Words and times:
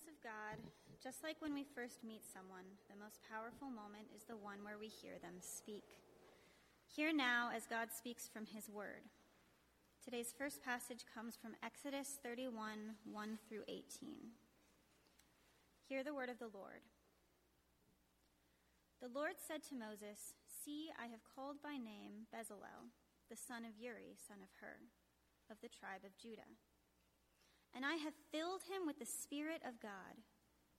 presence 0.00 0.16
of 0.16 0.22
God, 0.24 0.56
just 1.02 1.22
like 1.22 1.36
when 1.40 1.54
we 1.54 1.64
first 1.64 2.04
meet 2.04 2.22
someone, 2.24 2.64
the 2.88 3.02
most 3.02 3.20
powerful 3.28 3.68
moment 3.68 4.08
is 4.14 4.24
the 4.24 4.36
one 4.36 4.64
where 4.64 4.78
we 4.78 4.88
hear 4.88 5.18
them 5.20 5.40
speak. 5.40 5.84
Hear 6.88 7.12
now 7.12 7.50
as 7.54 7.66
God 7.66 7.88
speaks 7.92 8.28
from 8.28 8.46
his 8.46 8.68
word. 8.68 9.08
Today's 10.04 10.32
first 10.36 10.62
passage 10.62 11.04
comes 11.12 11.36
from 11.36 11.56
Exodus 11.62 12.18
31 12.22 12.96
1 13.04 13.38
through 13.48 13.64
18. 13.68 14.32
Hear 15.88 16.04
the 16.04 16.14
word 16.14 16.28
of 16.30 16.38
the 16.38 16.52
Lord. 16.52 16.84
The 19.02 19.12
Lord 19.12 19.36
said 19.36 19.62
to 19.68 19.74
Moses, 19.74 20.34
See, 20.46 20.90
I 20.96 21.08
have 21.08 21.24
called 21.34 21.56
by 21.62 21.76
name 21.76 22.28
Bezalel, 22.32 22.92
the 23.28 23.36
son 23.36 23.64
of 23.64 23.80
Uri, 23.80 24.16
son 24.16 24.38
of 24.40 24.48
Hur, 24.60 24.80
of 25.50 25.60
the 25.60 25.72
tribe 25.72 26.04
of 26.04 26.16
Judah. 26.16 26.48
And 27.74 27.84
I 27.84 27.94
have 27.94 28.14
filled 28.32 28.62
him 28.62 28.86
with 28.86 28.98
the 28.98 29.06
Spirit 29.06 29.62
of 29.66 29.80
God, 29.80 30.18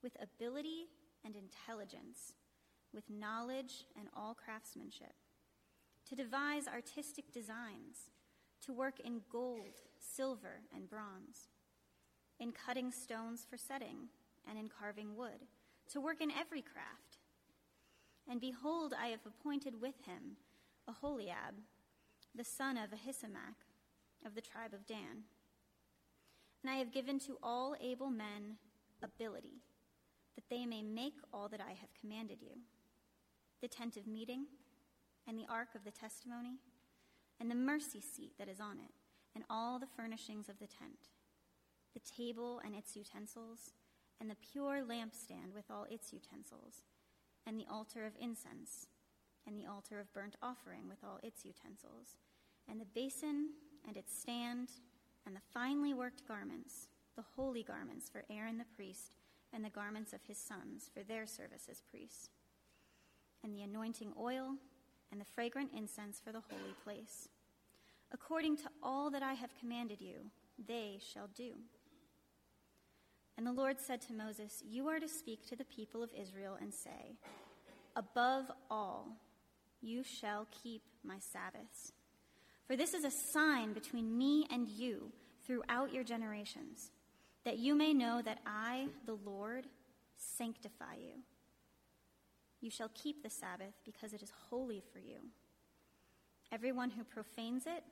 with 0.03 0.17
ability 0.21 0.87
and 1.23 1.35
intelligence, 1.35 2.33
with 2.93 3.09
knowledge 3.09 3.85
and 3.97 4.07
all 4.15 4.33
craftsmanship, 4.33 5.13
to 6.09 6.15
devise 6.15 6.67
artistic 6.67 7.31
designs, 7.31 8.09
to 8.65 8.73
work 8.73 8.99
in 8.99 9.21
gold, 9.31 9.81
silver, 9.99 10.61
and 10.75 10.89
bronze, 10.89 11.49
in 12.39 12.51
cutting 12.51 12.91
stones 12.91 13.45
for 13.49 13.57
setting, 13.57 14.09
and 14.47 14.57
in 14.57 14.67
carving 14.67 15.15
wood, 15.15 15.45
to 15.89 16.01
work 16.01 16.21
in 16.21 16.31
every 16.31 16.61
craft. 16.61 17.19
And 18.29 18.41
behold, 18.41 18.93
I 18.99 19.07
have 19.07 19.25
appointed 19.25 19.81
with 19.81 19.95
him 20.05 20.37
Oholiab, 20.89 21.55
the 22.35 22.43
son 22.43 22.77
of 22.77 22.89
Ahisamach, 22.91 23.65
of 24.25 24.35
the 24.35 24.41
tribe 24.41 24.73
of 24.73 24.85
Dan 24.85 25.23
and 26.61 26.71
I 26.71 26.75
have 26.75 26.91
given 26.91 27.19
to 27.19 27.37
all 27.41 27.75
able 27.81 28.09
men 28.09 28.57
ability, 29.03 29.61
that 30.35 30.49
they 30.49 30.65
may 30.65 30.81
make 30.81 31.15
all 31.33 31.49
that 31.49 31.61
I 31.61 31.71
have 31.71 31.93
commanded 31.99 32.41
you. 32.41 32.61
The 33.61 33.67
tent 33.67 33.97
of 33.97 34.07
meeting, 34.07 34.45
and 35.27 35.37
the 35.37 35.47
ark 35.49 35.69
of 35.75 35.83
the 35.83 35.91
testimony, 35.91 36.59
and 37.39 37.49
the 37.49 37.55
mercy 37.55 38.01
seat 38.01 38.33
that 38.37 38.49
is 38.49 38.59
on 38.59 38.77
it, 38.77 38.91
and 39.35 39.43
all 39.49 39.79
the 39.79 39.87
furnishings 39.87 40.49
of 40.49 40.59
the 40.59 40.67
tent, 40.67 41.09
the 41.93 41.99
table 41.99 42.61
and 42.63 42.75
its 42.75 42.95
utensils, 42.95 43.73
and 44.19 44.29
the 44.29 44.37
pure 44.51 44.81
lampstand 44.87 45.53
with 45.53 45.65
all 45.69 45.85
its 45.89 46.13
utensils, 46.13 46.83
and 47.45 47.59
the 47.59 47.65
altar 47.71 48.05
of 48.05 48.13
incense, 48.19 48.87
and 49.47 49.57
the 49.57 49.65
altar 49.65 49.99
of 49.99 50.13
burnt 50.13 50.35
offering 50.41 50.87
with 50.87 51.03
all 51.03 51.19
its 51.23 51.43
utensils, 51.43 52.17
and 52.69 52.79
the 52.79 52.85
basin 52.85 53.49
and 53.87 53.97
its 53.97 54.15
stand 54.15 54.69
and 55.25 55.35
the 55.35 55.41
finely 55.53 55.93
worked 55.93 56.27
garments, 56.27 56.87
the 57.15 57.23
holy 57.35 57.63
garments 57.63 58.09
for 58.09 58.23
Aaron 58.29 58.57
the 58.57 58.65
priest, 58.75 59.13
and 59.53 59.63
the 59.63 59.69
garments 59.69 60.13
of 60.13 60.21
his 60.27 60.37
sons 60.37 60.89
for 60.93 61.03
their 61.03 61.25
service 61.25 61.67
as 61.69 61.81
priests, 61.81 62.29
and 63.43 63.53
the 63.53 63.61
anointing 63.61 64.13
oil, 64.19 64.55
and 65.11 65.19
the 65.19 65.25
fragrant 65.25 65.71
incense 65.75 66.21
for 66.23 66.31
the 66.31 66.43
holy 66.49 66.73
place. 66.83 67.27
According 68.13 68.57
to 68.57 68.69
all 68.81 69.09
that 69.11 69.23
I 69.23 69.33
have 69.33 69.57
commanded 69.59 70.01
you, 70.01 70.31
they 70.67 70.99
shall 71.01 71.27
do. 71.35 71.53
And 73.37 73.45
the 73.45 73.51
Lord 73.51 73.79
said 73.79 74.01
to 74.01 74.13
Moses, 74.13 74.61
You 74.65 74.87
are 74.87 74.99
to 74.99 75.07
speak 75.07 75.47
to 75.47 75.55
the 75.55 75.65
people 75.65 76.03
of 76.03 76.11
Israel 76.13 76.57
and 76.61 76.73
say, 76.73 77.15
Above 77.95 78.51
all, 78.69 79.17
you 79.81 80.03
shall 80.03 80.47
keep 80.51 80.83
my 81.03 81.17
Sabbaths 81.19 81.93
for 82.71 82.77
this 82.77 82.93
is 82.93 83.03
a 83.03 83.11
sign 83.11 83.73
between 83.73 84.17
me 84.17 84.47
and 84.49 84.69
you 84.69 85.11
throughout 85.45 85.91
your 85.91 86.05
generations, 86.05 86.91
that 87.43 87.59
you 87.59 87.75
may 87.75 87.93
know 87.93 88.21
that 88.21 88.39
I, 88.45 88.87
the 89.05 89.17
Lord, 89.25 89.67
sanctify 90.15 90.95
you. 91.01 91.19
You 92.61 92.69
shall 92.69 92.89
keep 92.93 93.23
the 93.23 93.29
Sabbath 93.29 93.73
because 93.83 94.13
it 94.13 94.23
is 94.23 94.31
holy 94.49 94.81
for 94.93 94.99
you. 94.99 95.17
Everyone 96.49 96.91
who 96.91 97.03
profanes 97.03 97.63
it 97.65 97.83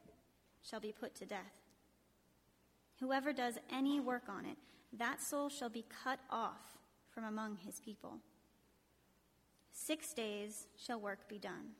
shall 0.61 0.79
be 0.79 0.93
put 0.93 1.13
to 1.15 1.25
death. 1.25 1.59
Whoever 3.01 3.33
does 3.33 3.55
any 3.69 3.99
work 3.99 4.29
on 4.29 4.45
it, 4.45 4.55
that 4.97 5.21
soul 5.21 5.49
shall 5.49 5.67
be 5.67 5.83
cut 6.05 6.19
off 6.29 6.77
from 7.09 7.25
among 7.25 7.57
his 7.57 7.81
people. 7.81 8.19
Six 9.73 10.13
days 10.13 10.67
shall 10.77 11.01
work 11.01 11.27
be 11.27 11.37
done, 11.37 11.71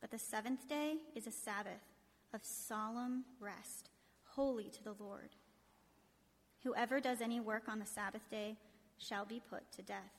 but 0.00 0.12
the 0.12 0.20
seventh 0.20 0.68
day 0.68 0.98
is 1.16 1.26
a 1.26 1.32
Sabbath 1.32 1.91
of 2.32 2.44
solemn 2.44 3.24
rest, 3.40 3.90
holy 4.24 4.70
to 4.70 4.82
the 4.82 4.94
Lord. 4.98 5.30
Whoever 6.62 7.00
does 7.00 7.20
any 7.20 7.40
work 7.40 7.64
on 7.68 7.78
the 7.78 7.86
Sabbath 7.86 8.28
day 8.30 8.56
shall 8.98 9.24
be 9.24 9.40
put 9.50 9.70
to 9.72 9.82
death. 9.82 10.12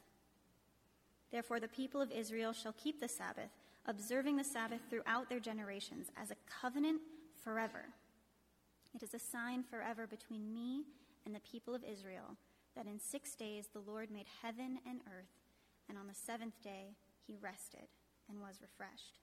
Therefore, 1.31 1.59
the 1.59 1.67
people 1.67 2.01
of 2.01 2.11
Israel 2.11 2.53
shall 2.53 2.73
keep 2.73 2.99
the 2.99 3.07
Sabbath, 3.07 3.49
observing 3.87 4.37
the 4.37 4.43
Sabbath 4.43 4.81
throughout 4.89 5.29
their 5.29 5.39
generations 5.39 6.11
as 6.21 6.29
a 6.29 6.35
covenant 6.61 7.01
forever. 7.43 7.85
It 8.93 9.01
is 9.01 9.13
a 9.13 9.19
sign 9.19 9.63
forever 9.63 10.05
between 10.05 10.53
me 10.53 10.83
and 11.25 11.33
the 11.33 11.39
people 11.39 11.73
of 11.73 11.83
Israel 11.83 12.37
that 12.75 12.87
in 12.87 12.99
six 12.99 13.35
days 13.35 13.69
the 13.73 13.79
Lord 13.79 14.11
made 14.11 14.25
heaven 14.41 14.79
and 14.87 14.99
earth, 15.07 15.33
and 15.89 15.97
on 15.97 16.07
the 16.07 16.13
seventh 16.13 16.61
day 16.61 16.95
he 17.25 17.37
rested 17.41 17.87
and 18.29 18.39
was 18.39 18.61
refreshed. 18.61 19.19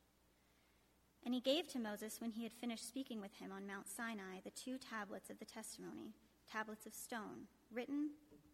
And 1.24 1.34
he 1.34 1.40
gave 1.40 1.68
to 1.68 1.78
Moses, 1.78 2.20
when 2.20 2.30
he 2.30 2.44
had 2.44 2.52
finished 2.52 2.86
speaking 2.86 3.20
with 3.20 3.34
him 3.34 3.52
on 3.52 3.66
Mount 3.66 3.88
Sinai, 3.88 4.40
the 4.42 4.50
two 4.50 4.78
tablets 4.78 5.28
of 5.28 5.38
the 5.38 5.44
testimony, 5.44 6.14
tablets 6.50 6.86
of 6.86 6.94
stone, 6.94 7.46
written 7.72 8.10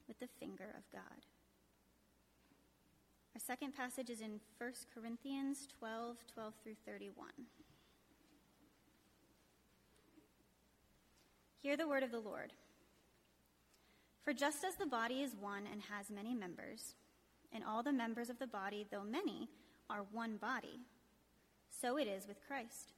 with 0.09 0.19
the 0.19 0.29
finger 0.41 0.75
of 0.77 0.91
God. 0.93 1.27
Our 3.35 3.41
second 3.41 3.77
passage 3.77 4.11
is 4.11 4.21
in 4.21 4.41
1 4.59 4.73
Corinthians 4.95 5.69
12 5.79 6.17
12 6.33 6.55
through 6.63 6.77
31. 6.87 7.29
Hear 11.61 11.77
the 11.77 11.89
word 11.89 12.03
of 12.03 12.13
the 12.13 12.21
Lord. 12.21 12.53
For 14.25 14.33
just 14.33 14.65
as 14.65 14.77
the 14.77 14.87
body 14.87 15.23
is 15.23 15.37
one 15.39 15.65
and 15.71 15.83
has 15.83 16.11
many 16.11 16.35
members, 16.35 16.95
and 17.53 17.63
all 17.63 17.83
the 17.83 17.93
members 17.93 18.31
of 18.31 18.39
the 18.39 18.47
body, 18.47 18.87
though 18.91 19.05
many, 19.05 19.49
are 19.91 20.05
one 20.13 20.37
body, 20.37 20.81
so 21.81 21.99
it 21.99 22.07
is 22.07 22.27
with 22.27 22.47
Christ. 22.47 22.93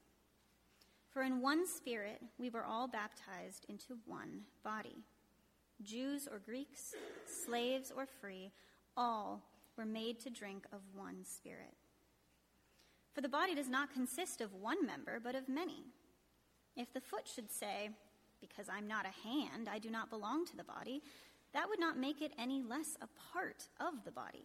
For 1.10 1.22
in 1.22 1.40
one 1.40 1.66
spirit 1.66 2.20
we 2.38 2.50
were 2.50 2.64
all 2.64 2.86
baptized 2.86 3.66
into 3.68 3.98
one 4.06 4.42
body. 4.62 4.96
Jews 5.82 6.28
or 6.30 6.38
Greeks, 6.38 6.94
slaves 7.26 7.92
or 7.94 8.06
free, 8.06 8.50
all 8.96 9.42
were 9.76 9.86
made 9.86 10.20
to 10.20 10.30
drink 10.30 10.66
of 10.72 10.80
one 10.94 11.24
spirit. 11.24 11.74
For 13.14 13.20
the 13.20 13.28
body 13.28 13.54
does 13.54 13.68
not 13.68 13.92
consist 13.92 14.40
of 14.40 14.54
one 14.54 14.84
member, 14.84 15.20
but 15.22 15.34
of 15.34 15.48
many. 15.48 15.84
If 16.76 16.92
the 16.92 17.00
foot 17.00 17.28
should 17.32 17.50
say, 17.50 17.90
Because 18.40 18.68
I'm 18.68 18.86
not 18.86 19.06
a 19.06 19.28
hand, 19.28 19.68
I 19.68 19.78
do 19.78 19.90
not 19.90 20.10
belong 20.10 20.46
to 20.46 20.56
the 20.56 20.64
body, 20.64 21.02
that 21.52 21.68
would 21.68 21.80
not 21.80 21.98
make 21.98 22.22
it 22.22 22.32
any 22.38 22.62
less 22.62 22.96
a 23.00 23.08
part 23.32 23.68
of 23.80 24.04
the 24.04 24.12
body. 24.12 24.44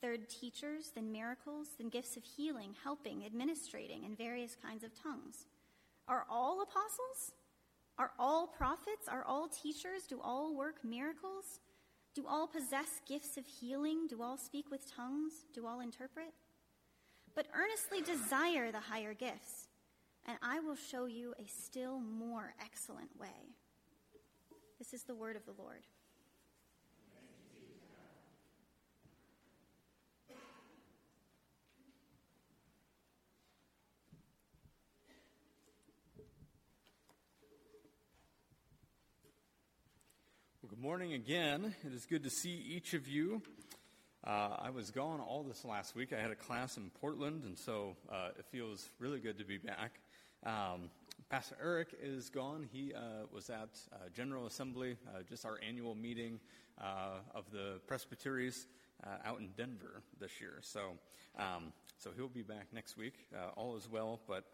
third 0.00 0.28
teachers, 0.28 0.90
then 0.94 1.12
miracles, 1.12 1.68
then 1.78 1.88
gifts 1.88 2.16
of 2.16 2.24
healing, 2.24 2.74
helping, 2.82 3.24
administrating, 3.24 4.04
and 4.04 4.16
various 4.16 4.54
kinds 4.54 4.84
of 4.84 4.90
tongues. 4.94 5.46
Are 6.08 6.24
all 6.30 6.62
apostles? 6.62 7.32
Are 7.98 8.10
all 8.18 8.46
prophets? 8.46 9.08
Are 9.08 9.24
all 9.24 9.48
teachers? 9.48 10.02
Do 10.08 10.20
all 10.22 10.54
work 10.54 10.84
miracles? 10.84 11.60
Do 12.14 12.26
all 12.28 12.46
possess 12.46 13.00
gifts 13.08 13.36
of 13.36 13.46
healing? 13.46 14.06
Do 14.08 14.22
all 14.22 14.36
speak 14.36 14.70
with 14.70 14.90
tongues? 14.94 15.46
Do 15.52 15.66
all 15.66 15.80
interpret? 15.80 16.32
But 17.34 17.46
earnestly 17.54 18.00
desire 18.00 18.70
the 18.70 18.80
higher 18.80 19.14
gifts, 19.14 19.68
and 20.26 20.38
I 20.42 20.60
will 20.60 20.76
show 20.76 21.06
you 21.06 21.34
a 21.38 21.48
still 21.48 21.98
more 21.98 22.54
excellent 22.60 23.18
way. 23.18 23.54
This 24.78 24.92
is 24.92 25.02
the 25.02 25.14
word 25.14 25.34
of 25.34 25.44
the 25.44 25.60
Lord. 25.60 25.80
Well, 40.64 40.70
good 40.70 40.82
morning 40.82 41.12
again. 41.12 41.74
It 41.84 41.92
is 41.92 42.06
good 42.06 42.22
to 42.22 42.30
see 42.30 42.54
each 42.54 42.94
of 42.94 43.06
you. 43.06 43.42
Uh, 44.26 44.56
I 44.58 44.70
was 44.70 44.90
gone 44.90 45.20
all 45.20 45.42
this 45.42 45.62
last 45.62 45.94
week. 45.94 46.14
I 46.14 46.18
had 46.18 46.30
a 46.30 46.34
class 46.34 46.78
in 46.78 46.88
Portland, 47.02 47.44
and 47.44 47.58
so 47.58 47.96
uh, 48.10 48.28
it 48.38 48.46
feels 48.50 48.88
really 48.98 49.20
good 49.20 49.36
to 49.36 49.44
be 49.44 49.58
back. 49.58 50.00
Um, 50.46 50.88
Pastor 51.28 51.54
Eric 51.62 51.88
is 52.02 52.30
gone. 52.30 52.66
He 52.72 52.94
uh, 52.94 53.26
was 53.30 53.50
at 53.50 53.78
uh, 53.92 54.08
General 54.16 54.46
Assembly, 54.46 54.96
uh, 55.06 55.20
just 55.28 55.44
our 55.44 55.58
annual 55.68 55.94
meeting 55.94 56.40
uh, 56.80 57.18
of 57.34 57.44
the 57.52 57.78
Presbyteries 57.86 58.66
out 59.22 59.40
in 59.40 59.50
Denver 59.58 60.00
this 60.18 60.40
year. 60.40 60.60
So, 60.62 60.92
um, 61.38 61.74
so 61.98 62.08
he'll 62.16 62.26
be 62.26 62.40
back 62.40 62.68
next 62.72 62.96
week. 62.96 63.26
all 63.54 63.76
is 63.76 63.86
well, 63.90 64.18
but 64.26 64.44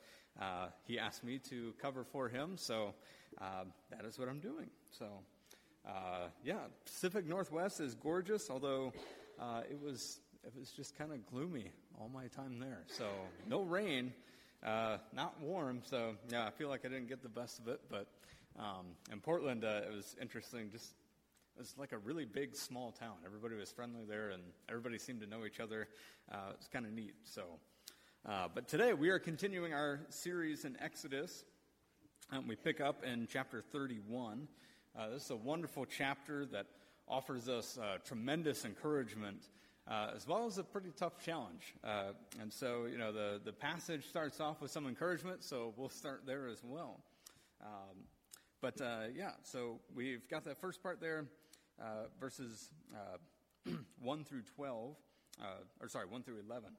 he 0.89 0.99
asked 0.99 1.23
me 1.23 1.39
to 1.51 1.73
cover 1.81 2.03
for 2.03 2.29
him, 2.29 2.57
so 2.57 2.95
that 3.39 4.05
is 4.05 4.19
what 4.19 4.29
I'm 4.29 4.41
doing. 4.41 4.71
So. 4.91 5.07
Uh, 5.87 6.29
yeah, 6.45 6.59
Pacific 6.85 7.27
Northwest 7.27 7.81
is 7.81 7.95
gorgeous, 7.95 8.51
although 8.51 8.93
uh, 9.41 9.63
it 9.71 9.81
was 9.81 10.21
it 10.45 10.53
was 10.59 10.71
just 10.71 10.97
kind 10.97 11.13
of 11.13 11.25
gloomy 11.27 11.71
all 11.99 12.09
my 12.09 12.27
time 12.29 12.59
there. 12.59 12.85
So 12.87 13.07
no 13.49 13.63
rain, 13.63 14.13
uh, 14.65 14.99
not 15.15 15.41
warm. 15.41 15.83
So 15.85 16.17
yeah, 16.31 16.47
I 16.47 16.51
feel 16.51 16.69
like 16.69 16.85
I 16.85 16.89
didn't 16.89 17.09
get 17.09 17.23
the 17.23 17.29
best 17.29 17.59
of 17.59 17.69
it. 17.69 17.81
But 17.91 18.07
um, 18.59 18.87
in 19.13 19.21
Portland, 19.21 19.65
uh, 19.65 19.83
it 19.87 19.95
was 19.95 20.17
interesting. 20.21 20.71
Just 20.71 20.93
it 21.57 21.61
was 21.61 21.75
like 21.79 21.93
a 21.93 21.99
really 21.99 22.25
big 22.25 22.55
small 22.55 22.93
town. 22.93 23.15
Everybody 23.25 23.57
was 23.57 23.71
friendly 23.71 24.05
there, 24.09 24.31
and 24.31 24.43
everybody 24.69 24.99
seemed 24.99 25.21
to 25.21 25.27
know 25.27 25.45
each 25.47 25.61
other. 25.61 25.89
Uh, 26.31 26.51
it 26.53 26.59
was 26.59 26.69
kind 26.69 26.87
of 26.87 26.93
neat. 26.93 27.15
So. 27.25 27.43
Uh, 28.29 28.47
but 28.55 28.69
today 28.69 28.93
we 28.93 29.09
are 29.09 29.19
continuing 29.19 29.73
our 29.73 29.99
series 30.11 30.67
in 30.67 30.77
Exodus. 30.79 31.43
and 32.31 32.47
we 32.47 32.55
pick 32.55 32.79
up 32.79 33.03
in 33.03 33.27
chapter 33.33 33.63
31. 33.73 34.47
Uh, 34.99 35.09
this 35.09 35.25
is 35.25 35.31
a 35.31 35.37
wonderful 35.37 35.87
chapter 35.87 36.45
that 36.47 36.67
offers 37.07 37.49
us 37.49 37.79
uh, 37.79 37.99
tremendous 38.05 38.65
encouragement 38.65 39.49
uh, 39.89 40.11
as 40.15 40.27
well 40.27 40.47
as 40.47 40.59
a 40.59 40.65
pretty 40.65 40.91
tough 40.97 41.25
challenge. 41.25 41.75
Uh, 41.85 42.13
and 42.41 42.53
so, 42.53 42.87
you 42.91 42.99
know, 42.99 43.13
the, 43.13 43.41
the 43.45 43.53
passage 43.53 44.09
starts 44.09 44.41
off 44.41 44.61
with 44.61 44.71
some 44.71 44.87
encouragement, 44.87 45.45
so 45.45 45.73
we'll 45.77 45.89
start 45.89 46.23
there 46.27 46.49
as 46.49 46.63
well. 46.65 47.01
Um, 47.65 48.05
but 48.61 48.81
uh, 48.81 49.05
yeah, 49.15 49.31
so 49.45 49.79
we've 49.95 50.29
got 50.29 50.45
that 50.45 50.61
first 50.61 50.83
part 50.83 51.01
there, 51.01 51.25
uh, 51.81 52.07
verses 52.19 52.71
1 54.03 54.25
through 54.25 54.43
12, 54.57 54.97
or 55.81 55.89
sorry, 55.89 56.07
1 56.07 56.23
through 56.25 56.41
11. 56.49 56.71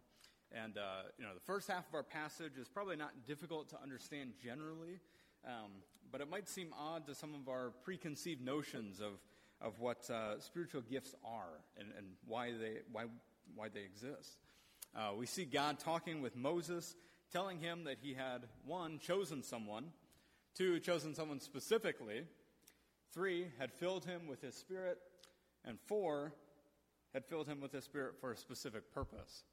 And, 0.51 0.75
you 1.17 1.23
know, 1.23 1.33
the 1.33 1.41
first 1.45 1.69
half 1.69 1.87
of 1.87 1.95
our 1.95 2.03
passage 2.03 2.57
is 2.59 2.67
probably 2.67 2.97
not 2.97 3.25
difficult 3.25 3.69
to 3.69 3.81
understand 3.81 4.33
generally. 4.43 4.99
Um, 5.45 5.71
but 6.11 6.21
it 6.21 6.29
might 6.29 6.49
seem 6.49 6.73
odd 6.77 7.05
to 7.07 7.15
some 7.15 7.33
of 7.33 7.47
our 7.49 7.71
preconceived 7.83 8.41
notions 8.41 8.99
of, 8.99 9.13
of 9.61 9.79
what 9.79 10.09
uh, 10.09 10.39
spiritual 10.39 10.81
gifts 10.81 11.15
are 11.23 11.61
and, 11.79 11.89
and 11.97 12.07
why, 12.27 12.51
they, 12.51 12.79
why, 12.91 13.05
why 13.55 13.69
they 13.69 13.81
exist. 13.81 14.37
Uh, 14.95 15.11
we 15.17 15.25
see 15.25 15.45
God 15.45 15.79
talking 15.79 16.21
with 16.21 16.35
Moses, 16.35 16.95
telling 17.31 17.59
him 17.59 17.85
that 17.85 17.97
he 18.01 18.13
had, 18.13 18.41
one, 18.65 18.99
chosen 18.99 19.41
someone, 19.41 19.85
two, 20.53 20.79
chosen 20.79 21.15
someone 21.15 21.39
specifically, 21.39 22.23
three, 23.13 23.47
had 23.57 23.71
filled 23.71 24.05
him 24.05 24.27
with 24.27 24.41
his 24.41 24.55
spirit, 24.55 24.97
and 25.63 25.79
four, 25.87 26.33
had 27.13 27.25
filled 27.25 27.47
him 27.47 27.61
with 27.61 27.71
his 27.71 27.83
spirit 27.83 28.15
for 28.19 28.31
a 28.31 28.37
specific 28.37 28.93
purpose. 28.93 29.43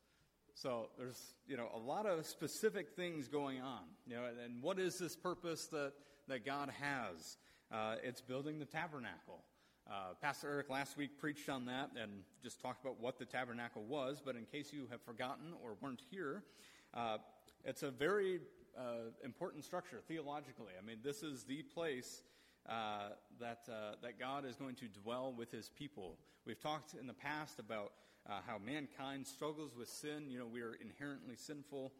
So 0.55 0.88
there's, 0.99 1.34
you 1.46 1.56
know, 1.56 1.69
a 1.72 1.78
lot 1.78 2.05
of 2.06 2.26
specific 2.26 2.96
things 2.96 3.28
going 3.28 3.60
on. 3.60 3.82
You 4.06 4.16
know, 4.16 4.22
and 4.44 4.60
what 4.60 4.81
is 4.81 4.99
this 4.99 5.14
purpose 5.14 5.66
that, 5.66 5.93
that 6.29 6.45
God 6.45 6.71
has? 6.81 7.37
Uh, 7.73 7.97
it's 8.03 8.21
building 8.21 8.59
the 8.59 8.65
tabernacle. 8.65 9.43
Uh, 9.91 10.15
Pastor 10.21 10.51
Eric 10.51 10.69
last 10.69 10.97
week 10.97 11.19
preached 11.19 11.49
on 11.49 11.65
that 11.65 11.91
and 12.01 12.11
just 12.43 12.61
talked 12.61 12.83
about 12.83 13.01
what 13.01 13.19
the 13.19 13.25
tabernacle 13.25 13.83
was, 13.85 14.21
but 14.25 14.37
in 14.37 14.45
case 14.45 14.73
you 14.73 14.87
have 14.91 15.01
forgotten 15.03 15.55
or 15.63 15.77
weren't 15.81 16.03
here, 16.11 16.43
uh, 16.95 17.17
it's 17.65 17.83
a 17.83 17.91
very 17.91 18.41
uh, 18.77 19.11
important 19.25 19.65
structure 19.65 20.01
theologically. 20.07 20.73
I 20.81 20.85
mean, 20.85 20.99
this 21.03 21.23
is 21.23 21.45
the 21.45 21.63
place 21.63 22.23
uh, 22.69 23.11
that, 23.41 23.61
uh, 23.71 23.95
that 24.03 24.19
God 24.19 24.45
is 24.45 24.57
going 24.57 24.75
to 24.77 24.89
dwell 24.89 25.33
with 25.37 25.51
his 25.51 25.71
people. 25.71 26.19
We've 26.45 26.61
talked 26.61 26.95
in 26.95 27.07
the 27.07 27.15
past 27.15 27.59
about 27.59 27.93
uh, 28.29 28.41
how 28.47 28.59
mankind 28.59 29.27
struggles 29.27 29.75
with 29.75 29.89
sin. 29.89 30.27
You 30.29 30.39
know, 30.41 30.47
we 30.47 30.61
are 30.61 30.75
inherently 30.75 31.37
sinful, 31.37 31.93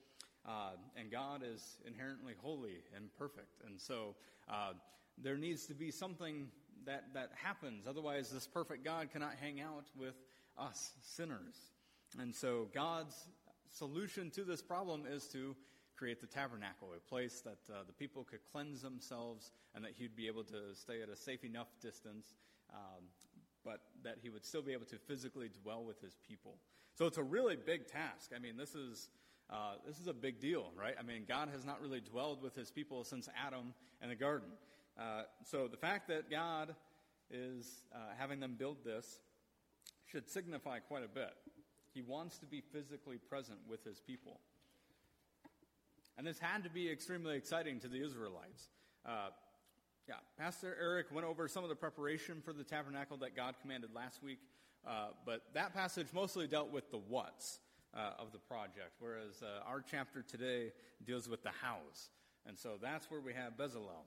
uh, 0.49 0.71
and 0.97 1.11
God 1.11 1.43
is 1.45 1.77
inherently 1.87 2.33
holy 2.41 2.83
and 2.97 3.15
perfect. 3.19 3.61
And 3.67 3.79
so 3.79 4.15
uh, 4.49 4.73
there 5.23 5.37
needs 5.37 5.67
to 5.67 5.75
be 5.75 5.91
something 5.91 6.49
that, 6.87 7.05
that 7.13 7.31
happens. 7.35 7.87
Otherwise, 7.87 8.31
this 8.31 8.47
perfect 8.47 8.85
God 8.85 9.11
cannot 9.13 9.35
hang 9.41 9.61
out 9.61 9.85
with 9.97 10.15
us 10.57 10.93
sinners. 11.03 11.55
And 12.19 12.35
so 12.35 12.69
God's 12.75 13.29
solution 13.71 14.31
to 14.31 14.45
this 14.45 14.63
problem 14.63 15.05
is 15.07 15.27
to 15.29 15.55
create 15.97 16.21
the 16.21 16.27
tabernacle, 16.27 16.89
a 16.97 17.01
place 17.11 17.43
that 17.43 17.59
uh, 17.71 17.83
the 17.87 17.93
people 17.93 18.25
could 18.25 18.41
cleanse 18.51 18.81
themselves 18.81 19.53
and 19.75 19.85
that 19.85 19.93
he'd 19.99 20.17
be 20.17 20.29
able 20.29 20.45
to 20.45 20.75
stay 20.75 21.03
at 21.03 21.11
a 21.11 21.17
safe 21.17 21.45
enough 21.45 21.69
distance 21.83 22.35
um, 22.73 23.05
but 23.65 23.81
that 24.03 24.17
he 24.23 24.31
would 24.31 24.45
still 24.47 24.63
be 24.63 24.73
able 24.73 24.87
to 24.87 24.97
physically 24.97 25.51
dwell 25.63 25.85
with 25.85 26.01
his 26.01 26.17
people. 26.27 26.57
So 26.95 27.07
it's 27.07 27.19
a 27.19 27.23
really 27.23 27.57
big 27.57 27.87
task. 27.87 28.33
I 28.35 28.39
mean, 28.39 28.57
this 28.57 28.75
is. 28.75 29.11
Uh, 29.51 29.75
this 29.87 29.99
is 29.99 30.07
a 30.07 30.13
big 30.13 30.41
deal, 30.41 30.73
right? 30.79 30.95
I 30.99 31.03
mean, 31.03 31.25
God 31.27 31.49
has 31.53 31.65
not 31.65 31.81
really 31.81 32.01
dwelled 32.01 32.43
with 32.43 32.55
his 32.55 32.71
people 32.71 33.03
since 33.05 33.29
Adam 33.47 33.73
and 34.03 34.11
the 34.11 34.17
garden. 34.17 34.49
Uh, 34.99 35.23
so 35.45 35.69
the 35.69 35.77
fact 35.77 36.09
that 36.09 36.31
God 36.31 36.75
is 37.31 37.85
uh, 37.95 37.99
having 38.19 38.41
them 38.41 38.57
build 38.59 38.79
this 38.85 39.21
should 40.07 40.29
signify 40.29 40.81
quite 40.81 41.05
a 41.05 41.09
bit. 41.09 41.33
He 41.95 42.03
wants 42.03 42.39
to 42.39 42.47
be 42.47 42.63
physically 42.73 43.17
present 43.17 43.59
with 43.69 43.85
his 43.85 44.01
people. 44.01 44.41
And 46.17 46.27
this 46.27 46.39
had 46.39 46.65
to 46.65 46.71
be 46.71 46.91
extremely 46.91 47.37
exciting 47.37 47.81
to 47.81 47.89
the 47.89 48.03
Israelites. 48.03 48.69
Uh, 49.07 49.29
yeah, 50.09 50.17
Pastor 50.39 50.77
Eric 50.81 51.07
went 51.13 51.27
over 51.27 51.49
some 51.49 51.63
of 51.63 51.71
the 51.71 51.77
preparation 51.77 52.43
for 52.45 52.53
the 52.53 52.65
tabernacle 52.65 53.17
that 53.19 53.37
God 53.37 53.55
commanded 53.61 53.91
last 53.95 54.23
week, 54.23 54.39
uh, 54.87 55.09
but 55.25 55.43
that 55.55 55.75
passage 55.75 56.09
mostly 56.13 56.47
dealt 56.47 56.73
with 56.73 56.91
the 56.91 56.99
what's 56.99 57.61
uh, 57.97 58.13
of 58.19 58.33
the 58.33 58.39
project, 58.39 58.93
whereas 58.99 59.43
uh, 59.43 59.69
our 59.69 59.83
chapter 59.89 60.23
today 60.23 60.73
deals 61.05 61.29
with 61.29 61.43
the 61.43 61.51
hows. 61.63 62.11
And 62.47 62.57
so 62.59 62.79
that's 62.81 63.11
where 63.11 63.21
we 63.21 63.33
have 63.33 63.57
Bezalel. 63.57 64.07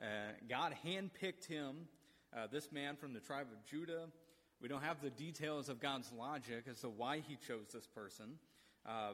Uh, 0.00 0.32
God 0.48 0.74
handpicked 0.84 1.46
him, 1.46 1.88
uh, 2.36 2.46
this 2.50 2.70
man 2.72 2.96
from 2.96 3.12
the 3.12 3.20
tribe 3.20 3.46
of 3.52 3.64
Judah. 3.70 4.06
We 4.60 4.68
don't 4.68 4.82
have 4.82 5.00
the 5.00 5.10
details 5.10 5.68
of 5.68 5.80
God's 5.80 6.10
logic 6.12 6.64
as 6.70 6.80
to 6.80 6.88
why 6.88 7.22
he 7.26 7.36
chose 7.36 7.68
this 7.72 7.86
person, 7.86 8.38
uh, 8.86 9.12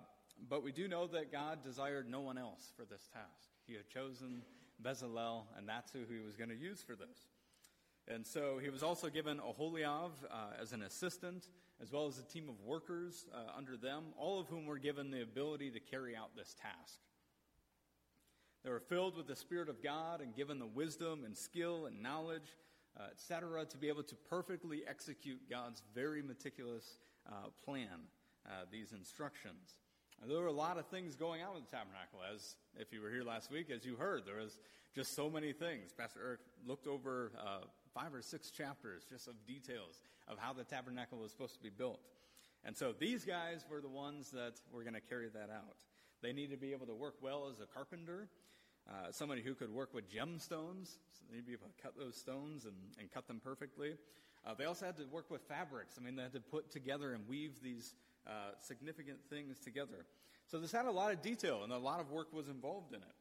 but 0.48 0.62
we 0.62 0.72
do 0.72 0.88
know 0.88 1.06
that 1.08 1.30
God 1.30 1.62
desired 1.64 2.08
no 2.08 2.20
one 2.20 2.38
else 2.38 2.72
for 2.76 2.84
this 2.84 3.08
task. 3.12 3.50
He 3.66 3.74
had 3.74 3.88
chosen 3.88 4.42
Bezalel, 4.82 5.44
and 5.56 5.68
that's 5.68 5.92
who 5.92 6.00
he 6.10 6.24
was 6.24 6.36
going 6.36 6.50
to 6.50 6.56
use 6.56 6.82
for 6.82 6.94
this. 6.94 7.28
And 8.08 8.26
so 8.26 8.58
he 8.58 8.68
was 8.70 8.82
also 8.82 9.08
given 9.08 9.38
Oholiab 9.38 10.10
uh, 10.30 10.60
as 10.60 10.72
an 10.72 10.82
assistant, 10.82 11.48
as 11.82 11.90
well 11.90 12.06
as 12.06 12.18
a 12.18 12.22
team 12.22 12.48
of 12.48 12.54
workers 12.64 13.26
uh, 13.34 13.56
under 13.56 13.76
them, 13.76 14.04
all 14.16 14.38
of 14.38 14.46
whom 14.46 14.66
were 14.66 14.78
given 14.78 15.10
the 15.10 15.22
ability 15.22 15.70
to 15.70 15.80
carry 15.80 16.14
out 16.14 16.30
this 16.36 16.54
task. 16.54 16.98
They 18.64 18.70
were 18.70 18.80
filled 18.80 19.16
with 19.16 19.26
the 19.26 19.34
Spirit 19.34 19.68
of 19.68 19.82
God 19.82 20.20
and 20.20 20.36
given 20.36 20.60
the 20.60 20.66
wisdom 20.66 21.24
and 21.24 21.36
skill 21.36 21.86
and 21.86 22.00
knowledge, 22.00 22.56
uh, 22.98 23.08
etc., 23.10 23.64
to 23.66 23.76
be 23.76 23.88
able 23.88 24.04
to 24.04 24.14
perfectly 24.30 24.82
execute 24.88 25.40
God's 25.50 25.82
very 25.94 26.22
meticulous 26.22 26.98
uh, 27.28 27.48
plan, 27.64 28.06
uh, 28.46 28.64
these 28.70 28.92
instructions. 28.92 29.74
And 30.20 30.30
there 30.30 30.38
were 30.38 30.46
a 30.46 30.52
lot 30.52 30.78
of 30.78 30.86
things 30.86 31.16
going 31.16 31.42
on 31.42 31.54
with 31.54 31.68
the 31.68 31.76
tabernacle, 31.76 32.20
as 32.32 32.54
if 32.78 32.92
you 32.92 33.00
were 33.02 33.10
here 33.10 33.24
last 33.24 33.50
week, 33.50 33.70
as 33.74 33.84
you 33.84 33.96
heard, 33.96 34.24
there 34.24 34.36
was 34.36 34.60
just 34.94 35.16
so 35.16 35.28
many 35.28 35.52
things. 35.52 35.90
Pastor 35.92 36.20
Eric 36.24 36.40
looked 36.64 36.86
over 36.86 37.32
uh, 37.44 37.64
five 37.94 38.14
or 38.14 38.22
six 38.22 38.50
chapters 38.50 39.04
just 39.08 39.28
of 39.28 39.34
details 39.46 40.00
of 40.28 40.38
how 40.38 40.52
the 40.52 40.64
tabernacle 40.64 41.18
was 41.18 41.30
supposed 41.30 41.54
to 41.54 41.62
be 41.62 41.70
built. 41.70 42.00
And 42.64 42.76
so 42.76 42.92
these 42.92 43.24
guys 43.24 43.64
were 43.68 43.80
the 43.80 43.88
ones 43.88 44.30
that 44.30 44.60
were 44.72 44.82
going 44.82 44.94
to 44.94 45.00
carry 45.00 45.28
that 45.28 45.50
out. 45.50 45.76
They 46.22 46.32
needed 46.32 46.52
to 46.52 46.56
be 46.56 46.72
able 46.72 46.86
to 46.86 46.94
work 46.94 47.16
well 47.20 47.48
as 47.50 47.60
a 47.60 47.66
carpenter, 47.66 48.28
uh, 48.88 49.10
somebody 49.10 49.42
who 49.42 49.54
could 49.54 49.70
work 49.70 49.92
with 49.92 50.08
gemstones. 50.08 50.98
So 51.12 51.24
they 51.28 51.36
need 51.36 51.42
to 51.42 51.46
be 51.46 51.52
able 51.52 51.66
to 51.66 51.82
cut 51.82 51.94
those 51.98 52.16
stones 52.16 52.64
and, 52.64 52.76
and 52.98 53.10
cut 53.10 53.26
them 53.26 53.40
perfectly. 53.42 53.94
Uh, 54.46 54.54
they 54.54 54.64
also 54.64 54.86
had 54.86 54.96
to 54.96 55.04
work 55.06 55.30
with 55.30 55.42
fabrics. 55.42 55.96
I 56.00 56.04
mean, 56.04 56.16
they 56.16 56.22
had 56.22 56.32
to 56.32 56.40
put 56.40 56.70
together 56.70 57.14
and 57.14 57.26
weave 57.28 57.60
these 57.62 57.94
uh, 58.26 58.52
significant 58.60 59.18
things 59.28 59.58
together. 59.58 60.06
So 60.46 60.58
this 60.58 60.72
had 60.72 60.86
a 60.86 60.90
lot 60.90 61.12
of 61.12 61.22
detail, 61.22 61.62
and 61.64 61.72
a 61.72 61.78
lot 61.78 62.00
of 62.00 62.10
work 62.10 62.32
was 62.32 62.48
involved 62.48 62.92
in 62.92 63.00
it. 63.00 63.14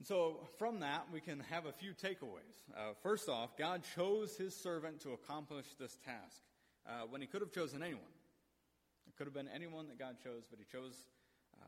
And 0.00 0.06
so 0.06 0.48
from 0.56 0.80
that, 0.80 1.08
we 1.12 1.20
can 1.20 1.40
have 1.50 1.66
a 1.66 1.72
few 1.72 1.92
takeaways. 1.92 2.56
Uh, 2.74 2.94
first 3.02 3.28
off, 3.28 3.54
God 3.58 3.82
chose 3.94 4.34
his 4.34 4.56
servant 4.56 4.98
to 5.02 5.10
accomplish 5.10 5.66
this 5.78 5.98
task 6.06 6.40
uh, 6.88 7.02
when 7.10 7.20
he 7.20 7.26
could 7.26 7.42
have 7.42 7.52
chosen 7.52 7.82
anyone. 7.82 8.00
It 9.06 9.14
could 9.18 9.26
have 9.26 9.34
been 9.34 9.50
anyone 9.54 9.88
that 9.88 9.98
God 9.98 10.16
chose, 10.24 10.44
but 10.48 10.58
he 10.58 10.64
chose 10.72 11.04
uh, 11.60 11.66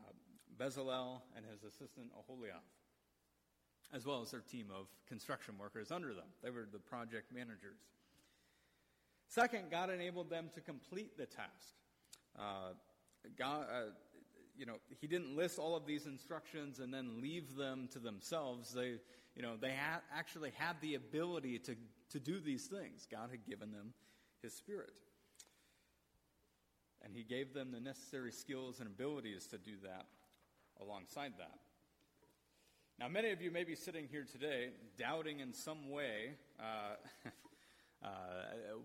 Bezalel 0.57 1.21
and 1.37 1.45
his 1.45 1.63
assistant 1.63 2.07
Oholiab, 2.17 2.65
as 3.93 4.03
well 4.03 4.23
as 4.23 4.31
their 4.31 4.39
team 4.39 4.71
of 4.75 4.87
construction 5.07 5.53
workers 5.59 5.91
under 5.91 6.15
them. 6.15 6.25
They 6.41 6.49
were 6.49 6.67
the 6.73 6.79
project 6.79 7.31
managers. 7.31 7.77
Second, 9.27 9.69
God 9.69 9.91
enabled 9.91 10.31
them 10.31 10.49
to 10.55 10.61
complete 10.61 11.19
the 11.19 11.27
task. 11.27 11.75
Uh, 12.35 12.73
God, 13.37 13.67
uh, 13.71 13.81
you 14.57 14.65
know, 14.65 14.75
He 14.99 15.07
didn't 15.07 15.35
list 15.35 15.59
all 15.59 15.75
of 15.75 15.85
these 15.85 16.05
instructions 16.05 16.79
and 16.79 16.93
then 16.93 17.21
leave 17.21 17.55
them 17.55 17.87
to 17.93 17.99
themselves. 17.99 18.73
They, 18.73 18.99
you 19.35 19.41
know, 19.41 19.55
they 19.59 19.71
ha- 19.71 20.01
actually 20.15 20.51
had 20.57 20.75
the 20.81 20.95
ability 20.95 21.59
to, 21.59 21.75
to 22.11 22.19
do 22.19 22.39
these 22.39 22.67
things. 22.67 23.07
God 23.09 23.29
had 23.31 23.45
given 23.45 23.71
them 23.71 23.93
His 24.41 24.53
Spirit. 24.53 24.93
And 27.03 27.13
He 27.15 27.23
gave 27.23 27.53
them 27.53 27.71
the 27.71 27.79
necessary 27.79 28.31
skills 28.31 28.79
and 28.79 28.87
abilities 28.87 29.47
to 29.47 29.57
do 29.57 29.73
that 29.83 30.05
alongside 30.81 31.33
that. 31.37 31.59
Now, 32.99 33.07
many 33.07 33.31
of 33.31 33.41
you 33.41 33.51
may 33.51 33.63
be 33.63 33.75
sitting 33.75 34.07
here 34.09 34.25
today 34.31 34.69
doubting 34.97 35.39
in 35.39 35.51
some 35.51 35.89
way 35.89 36.35
uh, 36.59 36.95
uh, 38.05 38.07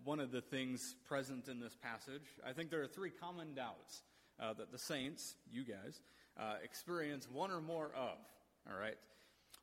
one 0.05 0.19
of 0.19 0.33
the 0.33 0.41
things 0.41 0.97
present 1.07 1.49
in 1.49 1.61
this 1.61 1.77
passage. 1.77 2.23
I 2.45 2.53
think 2.53 2.71
there 2.71 2.83
are 2.83 2.87
three 2.89 3.11
common 3.11 3.55
doubts 3.55 4.03
uh, 4.41 4.53
that 4.55 4.73
the 4.73 4.79
saints, 4.79 5.37
you 5.51 5.65
guys, 5.65 6.01
uh, 6.39 6.55
experience 6.63 7.29
one 7.31 7.51
or 7.51 7.61
more 7.61 7.91
of. 7.97 8.19
All 8.71 8.79
right? 8.79 8.97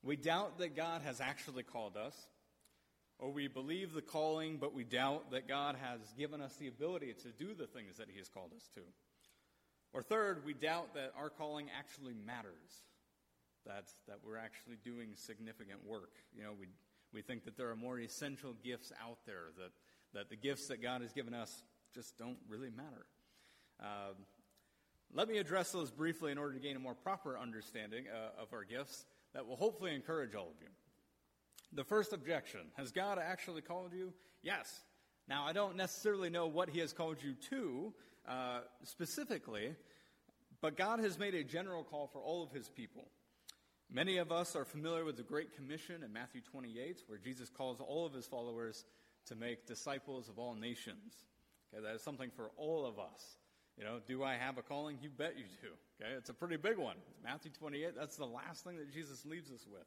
We 0.04 0.16
doubt 0.16 0.60
that 0.60 0.76
God 0.76 1.02
has 1.04 1.22
actually 1.22 1.64
called 1.64 1.98
us, 1.98 2.16
or 3.18 3.32
we 3.32 3.48
believe 3.48 3.94
the 3.94 4.02
calling, 4.02 4.58
but 4.58 4.74
we 4.74 4.84
doubt 4.84 5.32
that 5.32 5.48
God 5.48 5.76
has 5.82 6.00
given 6.18 6.42
us 6.42 6.56
the 6.58 6.68
ability 6.68 7.14
to 7.24 7.30
do 7.30 7.54
the 7.54 7.68
things 7.68 7.98
that 7.98 8.08
He 8.12 8.20
has 8.20 8.30
called 8.30 8.52
us 8.56 8.70
to. 8.76 8.82
Or 9.94 10.04
third, 10.04 10.44
we 10.46 10.54
doubt 10.54 10.94
that 10.96 11.14
our 11.18 11.30
calling 11.30 11.68
actually 11.78 12.14
matters, 12.14 12.84
that, 13.66 13.86
that 14.08 14.20
we're 14.26 14.38
actually 14.38 14.76
doing 14.84 15.12
significant 15.16 15.80
work. 15.88 16.12
You 16.36 16.44
know, 16.44 16.52
we, 16.60 16.68
we 17.14 17.22
think 17.22 17.46
that 17.46 17.56
there 17.56 17.70
are 17.70 17.76
more 17.76 18.00
essential 18.00 18.54
gifts 18.64 18.92
out 19.02 19.20
there, 19.26 19.54
that, 19.58 19.72
that 20.14 20.30
the 20.30 20.36
gifts 20.36 20.68
that 20.68 20.82
God 20.82 21.02
has 21.02 21.14
given 21.14 21.34
us 21.34 21.64
just 21.94 22.18
don't 22.18 22.38
really 22.50 22.70
matter. 22.70 23.06
Uh, 23.82 24.14
let 25.16 25.30
me 25.30 25.38
address 25.38 25.72
those 25.72 25.92
briefly 25.92 26.34
in 26.34 26.38
order 26.38 26.54
to 26.54 26.60
gain 26.60 26.76
a 26.76 26.80
more 26.80 26.94
proper 26.94 27.38
understanding 27.38 28.04
uh, 28.14 28.42
of 28.42 28.52
our 28.52 28.66
gifts 28.66 29.06
that 29.34 29.48
will 29.48 29.56
hopefully 29.56 29.96
encourage 29.96 30.36
all 30.36 30.50
of 30.50 30.62
you. 30.62 30.68
The 31.72 31.86
first 31.86 32.12
objection 32.12 32.62
Has 32.78 32.92
God 32.92 33.18
actually 33.18 33.62
called 33.62 33.94
you? 33.94 34.14
Yes. 34.44 34.82
Now, 35.28 35.46
I 35.46 35.54
don't 35.54 35.78
necessarily 35.78 36.30
know 36.30 36.48
what 36.48 36.70
He 36.70 36.80
has 36.80 36.92
called 36.92 37.18
you 37.24 37.34
to 37.50 37.94
uh, 38.28 38.60
specifically, 38.84 39.74
but 40.62 40.78
God 40.78 41.00
has 41.00 41.18
made 41.18 41.34
a 41.34 41.44
general 41.44 41.84
call 41.84 42.08
for 42.08 42.20
all 42.20 42.44
of 42.44 42.52
His 42.52 42.68
people. 42.68 43.08
Many 43.90 44.18
of 44.18 44.32
us 44.32 44.56
are 44.56 44.66
familiar 44.66 45.06
with 45.06 45.16
the 45.16 45.24
Great 45.24 45.56
Commission 45.56 46.04
in 46.04 46.12
Matthew 46.12 46.42
28, 46.42 47.04
where 47.08 47.18
Jesus 47.18 47.50
calls 47.50 47.80
all 47.80 48.06
of 48.06 48.14
His 48.14 48.26
followers 48.26 48.84
to 49.28 49.36
make 49.36 49.66
disciples 49.66 50.28
of 50.28 50.38
all 50.38 50.56
nations. 50.56 51.14
Okay, 51.74 51.82
that 51.82 51.96
is 51.96 52.02
something 52.02 52.32
for 52.36 52.52
all 52.58 52.86
of 52.86 53.00
us. 53.00 53.38
You 53.78 53.84
know, 53.84 54.00
do 54.08 54.24
I 54.24 54.36
have 54.36 54.58
a 54.58 54.62
calling? 54.62 54.98
You 55.02 55.10
bet 55.10 55.38
you 55.38 55.44
do. 55.62 55.68
Okay, 56.02 56.14
it's 56.14 56.30
a 56.30 56.34
pretty 56.34 56.58
big 56.58 56.78
one. 56.78 56.96
Matthew 57.24 57.52
28, 57.52 57.94
that's 57.98 58.16
the 58.16 58.26
last 58.26 58.64
thing 58.64 58.78
that 58.78 58.94
Jesus 58.94 59.26
leaves 59.26 59.52
us 59.52 59.66
with. 59.70 59.86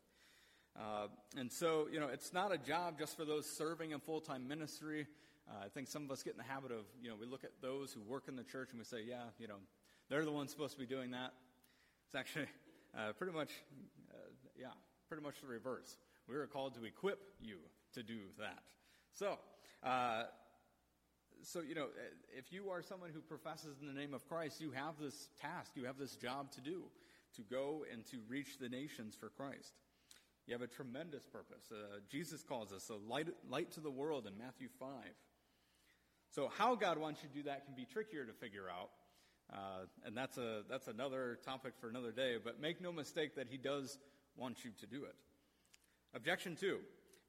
Uh, 0.78 1.08
and 1.36 1.50
so, 1.50 1.88
you 1.90 1.98
know, 1.98 2.08
it's 2.08 2.32
not 2.32 2.52
a 2.52 2.58
job 2.58 2.98
just 2.98 3.16
for 3.16 3.24
those 3.24 3.46
serving 3.46 3.92
in 3.92 4.00
full 4.00 4.20
time 4.20 4.46
ministry. 4.46 5.06
Uh, 5.48 5.64
I 5.64 5.68
think 5.68 5.88
some 5.88 6.04
of 6.04 6.10
us 6.10 6.22
get 6.22 6.34
in 6.34 6.38
the 6.38 6.44
habit 6.44 6.70
of, 6.70 6.84
you 7.02 7.08
know, 7.08 7.16
we 7.18 7.26
look 7.26 7.44
at 7.44 7.52
those 7.62 7.92
who 7.92 8.02
work 8.02 8.24
in 8.28 8.36
the 8.36 8.44
church 8.44 8.68
and 8.70 8.78
we 8.78 8.84
say, 8.84 9.02
yeah, 9.08 9.24
you 9.38 9.48
know, 9.48 9.56
they're 10.10 10.24
the 10.24 10.32
ones 10.32 10.50
supposed 10.50 10.74
to 10.74 10.78
be 10.78 10.86
doing 10.86 11.10
that. 11.12 11.32
It's 12.06 12.14
actually 12.14 12.46
uh, 12.98 13.12
pretty 13.12 13.32
much, 13.32 13.50
uh, 14.10 14.28
yeah, 14.58 14.66
pretty 15.08 15.22
much 15.22 15.40
the 15.40 15.46
reverse. 15.46 15.96
We 16.28 16.36
are 16.36 16.46
called 16.46 16.74
to 16.74 16.84
equip 16.84 17.20
you 17.40 17.56
to 17.94 18.02
do 18.02 18.18
that. 18.38 18.62
So, 19.12 19.38
uh, 19.82 20.24
so, 21.42 21.60
you 21.60 21.74
know, 21.74 21.86
if 22.36 22.52
you 22.52 22.70
are 22.70 22.82
someone 22.82 23.10
who 23.12 23.20
professes 23.20 23.76
in 23.80 23.86
the 23.86 23.98
name 23.98 24.14
of 24.14 24.28
Christ, 24.28 24.60
you 24.60 24.70
have 24.72 24.94
this 25.00 25.28
task, 25.40 25.72
you 25.74 25.84
have 25.84 25.98
this 25.98 26.16
job 26.16 26.50
to 26.52 26.60
do, 26.60 26.84
to 27.36 27.42
go 27.42 27.84
and 27.92 28.04
to 28.06 28.18
reach 28.28 28.58
the 28.58 28.68
nations 28.68 29.14
for 29.14 29.28
Christ. 29.28 29.72
You 30.46 30.54
have 30.54 30.62
a 30.62 30.66
tremendous 30.66 31.26
purpose. 31.26 31.70
Uh, 31.70 32.00
Jesus 32.10 32.42
calls 32.42 32.72
us 32.72 32.90
a 32.90 32.94
light, 32.94 33.28
light 33.48 33.70
to 33.72 33.80
the 33.80 33.90
world 33.90 34.26
in 34.26 34.38
Matthew 34.38 34.68
5. 34.80 34.88
So, 36.30 36.50
how 36.56 36.74
God 36.74 36.98
wants 36.98 37.22
you 37.22 37.28
to 37.28 37.34
do 37.34 37.42
that 37.44 37.66
can 37.66 37.74
be 37.74 37.84
trickier 37.84 38.24
to 38.24 38.32
figure 38.32 38.66
out. 38.68 38.90
Uh, 39.52 39.86
and 40.04 40.16
that's, 40.16 40.36
a, 40.36 40.62
that's 40.68 40.88
another 40.88 41.38
topic 41.44 41.72
for 41.80 41.88
another 41.88 42.12
day. 42.12 42.36
But 42.42 42.60
make 42.60 42.80
no 42.80 42.92
mistake 42.92 43.36
that 43.36 43.48
He 43.48 43.56
does 43.56 43.98
want 44.36 44.64
you 44.64 44.70
to 44.80 44.86
do 44.86 45.04
it. 45.04 45.14
Objection 46.14 46.56
two. 46.56 46.78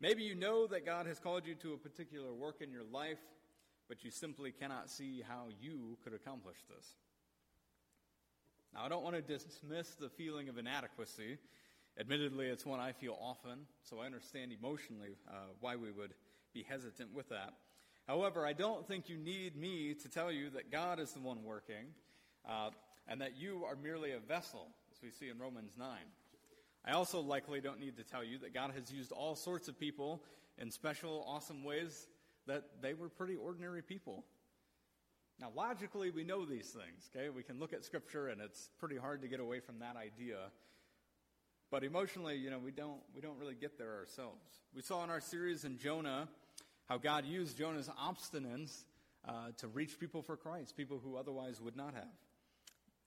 Maybe 0.02 0.24
you 0.24 0.36
know 0.36 0.68
that 0.68 0.86
God 0.86 1.06
has 1.08 1.20
called 1.20 1.46
you 1.46 1.56
to 1.56 1.74
a 1.74 1.78
particular 1.78 2.34
work 2.34 2.62
in 2.62 2.72
your 2.72 2.84
life, 2.84 3.20
but 3.90 4.04
you 4.06 4.12
simply 4.12 4.52
cannot 4.52 4.90
see 4.90 5.24
how 5.28 5.48
you 5.60 5.98
could 6.04 6.14
accomplish 6.14 6.58
this. 6.70 6.86
Now, 8.74 8.86
I 8.86 8.90
don't 8.90 9.04
want 9.04 9.16
to 9.16 9.22
dismiss 9.22 9.90
the 9.96 10.10
feeling 10.10 10.48
of 10.48 10.60
inadequacy. 10.60 11.40
Admittedly, 12.00 12.46
it's 12.46 12.66
one 12.66 12.80
I 12.80 12.92
feel 12.92 13.18
often, 13.20 13.66
so 13.84 14.00
I 14.00 14.06
understand 14.06 14.52
emotionally 14.54 15.18
uh, 15.28 15.34
why 15.60 15.76
we 15.76 15.92
would 15.92 16.14
be 16.54 16.64
hesitant 16.64 17.14
with 17.14 17.30
that. 17.30 17.54
However, 18.08 18.46
I 18.46 18.54
don't 18.54 18.88
think 18.88 19.10
you 19.10 19.18
need 19.18 19.56
me 19.56 19.96
to 19.96 20.08
tell 20.08 20.32
you 20.32 20.52
that 20.52 20.72
God 20.72 21.00
is 21.00 21.12
the 21.12 21.20
one 21.20 21.44
working 21.44 21.94
uh, 22.48 22.70
and 23.08 23.20
that 23.22 23.38
you 23.38 23.66
are 23.66 23.76
merely 23.76 24.12
a 24.12 24.20
vessel, 24.20 24.68
as 24.92 25.02
we 25.02 25.10
see 25.10 25.30
in 25.30 25.40
Romans 25.40 25.74
9. 25.78 25.88
I 26.86 26.92
also 26.92 27.20
likely 27.20 27.60
don't 27.60 27.80
need 27.80 27.98
to 27.98 28.04
tell 28.04 28.24
you 28.24 28.38
that 28.40 28.54
God 28.54 28.72
has 28.76 28.92
used 28.92 29.12
all 29.12 29.36
sorts 29.36 29.68
of 29.68 29.80
people 29.80 30.24
in 30.60 30.72
special, 30.72 31.26
awesome 31.28 31.64
ways 31.64 32.08
that 32.50 32.64
they 32.82 32.94
were 32.94 33.10
pretty 33.10 33.36
ordinary 33.36 33.82
people. 33.82 34.26
Now, 35.40 35.52
logically, 35.56 36.10
we 36.10 36.24
know 36.24 36.46
these 36.46 36.68
things, 36.68 37.10
okay? 37.16 37.30
We 37.30 37.44
can 37.44 37.60
look 37.60 37.72
at 37.72 37.86
Scripture, 37.86 38.28
and 38.28 38.42
it's 38.42 38.70
pretty 38.78 38.98
hard 38.98 39.22
to 39.22 39.28
get 39.28 39.40
away 39.40 39.62
from 39.62 39.80
that 39.80 39.96
idea. 39.96 40.38
But 41.72 41.84
emotionally, 41.84 42.36
you 42.36 42.50
know, 42.50 42.60
we 42.60 42.72
don't, 42.72 43.00
we 43.16 43.22
don't 43.22 43.38
really 43.40 43.56
get 43.56 43.78
there 43.78 43.96
ourselves. 43.96 44.44
We 44.76 44.82
saw 44.82 45.04
in 45.04 45.10
our 45.10 45.22
series 45.22 45.64
in 45.64 45.78
Jonah 45.78 46.28
how 46.88 46.98
God 46.98 47.26
used 47.26 47.58
Jonah's 47.58 47.90
obstinance 47.90 48.84
uh, 49.28 49.52
to 49.58 49.68
reach 49.68 50.00
people 50.00 50.22
for 50.22 50.36
Christ, 50.36 50.76
people 50.76 51.00
who 51.02 51.16
otherwise 51.16 51.62
would 51.62 51.78
not 51.78 51.94
have. 51.94 52.04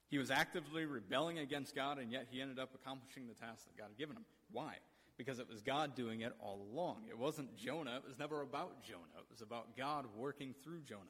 He 0.09 0.19
was 0.19 0.31
actively 0.31 0.85
rebelling 0.85 1.39
against 1.39 1.75
God, 1.75 1.99
and 1.99 2.13
yet 2.13 2.29
he 2.31 2.41
ended 2.41 2.59
up 2.59 2.71
accomplishing 2.75 3.27
the 3.27 3.35
task 3.35 3.65
that 3.65 3.77
God 3.77 3.89
had 3.89 3.99
given 3.99 4.17
him. 4.17 4.25
Why? 4.53 4.77
Because 5.17 5.39
it 5.39 5.49
was 5.49 5.63
God 5.63 5.95
doing 5.95 6.23
it 6.23 6.33
all 6.41 6.67
along. 6.73 7.03
It 7.09 7.19
wasn't 7.19 7.57
Jonah. 7.57 7.97
It 7.97 8.09
was 8.09 8.19
never 8.19 8.43
about 8.43 8.83
Jonah. 8.83 9.19
It 9.19 9.31
was 9.31 9.43
about 9.43 9.77
God 9.77 10.07
working 10.17 10.55
through 10.65 10.81
Jonah. 10.83 11.01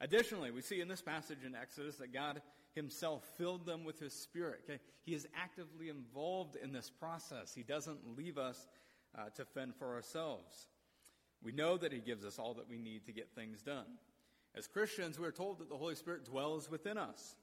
Additionally, 0.00 0.50
we 0.50 0.62
see 0.62 0.80
in 0.80 0.88
this 0.88 1.02
passage 1.02 1.38
in 1.44 1.54
Exodus 1.54 1.96
that 1.96 2.12
God 2.12 2.40
himself 2.74 3.24
filled 3.36 3.66
them 3.66 3.84
with 3.84 3.98
his 3.98 4.12
spirit. 4.12 4.60
Okay? 4.64 4.78
He 5.02 5.14
is 5.14 5.26
actively 5.36 5.88
involved 5.88 6.56
in 6.56 6.72
this 6.72 6.90
process. 6.90 7.52
He 7.54 7.62
doesn't 7.62 8.16
leave 8.16 8.38
us 8.38 8.68
uh, 9.16 9.30
to 9.36 9.44
fend 9.44 9.74
for 9.76 9.94
ourselves. 9.94 10.68
We 11.42 11.52
know 11.52 11.76
that 11.76 11.92
he 11.92 12.00
gives 12.00 12.24
us 12.24 12.38
all 12.38 12.54
that 12.54 12.68
we 12.68 12.78
need 12.78 13.06
to 13.06 13.12
get 13.12 13.34
things 13.34 13.62
done. 13.62 13.86
As 14.54 14.66
Christians, 14.66 15.18
we 15.18 15.26
are 15.26 15.32
told 15.32 15.58
that 15.58 15.68
the 15.68 15.76
Holy 15.76 15.94
Spirit 15.94 16.24
dwells 16.24 16.70
within 16.70 16.98
us. 16.98 17.36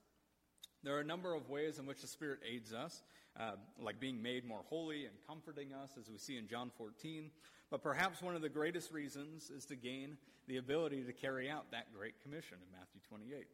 There 0.84 0.96
are 0.96 1.02
a 1.02 1.06
number 1.06 1.34
of 1.34 1.50
ways 1.50 1.80
in 1.80 1.86
which 1.86 2.02
the 2.02 2.08
Spirit 2.08 2.40
aids 2.50 2.74
us 2.74 3.04
uh, 3.40 3.52
like 3.82 4.00
being 4.00 4.22
made 4.22 4.46
more 4.46 4.62
holy 4.70 5.06
and 5.06 5.16
comforting 5.28 5.74
us, 5.74 5.92
as 6.00 6.10
we 6.10 6.18
see 6.18 6.38
in 6.38 6.48
John 6.48 6.72
14. 6.78 7.32
But 7.70 7.84
perhaps 7.84 8.22
one 8.22 8.36
of 8.36 8.42
the 8.42 8.50
greatest 8.50 8.92
reasons 8.92 9.50
is 9.50 9.66
to 9.66 9.76
gain 9.76 10.18
the 10.48 10.58
ability 10.58 11.04
to 11.04 11.14
carry 11.14 11.50
out 11.50 11.72
that 11.72 11.94
Great 11.94 12.22
Commission 12.22 12.58
in 12.62 12.72
Matthew 12.72 13.02
28. 13.10 13.48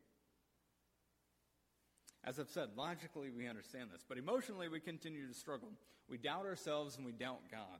As 2.23 2.39
I've 2.39 2.49
said, 2.49 2.69
logically 2.75 3.31
we 3.31 3.47
understand 3.47 3.89
this, 3.91 4.03
but 4.07 4.17
emotionally 4.17 4.67
we 4.67 4.79
continue 4.79 5.27
to 5.27 5.33
struggle. 5.33 5.69
We 6.07 6.17
doubt 6.17 6.45
ourselves 6.45 6.97
and 6.97 7.05
we 7.05 7.13
doubt 7.13 7.39
God. 7.49 7.79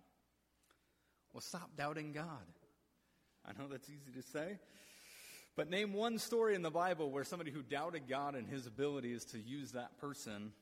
Well, 1.34 1.42
stop 1.42 1.70
doubting 1.78 2.12
God. 2.12 2.26
I 3.46 3.52
know 3.60 3.68
that's 3.70 3.90
easy 3.90 4.12
to 4.16 4.22
say, 4.22 4.58
but 5.56 5.70
name 5.70 5.94
one 5.94 6.18
story 6.18 6.56
in 6.56 6.62
the 6.62 6.72
Bible 6.72 7.12
where 7.12 7.24
somebody 7.24 7.52
who 7.52 7.62
doubted 7.62 8.04
God 8.08 8.36
and 8.36 8.48
his 8.48 8.66
abilities 8.66 9.26
to 9.26 9.40
use 9.40 9.74
that 9.74 9.98
person 10.00 10.54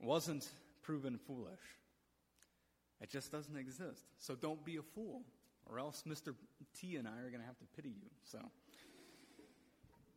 wasn't 0.00 0.48
proven 0.82 1.18
foolish. 1.18 1.60
It 3.00 3.10
just 3.10 3.30
doesn't 3.30 3.56
exist. 3.56 4.02
So 4.18 4.34
don't 4.34 4.64
be 4.64 4.76
a 4.76 4.82
fool, 4.82 5.22
or 5.66 5.78
else 5.78 6.04
Mr. 6.06 6.34
T 6.78 6.96
and 6.96 7.06
I 7.06 7.18
are 7.20 7.30
going 7.30 7.40
to 7.40 7.46
have 7.46 7.58
to 7.58 7.66
pity 7.76 7.90
you. 7.90 8.10
So. 8.24 8.38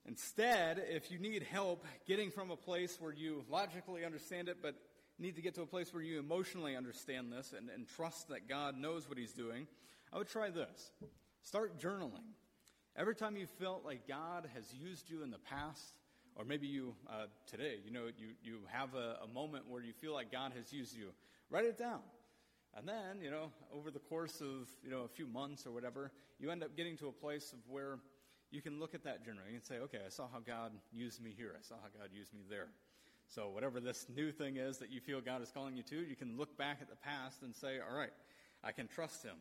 Instead, 0.08 0.84
if 0.90 1.12
you 1.12 1.20
need 1.20 1.44
help 1.44 1.86
getting 2.08 2.32
from 2.32 2.50
a 2.50 2.56
place 2.56 2.98
where 3.00 3.14
you 3.14 3.44
logically 3.50 4.04
understand 4.04 4.50
it, 4.50 4.58
but 4.62 4.74
need 5.20 5.36
to 5.36 5.42
get 5.42 5.54
to 5.56 5.62
a 5.62 5.68
place 5.68 5.94
where 5.94 6.02
you 6.02 6.18
emotionally 6.18 6.76
understand 6.76 7.32
this 7.32 7.54
and, 7.56 7.70
and 7.70 7.88
trust 7.88 8.30
that 8.30 8.48
God 8.48 8.78
knows 8.78 9.08
what 9.08 9.18
He's 9.18 9.34
doing, 9.34 9.68
I 10.12 10.18
would 10.18 10.30
try 10.30 10.50
this. 10.50 10.92
Start 11.44 11.80
journaling. 11.80 12.34
Every 12.96 13.16
time 13.16 13.38
you 13.38 13.46
felt 13.60 13.86
like 13.86 14.08
God 14.08 14.50
has 14.56 14.74
used 14.74 15.10
you 15.10 15.22
in 15.22 15.32
the 15.32 15.38
past, 15.38 15.99
or 16.40 16.46
maybe 16.46 16.68
you 16.68 16.96
uh, 17.10 17.26
today, 17.46 17.80
you 17.86 17.92
know, 17.92 18.06
you, 18.18 18.28
you 18.42 18.60
have 18.72 18.96
a, 18.96 19.18
a 19.26 19.28
moment 19.28 19.66
where 19.68 19.84
you 19.84 19.92
feel 19.92 20.14
like 20.14 20.32
God 20.32 20.54
has 20.56 20.72
used 20.72 20.96
you, 20.96 21.10
write 21.50 21.66
it 21.66 21.78
down. 21.78 22.00
And 22.78 22.88
then, 22.88 23.22
you 23.22 23.30
know, 23.30 23.52
over 23.76 23.92
the 23.92 24.00
course 24.00 24.40
of, 24.40 24.70
you 24.82 24.90
know, 24.90 25.02
a 25.02 25.10
few 25.10 25.28
months 25.28 25.68
or 25.68 25.72
whatever, 25.72 26.14
you 26.40 26.50
end 26.50 26.64
up 26.64 26.78
getting 26.78 26.96
to 27.00 27.10
a 27.10 27.12
place 27.12 27.52
of 27.52 27.60
where 27.68 28.00
you 28.52 28.62
can 28.62 28.80
look 28.80 28.96
at 28.96 29.04
that 29.04 29.26
journal 29.26 29.44
and 29.52 29.62
say, 29.62 29.80
okay, 29.80 29.98
I 30.06 30.10
saw 30.10 30.30
how 30.32 30.40
God 30.40 30.72
used 30.94 31.22
me 31.22 31.34
here. 31.36 31.56
I 31.60 31.62
saw 31.62 31.76
how 31.76 31.90
God 32.00 32.10
used 32.14 32.34
me 32.34 32.40
there. 32.50 32.70
So 33.28 33.50
whatever 33.50 33.82
this 33.82 34.06
new 34.16 34.32
thing 34.32 34.56
is 34.56 34.78
that 34.78 34.90
you 34.94 35.02
feel 35.02 35.20
God 35.20 35.42
is 35.42 35.52
calling 35.52 35.76
you 35.76 35.84
to, 35.84 35.96
you 35.98 36.16
can 36.16 36.38
look 36.38 36.58
back 36.58 36.78
at 36.82 36.90
the 36.90 36.96
past 36.96 37.44
and 37.44 37.54
say, 37.54 37.80
all 37.80 37.98
right, 37.98 38.14
I 38.64 38.72
can 38.72 38.88
trust 38.88 39.24
him. 39.24 39.36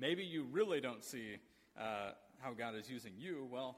Maybe 0.00 0.24
you 0.24 0.48
really 0.50 0.80
don't 0.80 1.04
see 1.04 1.36
uh, 1.78 2.10
how 2.40 2.54
God 2.54 2.74
is 2.74 2.90
using 2.90 3.12
you. 3.16 3.46
Well, 3.48 3.76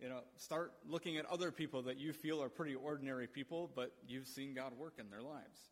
you 0.00 0.08
know, 0.08 0.20
start 0.36 0.72
looking 0.88 1.16
at 1.16 1.26
other 1.26 1.50
people 1.50 1.82
that 1.82 1.98
you 1.98 2.12
feel 2.12 2.42
are 2.42 2.48
pretty 2.48 2.74
ordinary 2.74 3.26
people, 3.26 3.70
but 3.74 3.92
you've 4.06 4.28
seen 4.28 4.54
God 4.54 4.72
work 4.78 4.94
in 4.98 5.10
their 5.10 5.22
lives. 5.22 5.70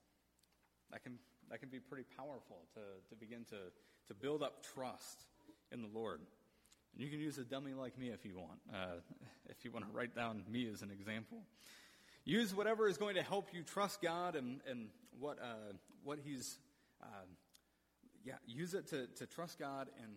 That 0.91 1.03
can 1.03 1.19
that 1.51 1.61
can 1.61 1.69
be 1.69 1.79
pretty 1.79 2.05
powerful 2.17 2.67
to, 2.75 2.81
to 3.09 3.15
begin 3.15 3.45
to, 3.51 3.57
to 4.09 4.15
build 4.15 4.43
up 4.43 4.65
trust 4.75 5.25
in 5.73 5.83
the 5.83 5.89
Lord. 5.93 6.21
And 6.95 7.05
you 7.05 7.11
can 7.11 7.21
use 7.21 7.39
a 7.39 7.45
dummy 7.45 7.73
like 7.73 7.99
me 7.99 8.09
if 8.09 8.25
you 8.25 8.37
want, 8.37 8.61
uh, 8.73 9.01
if 9.49 9.65
you 9.65 9.71
want 9.71 9.87
to 9.87 9.93
write 9.93 10.15
down 10.15 10.43
me 10.51 10.69
as 10.73 10.83
an 10.83 10.91
example. 10.91 11.39
Use 12.25 12.55
whatever 12.55 12.89
is 12.89 12.99
going 12.99 13.15
to 13.15 13.23
help 13.23 13.51
you 13.53 13.63
trust 13.63 14.03
God 14.03 14.35
and, 14.35 14.61
and 14.69 14.89
what, 15.21 15.39
uh, 15.41 15.75
what 16.03 16.19
He's, 16.25 16.59
uh, 17.03 17.27
yeah, 18.25 18.35
use 18.47 18.75
it 18.75 18.89
to, 18.89 19.07
to 19.19 19.27
trust 19.27 19.59
God 19.59 19.89
and, 20.03 20.13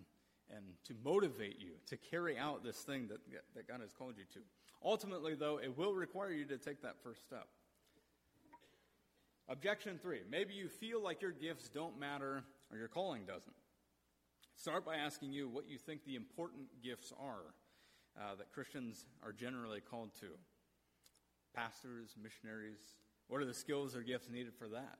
and 0.55 0.65
to 0.85 0.93
motivate 1.03 1.59
you 1.59 1.71
to 1.87 1.97
carry 1.97 2.37
out 2.37 2.63
this 2.63 2.77
thing 2.77 3.07
that, 3.07 3.19
that 3.55 3.67
God 3.67 3.81
has 3.81 3.91
called 3.91 4.15
you 4.17 4.25
to. 4.33 4.39
Ultimately, 4.83 5.35
though, 5.35 5.57
it 5.57 5.77
will 5.77 5.93
require 5.93 6.31
you 6.31 6.45
to 6.45 6.57
take 6.57 6.81
that 6.81 6.95
first 7.03 7.23
step. 7.23 7.47
Objection 9.47 9.97
three 9.99 10.21
maybe 10.29 10.53
you 10.53 10.69
feel 10.69 11.01
like 11.01 11.21
your 11.21 11.31
gifts 11.31 11.69
don't 11.69 11.99
matter 11.99 12.43
or 12.71 12.77
your 12.77 12.87
calling 12.87 13.25
doesn't. 13.25 13.55
Start 14.55 14.85
by 14.85 14.95
asking 14.95 15.31
you 15.31 15.47
what 15.47 15.67
you 15.67 15.77
think 15.77 16.03
the 16.05 16.15
important 16.15 16.67
gifts 16.83 17.13
are 17.19 17.53
uh, 18.19 18.35
that 18.35 18.51
Christians 18.51 19.05
are 19.23 19.31
generally 19.31 19.79
called 19.81 20.11
to. 20.19 20.27
Pastors, 21.55 22.15
missionaries, 22.21 22.79
what 23.27 23.41
are 23.41 23.45
the 23.45 23.53
skills 23.53 23.95
or 23.95 24.01
gifts 24.01 24.29
needed 24.29 24.53
for 24.53 24.67
that? 24.67 24.99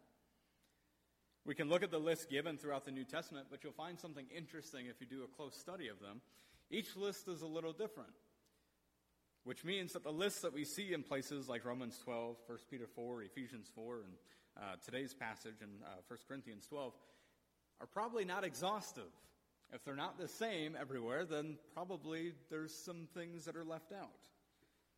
We 1.45 1.55
can 1.55 1.69
look 1.69 1.83
at 1.83 1.91
the 1.91 1.99
list 1.99 2.29
given 2.29 2.57
throughout 2.57 2.85
the 2.85 2.91
New 2.91 3.05
Testament, 3.05 3.47
but 3.49 3.63
you'll 3.63 3.73
find 3.73 3.99
something 3.99 4.25
interesting 4.35 4.87
if 4.87 4.99
you 4.99 5.07
do 5.07 5.23
a 5.23 5.35
close 5.35 5.55
study 5.55 5.87
of 5.87 5.99
them. 5.99 6.21
Each 6.69 6.95
list 6.95 7.27
is 7.27 7.41
a 7.41 7.47
little 7.47 7.73
different, 7.73 8.11
which 9.43 9.63
means 9.63 9.93
that 9.93 10.03
the 10.03 10.11
lists 10.11 10.41
that 10.41 10.53
we 10.53 10.65
see 10.65 10.93
in 10.93 11.01
places 11.01 11.49
like 11.49 11.65
Romans 11.65 11.97
12, 12.03 12.35
1 12.45 12.57
Peter 12.69 12.87
4, 12.93 13.23
Ephesians 13.23 13.71
4, 13.73 13.95
and 13.95 14.13
uh, 14.57 14.61
today's 14.85 15.13
passage 15.13 15.61
in 15.61 15.69
uh, 15.83 16.01
1 16.07 16.19
Corinthians 16.27 16.67
12 16.67 16.93
are 17.81 17.87
probably 17.87 18.25
not 18.25 18.43
exhaustive. 18.43 19.11
If 19.71 19.83
they're 19.83 19.95
not 19.95 20.19
the 20.19 20.27
same 20.27 20.75
everywhere, 20.79 21.25
then 21.25 21.57
probably 21.73 22.33
there's 22.49 22.73
some 22.73 23.07
things 23.13 23.45
that 23.45 23.55
are 23.55 23.63
left 23.63 23.91
out. 23.91 24.09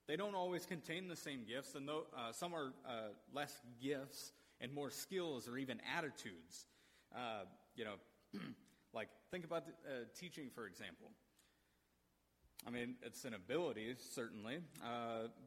They 0.08 0.16
don't 0.16 0.36
always 0.36 0.66
contain 0.66 1.08
the 1.08 1.16
same 1.16 1.46
gifts, 1.48 1.76
and 1.76 1.88
though, 1.88 2.06
uh, 2.18 2.32
some 2.32 2.54
are 2.54 2.74
uh, 2.88 3.10
less 3.34 3.54
gifts 3.82 4.34
and 4.62 4.74
more 4.74 4.90
skills 4.90 5.48
or 5.48 5.58
even 5.58 5.80
attitudes. 5.98 6.66
Uh, 7.14 7.44
you 7.76 7.84
know, 7.84 7.96
like 8.94 9.10
think 9.32 9.44
about 9.44 9.64
uh, 9.68 10.06
teaching, 10.18 10.50
for 10.54 10.68
example. 10.68 11.12
I 12.66 12.70
mean, 12.70 12.96
it's 13.02 13.26
an 13.26 13.34
ability, 13.34 13.96
certainly, 14.14 14.60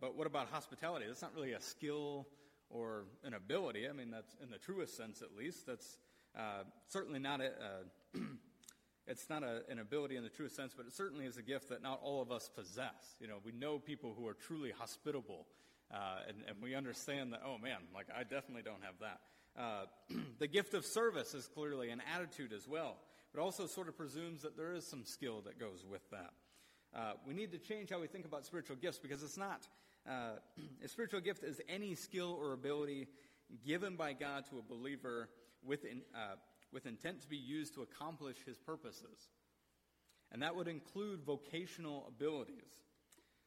but 0.01 0.17
what 0.17 0.27
about 0.27 0.49
hospitality? 0.51 1.07
That's 1.07 1.23
not 1.23 1.33
really 1.35 1.53
a 1.53 1.61
skill 1.61 2.27
or 2.71 3.05
an 3.23 3.35
ability. 3.35 3.89
I 3.89 3.93
mean, 3.93 4.11
that's 4.11 4.35
in 4.43 4.51
the 4.51 4.59
truest 4.59 4.97
sense, 4.97 5.23
at 5.23 5.37
least. 5.37 5.67
That's 5.67 5.97
uh, 6.37 6.65
certainly 6.89 7.21
not 7.21 7.41
a. 7.41 7.47
Uh, 7.47 8.19
it's 9.07 9.31
not 9.31 9.43
a, 9.43 9.63
an 9.71 9.79
ability 9.79 10.17
in 10.17 10.23
the 10.23 10.29
truest 10.29 10.57
sense, 10.57 10.75
but 10.77 10.87
it 10.87 10.93
certainly 10.93 11.25
is 11.25 11.37
a 11.37 11.43
gift 11.43 11.69
that 11.69 11.83
not 11.83 12.01
all 12.03 12.21
of 12.21 12.33
us 12.33 12.51
possess. 12.55 13.17
You 13.21 13.29
know, 13.29 13.37
we 13.45 13.53
know 13.53 13.79
people 13.79 14.15
who 14.17 14.27
are 14.27 14.35
truly 14.35 14.73
hospitable, 14.77 15.47
uh, 15.95 16.29
and, 16.29 16.39
and, 16.49 16.57
we 16.61 16.75
understand 16.75 17.33
that. 17.33 17.43
Oh 17.47 17.59
man, 17.59 17.79
like 17.95 18.07
I 18.15 18.23
definitely 18.25 18.63
don't 18.63 18.83
have 18.83 18.95
that. 19.01 19.21
Uh, 19.57 20.17
the 20.41 20.49
gift 20.49 20.75
of 20.75 20.85
service 20.85 21.35
is 21.35 21.47
clearly 21.47 21.91
an 21.91 22.03
attitude 22.15 22.53
as 22.53 22.67
well, 22.67 22.97
but 23.33 23.41
also 23.41 23.67
sort 23.67 23.89
of 23.89 23.97
presumes 23.97 24.43
that 24.43 24.57
there 24.57 24.73
is 24.73 24.85
some 24.85 25.05
skill 25.05 25.43
that 25.43 25.61
goes 25.61 25.85
with 25.89 26.03
that. 26.11 26.33
Uh, 26.97 27.13
we 27.27 27.35
need 27.35 27.53
to 27.53 27.59
change 27.59 27.91
how 27.91 28.01
we 28.01 28.09
think 28.09 28.25
about 28.25 28.45
spiritual 28.45 28.77
gifts 28.77 28.99
because 28.99 29.23
it's 29.23 29.37
not 29.37 29.69
uh, 30.09 30.33
a 30.85 30.89
spiritual 30.89 31.21
gift 31.21 31.45
is 31.45 31.61
any 31.69 31.95
skill 31.95 32.37
or 32.41 32.53
ability 32.53 33.07
given 33.65 33.97
by 33.97 34.13
God 34.13 34.45
to 34.51 34.59
a 34.59 34.63
believer 34.63 35.29
with, 35.65 35.85
in, 35.85 36.03
uh, 36.15 36.37
with 36.73 36.87
intent 36.87 37.23
to 37.23 37.29
be 37.29 37.37
used 37.37 37.75
to 37.75 37.83
accomplish 37.83 38.37
his 38.45 38.59
purposes. 38.59 39.29
And 40.33 40.43
that 40.43 40.57
would 40.57 40.69
include 40.69 41.23
vocational 41.23 42.05
abilities. 42.09 42.83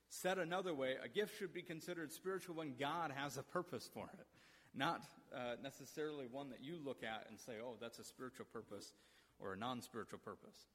Said 0.10 0.38
another 0.38 0.74
way, 0.74 0.96
a 1.04 1.08
gift 1.08 1.38
should 1.38 1.54
be 1.54 1.62
considered 1.62 2.12
spiritual 2.12 2.56
when 2.56 2.76
God 2.80 3.12
has 3.16 3.38
a 3.38 3.44
purpose 3.44 3.90
for 3.94 4.10
it, 4.20 4.28
not 4.74 5.04
uh, 5.36 5.56
necessarily 5.62 6.26
one 6.32 6.50
that 6.50 6.64
you 6.64 6.78
look 6.84 7.04
at 7.04 7.26
and 7.30 7.38
say, 7.40 7.54
oh, 7.64 7.76
that's 7.82 8.00
a 8.00 8.04
spiritual 8.04 8.46
purpose 8.52 8.94
or 9.40 9.54
a 9.54 9.58
non 9.58 9.82
spiritual 9.82 10.20
purpose. 10.20 10.68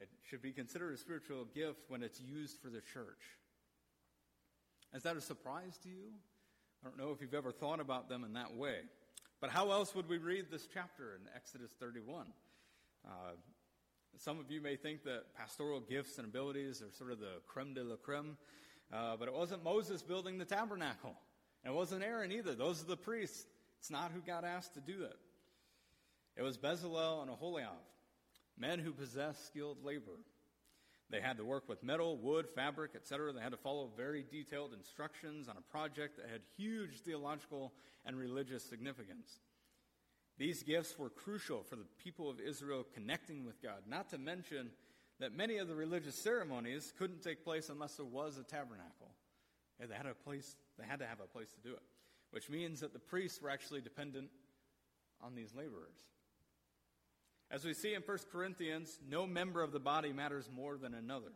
It 0.00 0.08
should 0.28 0.42
be 0.42 0.52
considered 0.52 0.94
a 0.94 0.98
spiritual 0.98 1.44
gift 1.54 1.80
when 1.88 2.02
it's 2.02 2.20
used 2.20 2.58
for 2.60 2.68
the 2.68 2.80
church 2.80 3.22
is 4.96 5.02
that 5.02 5.16
a 5.16 5.20
surprise 5.20 5.78
to 5.82 5.88
you? 5.88 6.08
I 6.82 6.88
don't 6.88 6.98
know 6.98 7.12
if 7.12 7.20
you've 7.20 7.34
ever 7.34 7.52
thought 7.52 7.80
about 7.80 8.08
them 8.08 8.24
in 8.24 8.32
that 8.32 8.54
way. 8.54 8.78
But 9.40 9.50
how 9.50 9.70
else 9.70 9.94
would 9.94 10.08
we 10.08 10.16
read 10.16 10.46
this 10.50 10.66
chapter 10.72 11.14
in 11.14 11.28
Exodus 11.34 11.72
31? 11.78 12.26
Uh, 13.06 13.10
some 14.18 14.38
of 14.38 14.50
you 14.50 14.60
may 14.60 14.76
think 14.76 15.04
that 15.04 15.34
pastoral 15.36 15.80
gifts 15.80 16.18
and 16.18 16.26
abilities 16.26 16.82
are 16.82 16.90
sort 16.90 17.12
of 17.12 17.18
the 17.18 17.40
creme 17.46 17.74
de 17.74 17.84
la 17.84 17.96
creme, 17.96 18.36
uh, 18.92 19.16
but 19.16 19.28
it 19.28 19.34
wasn't 19.34 19.62
Moses 19.62 20.02
building 20.02 20.38
the 20.38 20.44
tabernacle. 20.44 21.14
And 21.64 21.74
it 21.74 21.76
wasn't 21.76 22.02
Aaron 22.02 22.32
either. 22.32 22.54
Those 22.54 22.82
are 22.82 22.86
the 22.86 22.96
priests. 22.96 23.46
It's 23.78 23.90
not 23.90 24.12
who 24.12 24.20
got 24.20 24.44
asked 24.44 24.74
to 24.74 24.80
do 24.80 24.98
that. 25.00 25.16
It 26.36 26.42
was 26.42 26.56
Bezalel 26.58 27.22
and 27.22 27.30
Oholiab, 27.30 27.82
men 28.58 28.78
who 28.78 28.92
possessed 28.92 29.46
skilled 29.46 29.84
labor. 29.84 30.18
They 31.08 31.20
had 31.20 31.36
to 31.36 31.44
work 31.44 31.68
with 31.68 31.82
metal, 31.82 32.16
wood, 32.16 32.46
fabric, 32.54 32.92
etc. 32.94 33.32
They 33.32 33.40
had 33.40 33.52
to 33.52 33.58
follow 33.58 33.90
very 33.96 34.24
detailed 34.30 34.72
instructions 34.74 35.48
on 35.48 35.56
a 35.56 35.72
project 35.72 36.16
that 36.16 36.28
had 36.30 36.40
huge 36.56 37.00
theological 37.00 37.72
and 38.04 38.16
religious 38.16 38.64
significance. 38.64 39.40
These 40.38 40.62
gifts 40.62 40.98
were 40.98 41.08
crucial 41.08 41.62
for 41.62 41.76
the 41.76 41.86
people 42.02 42.28
of 42.28 42.40
Israel 42.40 42.84
connecting 42.94 43.44
with 43.44 43.62
God, 43.62 43.82
not 43.88 44.10
to 44.10 44.18
mention 44.18 44.70
that 45.18 45.34
many 45.34 45.56
of 45.56 45.68
the 45.68 45.74
religious 45.74 46.14
ceremonies 46.14 46.92
couldn't 46.98 47.22
take 47.22 47.42
place 47.42 47.70
unless 47.70 47.94
there 47.94 48.06
was 48.06 48.36
a 48.36 48.42
tabernacle. 48.42 49.12
They 49.80 49.94
had 49.94 50.06
a 50.06 50.14
place, 50.14 50.56
they 50.78 50.86
had 50.86 50.98
to 51.00 51.06
have 51.06 51.20
a 51.20 51.26
place 51.26 51.52
to 51.52 51.60
do 51.60 51.74
it, 51.74 51.82
which 52.30 52.50
means 52.50 52.80
that 52.80 52.92
the 52.92 52.98
priests 52.98 53.40
were 53.40 53.50
actually 53.50 53.80
dependent 53.80 54.28
on 55.22 55.34
these 55.34 55.54
laborers. 55.54 55.96
As 57.50 57.64
we 57.64 57.74
see 57.74 57.94
in 57.94 58.02
1 58.02 58.18
Corinthians, 58.32 58.98
no 59.08 59.26
member 59.26 59.62
of 59.62 59.72
the 59.72 59.80
body 59.80 60.12
matters 60.12 60.50
more 60.54 60.76
than 60.76 60.94
another. 60.94 61.32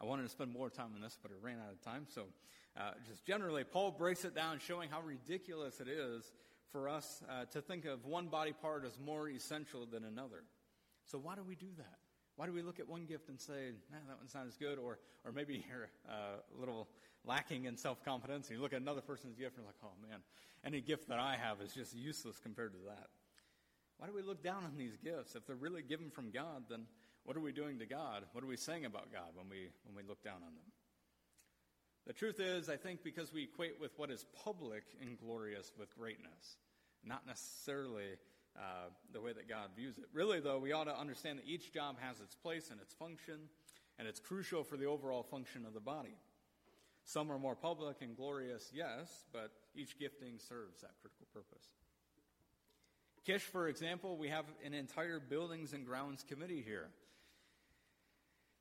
I 0.00 0.04
wanted 0.04 0.24
to 0.24 0.28
spend 0.28 0.52
more 0.52 0.70
time 0.70 0.90
on 0.94 1.00
this, 1.00 1.18
but 1.20 1.30
I 1.30 1.34
ran 1.44 1.58
out 1.58 1.72
of 1.72 1.80
time. 1.80 2.06
So, 2.12 2.24
uh, 2.76 2.90
just 3.08 3.24
generally, 3.24 3.64
Paul 3.64 3.92
breaks 3.92 4.24
it 4.24 4.34
down, 4.34 4.58
showing 4.58 4.90
how 4.90 5.00
ridiculous 5.00 5.80
it 5.80 5.88
is 5.88 6.32
for 6.72 6.88
us 6.88 7.22
uh, 7.28 7.44
to 7.46 7.60
think 7.60 7.84
of 7.84 8.04
one 8.04 8.28
body 8.28 8.52
part 8.52 8.84
as 8.84 8.98
more 8.98 9.28
essential 9.28 9.86
than 9.86 10.04
another. 10.04 10.44
So 11.06 11.18
why 11.18 11.34
do 11.34 11.42
we 11.42 11.54
do 11.54 11.68
that? 11.78 11.98
Why 12.36 12.46
do 12.46 12.52
we 12.52 12.62
look 12.62 12.80
at 12.80 12.88
one 12.88 13.04
gift 13.04 13.28
and 13.28 13.40
say, 13.40 13.72
nah, 13.92 13.98
that 14.08 14.18
one's 14.18 14.34
not 14.34 14.46
as 14.46 14.56
good? 14.56 14.78
Or, 14.78 14.98
or 15.24 15.32
maybe 15.32 15.64
you're 15.68 15.88
uh, 16.08 16.40
a 16.56 16.58
little 16.58 16.88
lacking 17.24 17.66
in 17.66 17.76
self 17.76 18.04
confidence, 18.04 18.48
and 18.48 18.56
you 18.56 18.62
look 18.62 18.72
at 18.72 18.80
another 18.80 19.00
person's 19.00 19.36
gift 19.36 19.56
and 19.56 19.64
you're 19.64 19.66
like, 19.66 19.76
oh 19.84 20.08
man, 20.08 20.20
any 20.64 20.80
gift 20.80 21.08
that 21.08 21.18
I 21.18 21.36
have 21.36 21.60
is 21.60 21.72
just 21.72 21.94
useless 21.94 22.38
compared 22.42 22.72
to 22.72 22.78
that. 22.86 23.08
Why 23.98 24.08
do 24.08 24.14
we 24.14 24.22
look 24.22 24.42
down 24.42 24.64
on 24.64 24.76
these 24.76 24.96
gifts? 24.96 25.36
If 25.36 25.46
they're 25.46 25.56
really 25.56 25.82
given 25.82 26.10
from 26.10 26.30
God, 26.30 26.64
then 26.68 26.86
what 27.24 27.36
are 27.36 27.40
we 27.40 27.52
doing 27.52 27.78
to 27.78 27.86
God? 27.86 28.24
What 28.32 28.42
are 28.42 28.46
we 28.48 28.56
saying 28.56 28.84
about 28.84 29.12
God 29.12 29.30
when 29.34 29.48
we, 29.48 29.68
when 29.84 29.94
we 29.94 30.02
look 30.08 30.22
down 30.22 30.36
on 30.36 30.54
them? 30.54 30.72
The 32.06 32.12
truth 32.12 32.38
is, 32.38 32.68
I 32.68 32.76
think 32.76 33.02
because 33.02 33.32
we 33.32 33.44
equate 33.44 33.80
with 33.80 33.92
what 33.98 34.10
is 34.10 34.26
public 34.44 34.82
and 35.00 35.18
glorious 35.18 35.72
with 35.78 35.96
greatness, 35.96 36.58
not 37.02 37.26
necessarily 37.26 38.18
uh, 38.56 38.90
the 39.12 39.20
way 39.20 39.32
that 39.32 39.48
God 39.48 39.70
views 39.74 39.96
it. 39.98 40.04
Really, 40.12 40.40
though, 40.40 40.58
we 40.58 40.72
ought 40.72 40.84
to 40.84 40.96
understand 40.96 41.38
that 41.38 41.46
each 41.46 41.72
job 41.72 41.96
has 42.00 42.20
its 42.20 42.34
place 42.34 42.70
and 42.70 42.80
its 42.80 42.92
function, 42.92 43.48
and 43.98 44.06
it's 44.06 44.20
crucial 44.20 44.64
for 44.64 44.76
the 44.76 44.84
overall 44.84 45.22
function 45.22 45.64
of 45.64 45.72
the 45.72 45.80
body. 45.80 46.16
Some 47.04 47.30
are 47.30 47.38
more 47.38 47.56
public 47.56 47.96
and 48.00 48.16
glorious, 48.16 48.70
yes, 48.72 49.24
but 49.32 49.50
each 49.74 49.98
gifting 49.98 50.38
serves 50.38 50.80
that 50.82 50.92
critical 51.00 51.26
purpose. 51.32 51.66
Kish, 53.24 53.42
for 53.42 53.68
example, 53.68 54.18
we 54.18 54.28
have 54.28 54.44
an 54.64 54.74
entire 54.74 55.18
buildings 55.18 55.72
and 55.72 55.86
grounds 55.86 56.22
committee 56.28 56.62
here. 56.64 56.88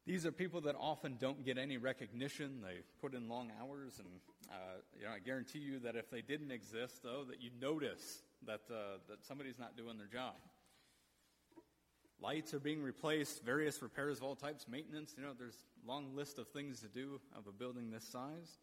These 0.06 0.26
are 0.26 0.32
people 0.32 0.62
that 0.62 0.76
often 0.78 1.18
don't 1.20 1.46
get 1.46 1.58
any 1.58 1.78
recognition. 1.78 2.62
They 2.62 2.80
put 3.02 3.14
in 3.14 3.30
long 3.30 3.52
hours, 3.62 4.00
and 4.00 4.08
uh, 4.50 4.82
you 4.98 5.06
know, 5.06 5.12
I 5.12 5.20
guarantee 5.20 5.60
you 5.60 5.80
that 5.80 5.96
if 5.96 6.10
they 6.10 6.22
didn't 6.22 6.52
exist, 6.52 7.02
though, 7.04 7.24
that 7.30 7.42
you'd 7.42 7.60
notice 7.62 8.22
that 8.46 8.62
uh, 8.70 8.98
that 9.08 9.26
somebody's 9.26 9.58
not 9.58 9.78
doing 9.78 9.98
their 9.98 10.08
job. 10.08 10.36
Lights 12.22 12.54
are 12.54 12.60
being 12.60 12.82
replaced, 12.82 13.44
various 13.44 13.82
repairs 13.82 14.18
of 14.18 14.24
all 14.24 14.36
types, 14.36 14.66
maintenance. 14.68 15.14
You 15.18 15.24
know, 15.24 15.34
there's 15.38 15.66
a 15.84 15.88
long 15.88 16.16
list 16.16 16.38
of 16.38 16.48
things 16.50 16.82
to 16.82 16.88
do 16.88 17.20
of 17.36 17.48
a 17.48 17.52
building 17.52 17.90
this 17.90 18.08
size, 18.08 18.60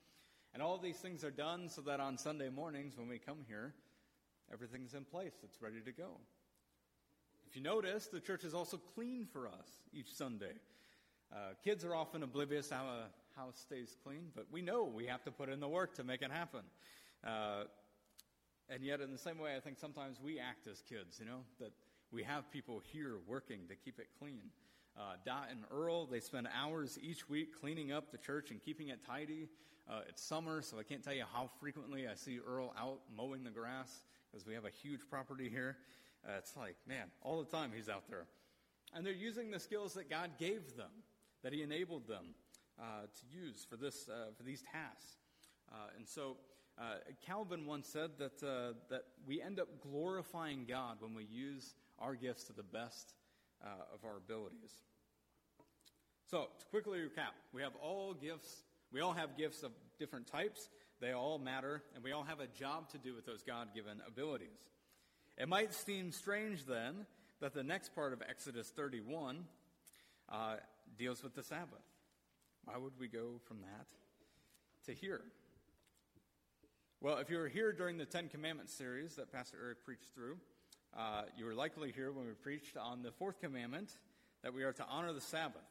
and 0.52 0.62
all 0.62 0.76
these 0.78 0.96
things 0.96 1.24
are 1.24 1.30
done 1.30 1.68
so 1.68 1.80
that 1.82 2.00
on 2.00 2.18
Sunday 2.18 2.50
mornings 2.50 2.98
when 2.98 3.08
we 3.08 3.18
come 3.18 3.38
here, 3.48 3.74
Everything's 4.52 4.94
in 4.94 5.04
place, 5.04 5.32
it's 5.44 5.62
ready 5.62 5.80
to 5.80 5.92
go. 5.92 6.18
If 7.48 7.56
you 7.56 7.62
notice, 7.62 8.06
the 8.06 8.20
church 8.20 8.44
is 8.44 8.54
also 8.54 8.78
clean 8.94 9.26
for 9.32 9.46
us 9.46 9.68
each 9.92 10.12
Sunday. 10.12 10.54
Uh, 11.32 11.54
kids 11.62 11.84
are 11.84 11.94
often 11.94 12.22
oblivious 12.22 12.70
how 12.70 12.84
a 12.84 13.38
house 13.38 13.58
stays 13.58 13.96
clean, 14.04 14.28
but 14.34 14.46
we 14.50 14.62
know 14.62 14.84
we 14.84 15.06
have 15.06 15.22
to 15.24 15.30
put 15.30 15.48
in 15.48 15.60
the 15.60 15.68
work 15.68 15.94
to 15.94 16.04
make 16.04 16.22
it 16.22 16.32
happen. 16.32 16.62
Uh, 17.24 17.64
and 18.68 18.84
yet, 18.84 19.00
in 19.00 19.10
the 19.12 19.18
same 19.18 19.38
way, 19.38 19.56
I 19.56 19.60
think 19.60 19.78
sometimes 19.78 20.18
we 20.22 20.38
act 20.38 20.66
as 20.66 20.82
kids, 20.88 21.18
you 21.18 21.26
know, 21.26 21.40
that 21.58 21.72
we 22.12 22.22
have 22.22 22.50
people 22.50 22.82
here 22.92 23.16
working 23.26 23.60
to 23.68 23.74
keep 23.74 23.98
it 23.98 24.08
clean. 24.18 24.50
Uh, 24.96 25.14
Dot 25.24 25.48
and 25.50 25.60
Earl, 25.70 26.06
they 26.06 26.20
spend 26.20 26.48
hours 26.54 26.98
each 27.00 27.28
week 27.28 27.60
cleaning 27.60 27.92
up 27.92 28.10
the 28.10 28.18
church 28.18 28.50
and 28.50 28.60
keeping 28.60 28.88
it 28.88 29.04
tidy. 29.06 29.48
Uh, 29.88 30.00
it's 30.08 30.22
summer, 30.22 30.62
so 30.62 30.78
I 30.78 30.82
can't 30.82 31.02
tell 31.02 31.14
you 31.14 31.24
how 31.32 31.50
frequently 31.60 32.06
I 32.06 32.14
see 32.14 32.38
Earl 32.44 32.74
out 32.78 33.00
mowing 33.16 33.44
the 33.44 33.50
grass 33.50 34.04
because 34.30 34.46
we 34.46 34.54
have 34.54 34.64
a 34.64 34.70
huge 34.70 35.00
property 35.08 35.48
here. 35.48 35.76
Uh, 36.24 36.32
it's 36.38 36.56
like, 36.56 36.76
man, 36.86 37.06
all 37.22 37.42
the 37.42 37.50
time 37.50 37.70
he's 37.74 37.88
out 37.88 38.08
there. 38.08 38.26
And 38.94 39.06
they're 39.06 39.12
using 39.12 39.50
the 39.50 39.60
skills 39.60 39.94
that 39.94 40.10
God 40.10 40.30
gave 40.38 40.76
them, 40.76 40.90
that 41.42 41.52
He 41.52 41.62
enabled 41.62 42.06
them 42.06 42.34
uh, 42.78 43.02
to 43.02 43.38
use 43.38 43.66
for, 43.68 43.76
this, 43.76 44.08
uh, 44.08 44.32
for 44.36 44.42
these 44.42 44.62
tasks. 44.62 45.16
Uh, 45.70 45.96
and 45.96 46.06
so 46.06 46.36
uh, 46.78 46.94
Calvin 47.24 47.66
once 47.66 47.88
said 47.88 48.10
that, 48.18 48.42
uh, 48.42 48.72
that 48.88 49.04
we 49.26 49.40
end 49.42 49.60
up 49.60 49.68
glorifying 49.80 50.64
God 50.68 50.96
when 51.00 51.14
we 51.14 51.24
use 51.24 51.74
our 51.98 52.14
gifts 52.14 52.44
to 52.44 52.52
the 52.52 52.62
best 52.62 53.14
of 53.92 54.06
our 54.06 54.16
abilities. 54.16 54.72
So, 56.30 56.46
to 56.58 56.66
quickly 56.70 56.98
recap, 56.98 57.34
we 57.52 57.60
have 57.60 57.74
all 57.82 58.14
gifts, 58.14 58.62
we 58.90 59.00
all 59.00 59.12
have 59.12 59.36
gifts 59.36 59.62
of 59.62 59.72
different 59.98 60.26
types. 60.26 60.70
They 61.00 61.12
all 61.12 61.38
matter, 61.38 61.82
and 61.94 62.02
we 62.02 62.12
all 62.12 62.24
have 62.24 62.40
a 62.40 62.46
job 62.46 62.88
to 62.90 62.98
do 62.98 63.14
with 63.14 63.24
those 63.26 63.42
God 63.42 63.68
given 63.74 64.00
abilities. 64.06 64.58
It 65.38 65.48
might 65.48 65.72
seem 65.72 66.12
strange 66.12 66.66
then 66.66 67.06
that 67.40 67.54
the 67.54 67.62
next 67.62 67.94
part 67.94 68.12
of 68.12 68.22
Exodus 68.28 68.68
31 68.68 69.44
uh, 70.28 70.56
deals 70.98 71.22
with 71.22 71.34
the 71.34 71.42
Sabbath. 71.42 71.84
Why 72.64 72.76
would 72.76 72.92
we 72.98 73.08
go 73.08 73.40
from 73.46 73.58
that 73.60 73.88
to 74.86 74.92
here? 74.92 75.22
Well, 77.00 77.16
if 77.16 77.30
you 77.30 77.38
were 77.38 77.48
here 77.48 77.72
during 77.72 77.96
the 77.96 78.04
Ten 78.04 78.28
Commandments 78.28 78.74
series 78.74 79.16
that 79.16 79.32
Pastor 79.32 79.56
Eric 79.62 79.84
preached 79.84 80.12
through, 80.14 80.36
uh, 80.96 81.22
you 81.36 81.44
were 81.46 81.54
likely 81.54 81.92
here 81.92 82.12
when 82.12 82.26
we 82.26 82.32
preached 82.32 82.76
on 82.76 83.02
the 83.02 83.10
fourth 83.10 83.40
commandment 83.40 83.96
that 84.42 84.52
we 84.52 84.64
are 84.64 84.72
to 84.72 84.84
honor 84.88 85.12
the 85.12 85.20
Sabbath. 85.20 85.62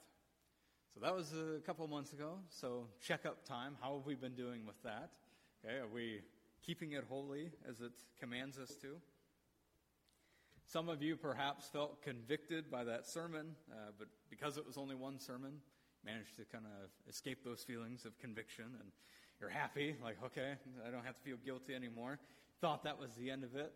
So 0.93 1.01
that 1.01 1.15
was 1.15 1.34
a 1.34 1.60
couple 1.65 1.88
months 1.88 2.13
ago. 2.13 2.39
So 2.49 2.88
check 3.05 3.25
up 3.25 3.45
time. 3.45 3.77
How 3.82 3.95
have 3.95 4.05
we 4.05 4.15
been 4.15 4.34
doing 4.34 4.65
with 4.65 4.82
that? 4.84 5.12
Okay, 5.63 5.77
are 5.77 5.88
we 5.88 6.21
keeping 6.65 6.93
it 6.93 7.03
holy 7.08 7.51
as 7.69 7.82
it 7.82 7.91
commands 8.19 8.58
us 8.58 8.75
to? 8.82 8.95
Some 10.71 10.88
of 10.88 11.01
you 11.01 11.15
perhaps 11.15 11.67
felt 11.67 11.99
convicted 12.03 12.69
by 12.69 12.84
that 12.84 13.08
sermon, 13.08 13.55
uh, 13.71 13.89
but 13.97 14.08
because 14.29 14.55
it 14.55 14.67
was 14.67 14.77
only 14.77 14.93
one 14.93 15.17
sermon, 15.17 15.53
managed 16.05 16.38
to 16.38 16.45
kind 16.45 16.65
of 16.65 16.91
escape 17.10 17.43
those 17.43 17.63
feelings 17.63 18.05
of 18.05 18.15
conviction 18.19 18.65
and 18.79 18.91
you're 19.41 19.49
happy, 19.49 19.95
like, 20.03 20.17
okay, 20.23 20.53
I 20.88 20.91
don't 20.91 21.03
have 21.03 21.15
to 21.15 21.21
feel 21.23 21.38
guilty 21.43 21.73
anymore. 21.73 22.19
Thought 22.62 22.84
that 22.84 22.99
was 22.99 23.10
the 23.15 23.32
end 23.32 23.43
of 23.43 23.55
it. 23.55 23.73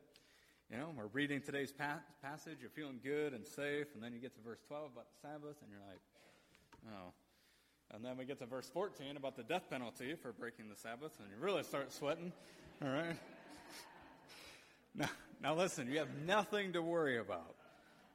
You 0.70 0.78
know, 0.78 0.94
we're 0.96 1.08
reading 1.08 1.42
today's 1.42 1.72
pa- 1.72 2.02
passage, 2.22 2.58
you're 2.62 2.70
feeling 2.70 3.00
good 3.04 3.34
and 3.34 3.44
safe, 3.44 3.88
and 3.96 4.04
then 4.04 4.14
you 4.14 4.20
get 4.20 4.36
to 4.36 4.42
verse 4.42 4.60
12 4.68 4.92
about 4.94 5.08
the 5.10 5.28
Sabbath, 5.28 5.58
and 5.64 5.72
you're 5.72 5.82
like, 5.90 6.02
Oh. 6.94 7.12
And 7.92 8.06
then 8.06 8.18
we 8.18 8.26
get 8.26 8.38
to 8.38 8.46
verse 8.46 8.70
14 8.70 9.18
about 9.18 9.36
the 9.36 9.44
death 9.44 9.68
penalty 9.68 10.14
for 10.14 10.32
breaking 10.32 10.70
the 10.70 10.76
Sabbath, 10.76 11.14
and 11.20 11.28
you 11.30 11.44
really 11.44 11.64
start 11.64 11.92
sweating. 11.92 12.32
All 12.84 12.90
right? 12.90 13.16
Now, 14.96 15.10
now 15.44 15.54
listen, 15.54 15.92
you 15.92 16.00
have 16.00 16.16
nothing 16.26 16.72
to 16.74 16.82
worry 16.82 17.18
about. 17.18 17.56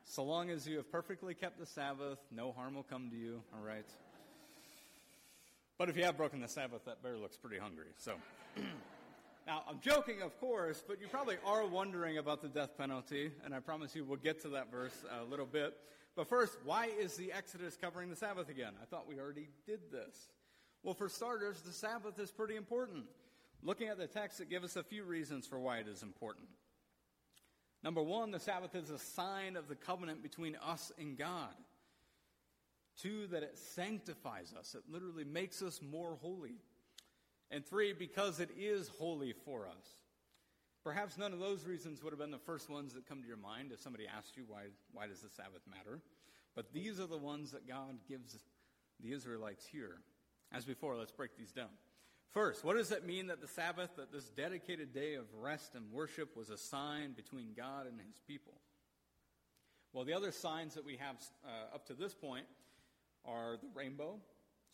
So 0.04 0.24
long 0.24 0.48
as 0.48 0.66
you 0.66 0.78
have 0.78 0.90
perfectly 0.90 1.34
kept 1.34 1.58
the 1.58 1.66
Sabbath, 1.66 2.18
no 2.34 2.52
harm 2.52 2.74
will 2.74 2.82
come 2.82 3.10
to 3.10 3.16
you, 3.16 3.42
all 3.54 3.62
right? 3.62 3.84
But 5.76 5.90
if 5.90 5.96
you 5.98 6.04
have 6.04 6.16
broken 6.16 6.40
the 6.40 6.48
Sabbath, 6.48 6.86
that 6.86 7.02
bear 7.02 7.18
looks 7.18 7.36
pretty 7.36 7.58
hungry. 7.58 7.88
So, 7.98 8.14
now 9.46 9.62
I'm 9.68 9.78
joking, 9.80 10.22
of 10.22 10.40
course, 10.40 10.82
but 10.88 11.02
you 11.02 11.06
probably 11.06 11.36
are 11.44 11.66
wondering 11.66 12.16
about 12.16 12.40
the 12.40 12.48
death 12.48 12.78
penalty, 12.78 13.30
and 13.44 13.54
I 13.54 13.60
promise 13.60 13.94
you 13.94 14.04
we'll 14.04 14.16
get 14.16 14.40
to 14.42 14.48
that 14.50 14.72
verse 14.72 15.04
a 15.20 15.22
little 15.24 15.46
bit. 15.46 15.76
But 16.16 16.28
first, 16.28 16.56
why 16.64 16.86
is 16.98 17.14
the 17.16 17.30
Exodus 17.30 17.76
covering 17.78 18.08
the 18.08 18.16
Sabbath 18.16 18.48
again? 18.48 18.72
I 18.82 18.86
thought 18.86 19.06
we 19.06 19.20
already 19.20 19.50
did 19.66 19.80
this. 19.92 20.28
Well, 20.82 20.94
for 20.94 21.10
starters, 21.10 21.60
the 21.60 21.72
Sabbath 21.72 22.18
is 22.18 22.30
pretty 22.30 22.56
important. 22.56 23.04
Looking 23.62 23.88
at 23.88 23.98
the 23.98 24.06
text, 24.06 24.40
it 24.40 24.48
gives 24.48 24.64
us 24.64 24.76
a 24.76 24.82
few 24.82 25.04
reasons 25.04 25.46
for 25.46 25.58
why 25.58 25.78
it 25.78 25.88
is 25.88 26.02
important. 26.02 26.48
Number 27.82 28.02
one, 28.02 28.30
the 28.30 28.40
Sabbath 28.40 28.74
is 28.74 28.90
a 28.90 28.98
sign 28.98 29.56
of 29.56 29.68
the 29.68 29.76
covenant 29.76 30.22
between 30.22 30.56
us 30.56 30.92
and 30.98 31.16
God. 31.16 31.54
Two, 33.00 33.28
that 33.28 33.44
it 33.44 33.56
sanctifies 33.56 34.52
us. 34.58 34.74
It 34.74 34.82
literally 34.90 35.24
makes 35.24 35.62
us 35.62 35.80
more 35.80 36.18
holy. 36.20 36.56
And 37.50 37.64
three, 37.64 37.92
because 37.92 38.40
it 38.40 38.50
is 38.58 38.88
holy 38.98 39.32
for 39.44 39.68
us. 39.68 39.96
Perhaps 40.82 41.18
none 41.18 41.32
of 41.32 41.38
those 41.38 41.64
reasons 41.64 42.02
would 42.02 42.12
have 42.12 42.18
been 42.18 42.30
the 42.30 42.38
first 42.38 42.68
ones 42.68 42.94
that 42.94 43.06
come 43.06 43.22
to 43.22 43.28
your 43.28 43.36
mind 43.36 43.70
if 43.72 43.80
somebody 43.80 44.06
asked 44.06 44.36
you, 44.36 44.44
why, 44.46 44.64
why 44.92 45.06
does 45.06 45.20
the 45.20 45.28
Sabbath 45.28 45.62
matter? 45.68 46.00
But 46.56 46.72
these 46.72 46.98
are 46.98 47.06
the 47.06 47.16
ones 47.16 47.52
that 47.52 47.68
God 47.68 47.98
gives 48.08 48.38
the 49.00 49.12
Israelites 49.12 49.66
here. 49.70 49.98
As 50.52 50.64
before, 50.64 50.96
let's 50.96 51.12
break 51.12 51.36
these 51.36 51.52
down. 51.52 51.68
First, 52.32 52.62
what 52.62 52.76
does 52.76 52.92
it 52.92 53.06
mean 53.06 53.28
that 53.28 53.40
the 53.40 53.48
Sabbath, 53.48 53.96
that 53.96 54.12
this 54.12 54.28
dedicated 54.28 54.92
day 54.92 55.14
of 55.14 55.24
rest 55.40 55.74
and 55.74 55.90
worship, 55.90 56.36
was 56.36 56.50
a 56.50 56.58
sign 56.58 57.12
between 57.12 57.54
God 57.56 57.86
and 57.86 57.98
his 58.00 58.20
people? 58.26 58.54
Well, 59.92 60.04
the 60.04 60.12
other 60.12 60.30
signs 60.30 60.74
that 60.74 60.84
we 60.84 60.96
have 60.96 61.16
uh, 61.44 61.74
up 61.74 61.86
to 61.86 61.94
this 61.94 62.14
point 62.14 62.44
are 63.24 63.56
the 63.56 63.68
rainbow, 63.74 64.16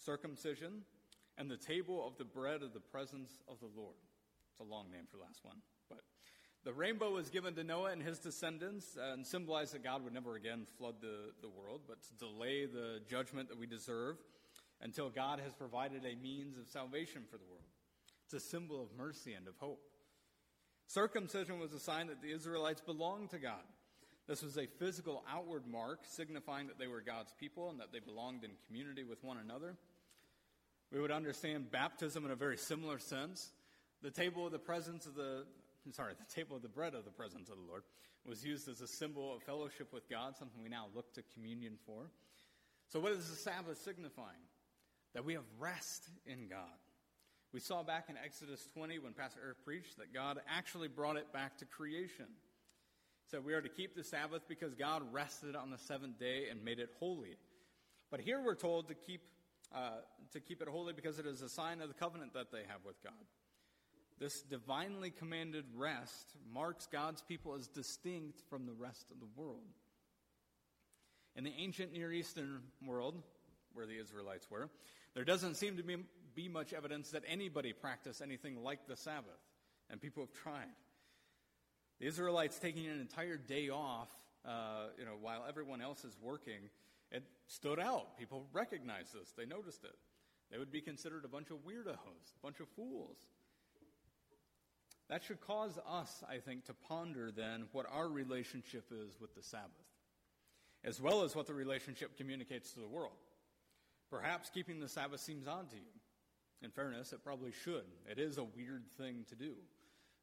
circumcision, 0.05 0.83
and 1.39 1.49
the 1.49 1.57
table 1.57 2.07
of 2.07 2.19
the 2.19 2.25
bread 2.25 2.63
of 2.63 2.75
the 2.75 2.81
presence 2.81 3.31
of 3.49 3.61
the 3.61 3.69
Lord. 3.77 3.97
It's 4.51 4.61
a 4.61 4.65
long 4.65 4.91
name 4.91 5.07
for 5.11 5.19
the 5.19 5.23
last 5.23 5.45
one. 5.45 5.57
But 5.89 6.01
the 6.65 6.73
rainbow 6.73 7.13
was 7.13 7.31
given 7.31 7.55
to 7.55 7.65
Noah 7.65 7.93
and 7.93 8.03
his 8.03 8.19
descendants 8.19 8.97
uh, 8.97 9.13
and 9.13 9.25
symbolized 9.25 9.75
that 9.75 9.85
God 9.85 10.03
would 10.03 10.13
never 10.13 10.35
again 10.35 10.67
flood 10.77 10.97
the, 11.01 11.33
the 11.41 11.49
world, 11.49 11.83
but 11.87 11.99
to 12.03 12.15
delay 12.15 12.67
the 12.67 13.01
judgment 13.09 13.49
that 13.49 13.59
we 13.59 13.67
deserve 13.67 14.17
until 14.81 15.11
God 15.11 15.41
has 15.41 15.55
provided 15.55 16.05
a 16.05 16.21
means 16.23 16.59
of 16.59 16.69
salvation 16.69 17.23
for 17.31 17.37
the 17.37 17.45
world. 17.45 17.63
It's 18.25 18.35
a 18.35 18.41
symbol 18.41 18.83
of 18.83 18.89
mercy 18.97 19.35
and 19.35 19.47
of 19.47 19.55
hope. 19.59 19.81
Circumcision 20.87 21.59
was 21.59 21.73
a 21.73 21.81
sign 21.81 22.09
that 22.09 22.21
the 22.21 22.31
Israelites 22.31 22.81
belonged 22.81 23.31
to 23.31 23.39
God. 23.39 23.63
This 24.27 24.43
was 24.43 24.57
a 24.57 24.67
physical 24.67 25.23
outward 25.31 25.67
mark 25.67 26.01
signifying 26.05 26.67
that 26.69 26.79
they 26.79 26.87
were 26.87 27.01
God's 27.01 27.35
people 27.39 27.71
and 27.71 27.81
that 27.81 27.93
they 27.93 28.01
belonged 28.01 28.45
in 28.45 28.51
community 28.67 29.05
with 29.05 29.23
one 29.23 29.39
another. 29.39 29.77
We 30.93 31.01
would 31.01 31.11
understand 31.11 31.71
baptism 31.71 32.25
in 32.25 32.31
a 32.31 32.37
very 32.37 32.57
similar 32.57 32.99
sense. 32.99 33.53
The 34.03 34.11
table 34.11 34.47
of 34.47 34.53
the 34.53 34.59
presence 34.59 35.07
of 35.07 35.15
the 35.15 35.45
sorry, 35.93 36.15
the 36.15 36.35
table 36.35 36.57
of 36.57 36.63
the 36.63 36.69
bread 36.69 36.95
of 36.95 37.05
the 37.05 37.11
presence 37.11 37.51
of 37.51 37.57
the 37.57 37.69
Lord, 37.69 37.83
was 38.27 38.45
used 38.45 38.69
as 38.69 38.81
a 38.81 38.87
symbol 38.87 39.35
of 39.35 39.43
fellowship 39.43 39.93
with 39.93 40.09
God, 40.09 40.37
something 40.37 40.63
we 40.63 40.71
now 40.71 40.87
look 40.95 41.13
to 41.15 41.23
communion 41.35 41.75
for. 41.85 42.11
So, 42.89 43.01
what 43.01 43.13
is 43.13 43.29
the 43.29 43.37
Sabbath 43.37 43.79
signifying? 43.83 44.41
That 45.15 45.25
we 45.25 45.35
have 45.35 45.45
rest 45.59 46.09
in 46.27 46.49
God. 46.49 46.79
We 47.53 47.61
saw 47.61 47.85
back 47.85 48.07
in 48.09 48.17
Exodus 48.17 48.67
20 48.75 48.99
when 48.99 49.13
Pastor 49.13 49.41
Eric 49.43 49.65
preached 49.65 49.99
that 49.99 50.13
God 50.13 50.41
actually 50.49 50.89
brought 50.89 51.17
it 51.17 51.33
back 51.33 51.57
to 51.59 51.65
creation. 51.65 52.27
So 53.31 53.41
we 53.41 53.55
are 53.55 53.63
to 53.63 53.69
keep 53.69 53.95
the 53.95 54.03
Sabbath 54.05 54.43
because 54.49 54.75
God 54.75 55.03
rested 55.13 55.55
on 55.55 55.71
the 55.71 55.79
seventh 55.79 56.19
day 56.19 56.49
and 56.51 56.65
made 56.65 56.81
it 56.81 56.91
holy. 56.99 57.37
But 58.11 58.21
here 58.21 58.41
we're 58.41 58.57
told 58.57 58.89
to 58.89 58.95
keep, 58.95 59.23
uh, 59.75 59.99
to 60.33 60.41
keep 60.41 60.63
it 60.63 60.69
holy 60.69 60.93
because 60.93 61.19
it 61.19 61.27
is 61.27 61.43
a 61.43 61.49
sign 61.49 61.81
of 61.81 61.89
the 61.89 61.95
covenant 61.95 62.35
that 62.35 62.51
they 62.51 62.63
have 62.69 62.85
with 62.85 63.01
God. 63.03 63.13
This 64.19 64.43
divinely 64.43 65.11
commanded 65.11 65.65
rest 65.77 66.37
marks 66.53 66.87
God's 66.87 67.23
people 67.23 67.55
as 67.55 67.67
distinct 67.67 68.41
from 68.49 68.67
the 68.67 68.73
rest 68.73 69.11
of 69.11 69.21
the 69.21 69.29
world. 69.41 69.63
In 71.35 71.45
the 71.45 71.55
ancient 71.59 71.93
Near 71.93 72.13
Eastern 72.13 72.63
world, 72.85 73.21
where 73.73 73.87
the 73.87 73.99
Israelites 73.99 74.49
were, 74.51 74.71
there 75.15 75.25
doesn't 75.25 75.55
seem 75.55 75.77
to 75.77 75.83
be, 75.83 75.97
be 76.35 76.49
much 76.49 76.73
evidence 76.73 77.11
that 77.11 77.23
anybody 77.27 77.73
practiced 77.73 78.21
anything 78.21 78.63
like 78.63 78.87
the 78.87 78.97
Sabbath, 78.97 79.41
and 79.91 80.01
people 80.01 80.23
have 80.25 80.33
tried. 80.33 80.75
The 82.01 82.07
Israelites 82.07 82.59
taking 82.59 82.87
an 82.87 83.01
entire 83.01 83.37
day 83.37 83.69
off, 83.69 84.09
uh, 84.45 84.89
you 84.99 85.05
know, 85.05 85.17
while 85.21 85.45
everyone 85.49 85.81
else 85.81 86.05
is 86.05 86.17
working, 86.21 86.71
it 87.11 87.23
stood 87.47 87.79
out. 87.79 88.19
People 88.19 88.47
recognized 88.53 89.15
this. 89.15 89.33
They 89.37 89.47
noticed 89.47 89.85
it. 89.85 89.95
They 90.51 90.59
would 90.59 90.73
be 90.73 90.81
considered 90.81 91.25
a 91.25 91.29
bunch 91.29 91.51
of 91.51 91.59
weirdos, 91.59 91.95
a 91.97 92.43
bunch 92.43 92.61
of 92.61 92.69
fools. 92.77 93.17
That 95.09 95.23
should 95.23 95.41
cause 95.41 95.79
us, 95.89 96.25
I 96.29 96.39
think, 96.39 96.65
to 96.67 96.75
ponder 96.75 97.31
then 97.31 97.67
what 97.73 97.87
our 97.91 98.09
relationship 98.09 98.91
is 98.91 99.21
with 99.21 99.35
the 99.35 99.43
Sabbath, 99.43 99.71
as 100.83 101.01
well 101.01 101.23
as 101.23 101.37
what 101.37 101.47
the 101.47 101.55
relationship 101.55 102.17
communicates 102.17 102.73
to 102.73 102.81
the 102.81 102.89
world. 102.89 103.13
Perhaps 104.11 104.51
keeping 104.51 104.81
the 104.81 104.89
Sabbath 104.89 105.21
seems 105.21 105.47
odd 105.47 105.71
to 105.71 105.77
you. 105.77 105.83
In 106.63 106.71
fairness, 106.71 107.13
it 107.13 107.23
probably 107.23 107.53
should. 107.53 107.85
It 108.11 108.19
is 108.19 108.39
a 108.39 108.45
weird 108.45 108.85
thing 108.97 109.25
to 109.29 109.35
do. 109.35 109.53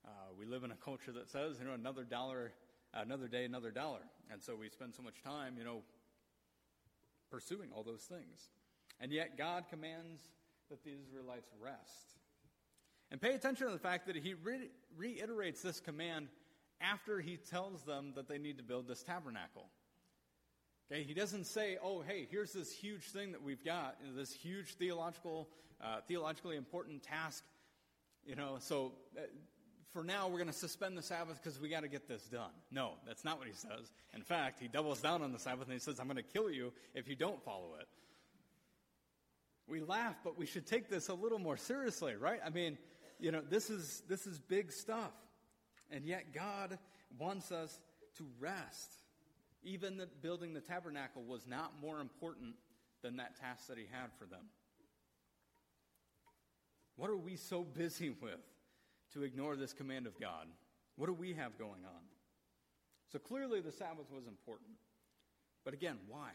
Uh, 0.06 0.10
we 0.38 0.46
live 0.46 0.64
in 0.64 0.72
a 0.72 0.76
culture 0.76 1.12
that 1.12 1.30
says, 1.30 1.58
you 1.60 1.66
know, 1.66 1.74
another 1.74 2.04
dollar, 2.04 2.54
another 2.94 3.28
day, 3.28 3.46
another 3.46 3.72
dollar. 3.72 4.00
And 4.32 4.42
so 4.42 4.56
we 4.56 4.70
spend 4.70 4.96
so 4.96 5.04
much 5.04 5.22
time, 5.24 5.56
you 5.58 5.64
know, 5.64 5.84
pursuing 7.30 7.70
all 7.76 7.84
those 7.84 8.02
things. 8.02 8.50
And 9.00 9.12
yet 9.12 9.38
God 9.38 9.66
commands 9.70 10.22
that 10.70 10.84
the 10.84 10.92
Israelites 10.92 11.50
rest. 11.62 12.18
And 13.12 13.22
pay 13.22 13.34
attention 13.34 13.68
to 13.68 13.74
the 13.74 13.80
fact 13.80 14.08
that 14.08 14.16
he 14.16 14.34
re- 14.34 14.70
reiterates 14.96 15.62
this 15.62 15.80
command 15.80 16.30
after 16.80 17.20
he 17.20 17.38
tells 17.38 17.84
them 17.84 18.14
that 18.16 18.28
they 18.28 18.38
need 18.38 18.58
to 18.58 18.64
build 18.64 18.88
this 18.88 19.04
tabernacle. 19.04 19.68
Okay, 20.92 21.04
he 21.04 21.14
doesn't 21.14 21.46
say, 21.46 21.78
"Oh, 21.82 22.02
hey, 22.02 22.28
here's 22.30 22.52
this 22.52 22.70
huge 22.70 23.04
thing 23.12 23.32
that 23.32 23.42
we've 23.42 23.64
got, 23.64 23.96
this 24.14 24.34
huge 24.34 24.76
theological, 24.76 25.48
uh, 25.82 26.02
theologically 26.06 26.58
important 26.58 27.02
task." 27.02 27.46
You 28.26 28.36
know, 28.36 28.58
so 28.60 28.92
uh, 29.18 29.22
for 29.94 30.04
now 30.04 30.28
we're 30.28 30.38
going 30.38 30.48
to 30.48 30.54
suspend 30.54 30.98
the 30.98 31.02
Sabbath 31.02 31.40
because 31.42 31.62
we 31.62 31.70
got 31.70 31.82
to 31.82 31.88
get 31.88 32.10
this 32.10 32.24
done. 32.24 32.52
No, 32.72 32.96
that's 33.08 33.24
not 33.24 33.38
what 33.38 33.48
he 33.48 33.54
says. 33.54 33.94
In 34.14 34.22
fact, 34.22 34.60
he 34.60 34.68
doubles 34.68 35.00
down 35.00 35.22
on 35.22 35.32
the 35.32 35.40
Sabbath 35.40 35.64
and 35.64 35.74
he 35.74 35.80
says, 35.80 35.98
"I'm 35.98 36.08
going 36.08 36.18
to 36.18 36.24
kill 36.24 36.52
you 36.52 36.74
if 36.94 37.08
you 37.08 37.16
don't 37.16 37.42
follow 37.42 37.76
it." 37.80 37.88
We 39.68 39.80
laugh, 39.80 40.16
but 40.26 40.38
we 40.38 40.46
should 40.46 40.68
take 40.68 40.90
this 40.90 41.08
a 41.08 41.14
little 41.14 41.40
more 41.40 41.56
seriously, 41.56 42.16
right? 42.16 42.42
I 42.46 42.50
mean, 42.50 42.78
you 43.18 43.32
know, 43.32 43.40
this 43.40 43.70
is, 43.70 44.04
this 44.10 44.28
is 44.28 44.40
big 44.40 44.74
stuff. 44.74 45.14
And 45.90 46.06
yet 46.06 46.34
God 46.34 46.78
wants 47.18 47.54
us 47.54 47.80
to 48.18 48.26
rest. 48.42 49.01
Even 49.64 49.98
the, 49.98 50.08
building 50.22 50.54
the 50.54 50.62
tabernacle 50.62 51.24
was 51.24 51.46
not 51.48 51.74
more 51.82 52.00
important 52.00 52.56
than 53.04 53.18
that 53.18 53.40
task 53.40 53.68
that 53.68 53.78
he 53.78 53.86
had 53.92 54.12
for 54.18 54.26
them. 54.26 54.46
What 56.96 57.10
are 57.10 57.18
we 57.18 57.36
so 57.36 57.64
busy 57.64 58.10
with 58.22 58.40
to 59.14 59.24
ignore 59.24 59.56
this 59.56 59.74
command 59.74 60.08
of 60.08 60.20
God? 60.20 60.48
What 60.96 61.08
do 61.08 61.14
we 61.14 61.34
have 61.34 61.58
going 61.58 61.84
on? 61.86 62.02
So 63.12 63.20
clearly 63.20 63.62
the 63.62 63.72
Sabbath 63.72 64.12
was 64.14 64.28
important. 64.28 64.72
But 65.64 65.74
again, 65.74 65.98
why? 66.08 66.30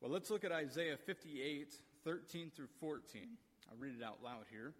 Well, 0.00 0.10
let's 0.10 0.30
look 0.30 0.44
at 0.44 0.52
Isaiah 0.52 0.96
58, 0.96 1.74
13 2.04 2.50
through 2.54 2.68
14. 2.80 3.28
I'll 3.70 3.76
read 3.78 3.94
it 3.98 4.04
out 4.04 4.18
loud 4.22 4.44
here. 4.50 4.72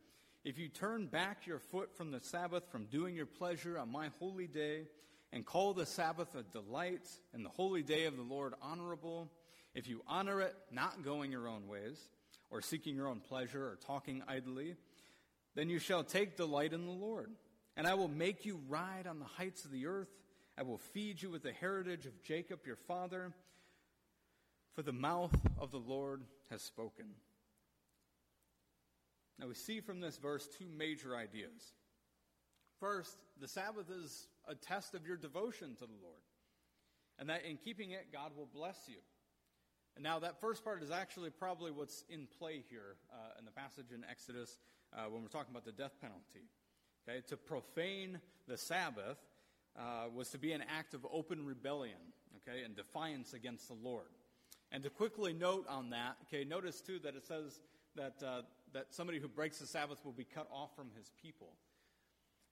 If 0.44 0.59
you 0.59 0.68
turn 0.68 1.07
back 1.07 1.46
your 1.46 1.59
foot 1.59 1.96
from 1.96 2.11
the 2.11 2.20
Sabbath, 2.20 2.64
from 2.70 2.85
doing 2.87 3.14
your 3.14 3.27
pleasure 3.27 3.79
on 3.79 3.90
my 3.90 4.11
holy 4.18 4.46
day, 4.46 4.83
and 5.35 5.44
call 5.44 5.75
the 5.75 5.85
Sabbath 5.85 6.37
a 6.37 6.44
delight, 6.44 7.09
and 7.33 7.44
the 7.44 7.51
holy 7.51 7.83
day 7.83 8.05
of 8.05 8.16
the 8.16 8.23
Lord 8.23 8.55
honorable, 8.62 9.29
if 9.75 9.88
you 9.88 10.01
honor 10.07 10.40
it, 10.40 10.55
not 10.70 11.05
going 11.05 11.33
your 11.33 11.49
own 11.49 11.66
ways, 11.66 11.99
or 12.51 12.62
seeking 12.62 12.94
your 12.94 13.09
own 13.09 13.18
pleasure, 13.18 13.66
or 13.66 13.77
talking 13.85 14.23
idly, 14.29 14.77
then 15.57 15.68
you 15.68 15.81
shall 15.81 16.05
take 16.05 16.37
delight 16.37 16.73
in 16.73 16.87
the 16.87 16.92
Lord. 16.92 17.33
And 17.77 17.85
I 17.85 17.94
will 17.94 18.07
make 18.07 18.47
you 18.47 18.61
ride 18.68 19.09
on 19.09 19.18
the 19.18 19.25
heights 19.25 19.64
of 19.64 19.73
the 19.73 19.87
earth. 19.87 20.07
I 20.57 20.62
will 20.62 20.79
feed 20.79 21.20
you 21.20 21.31
with 21.31 21.42
the 21.42 21.53
heritage 21.53 22.07
of 22.07 22.23
Jacob 22.23 22.61
your 22.64 22.77
father, 22.77 23.33
for 24.77 24.83
the 24.83 24.92
mouth 24.92 25.37
of 25.59 25.73
the 25.73 25.79
Lord 25.79 26.23
has 26.51 26.62
spoken. 26.62 27.07
Now 29.40 29.49
we 29.49 29.55
see 29.55 29.81
from 29.81 29.99
this 29.99 30.16
verse 30.16 30.47
two 30.47 30.66
major 30.79 31.16
ideas. 31.16 31.73
First, 32.80 33.16
the 33.40 33.48
Sabbath 33.48 33.90
is 33.90 34.28
a 34.48 34.54
test 34.54 34.94
of 34.94 35.06
your 35.06 35.16
devotion 35.16 35.74
to 35.76 35.87
the 35.87 35.98
Lord, 36.02 36.22
and 37.18 37.28
that 37.28 37.44
in 37.44 37.56
keeping 37.56 37.92
it, 37.92 38.06
God 38.12 38.32
will 38.37 38.48
bless 38.52 38.78
you. 38.88 38.98
And 39.96 40.02
now, 40.02 40.18
that 40.18 40.40
first 40.40 40.64
part 40.64 40.82
is 40.82 40.90
actually 40.90 41.30
probably 41.30 41.70
what's 41.70 42.04
in 42.08 42.26
play 42.38 42.64
here 42.68 42.96
uh, 43.12 43.38
in 43.38 43.44
the 43.44 43.52
passage 43.52 43.92
in 43.94 44.04
Exodus 44.10 44.58
uh, 44.92 45.04
when 45.08 45.22
we're 45.22 45.28
talking 45.28 45.52
about 45.52 45.64
the 45.64 45.72
death 45.72 45.94
penalty. 46.00 46.50
Okay, 47.08 47.20
to 47.28 47.37
profane 47.37 48.18
the 48.48 48.56
Sabbath 48.56 49.18
uh, 49.78 50.06
was 50.12 50.30
to 50.30 50.38
be 50.38 50.52
an 50.52 50.64
act 50.76 50.94
of 50.94 51.06
open 51.12 51.44
rebellion, 51.44 51.98
okay, 52.37 52.64
and 52.64 52.74
defiance 52.74 53.34
against 53.34 53.68
the 53.68 53.74
Lord. 53.74 54.08
And 54.72 54.82
to 54.82 54.90
quickly 54.90 55.32
note 55.32 55.66
on 55.68 55.90
that, 55.90 56.16
okay, 56.26 56.44
notice 56.44 56.80
too 56.80 56.98
that 57.00 57.14
it 57.14 57.24
says 57.24 57.60
that 57.94 58.14
uh, 58.26 58.42
that 58.72 58.92
somebody 58.92 59.20
who 59.20 59.28
breaks 59.28 59.58
the 59.58 59.66
Sabbath 59.66 60.04
will 60.04 60.12
be 60.12 60.24
cut 60.24 60.48
off 60.52 60.74
from 60.74 60.88
his 60.96 61.10
people. 61.22 61.52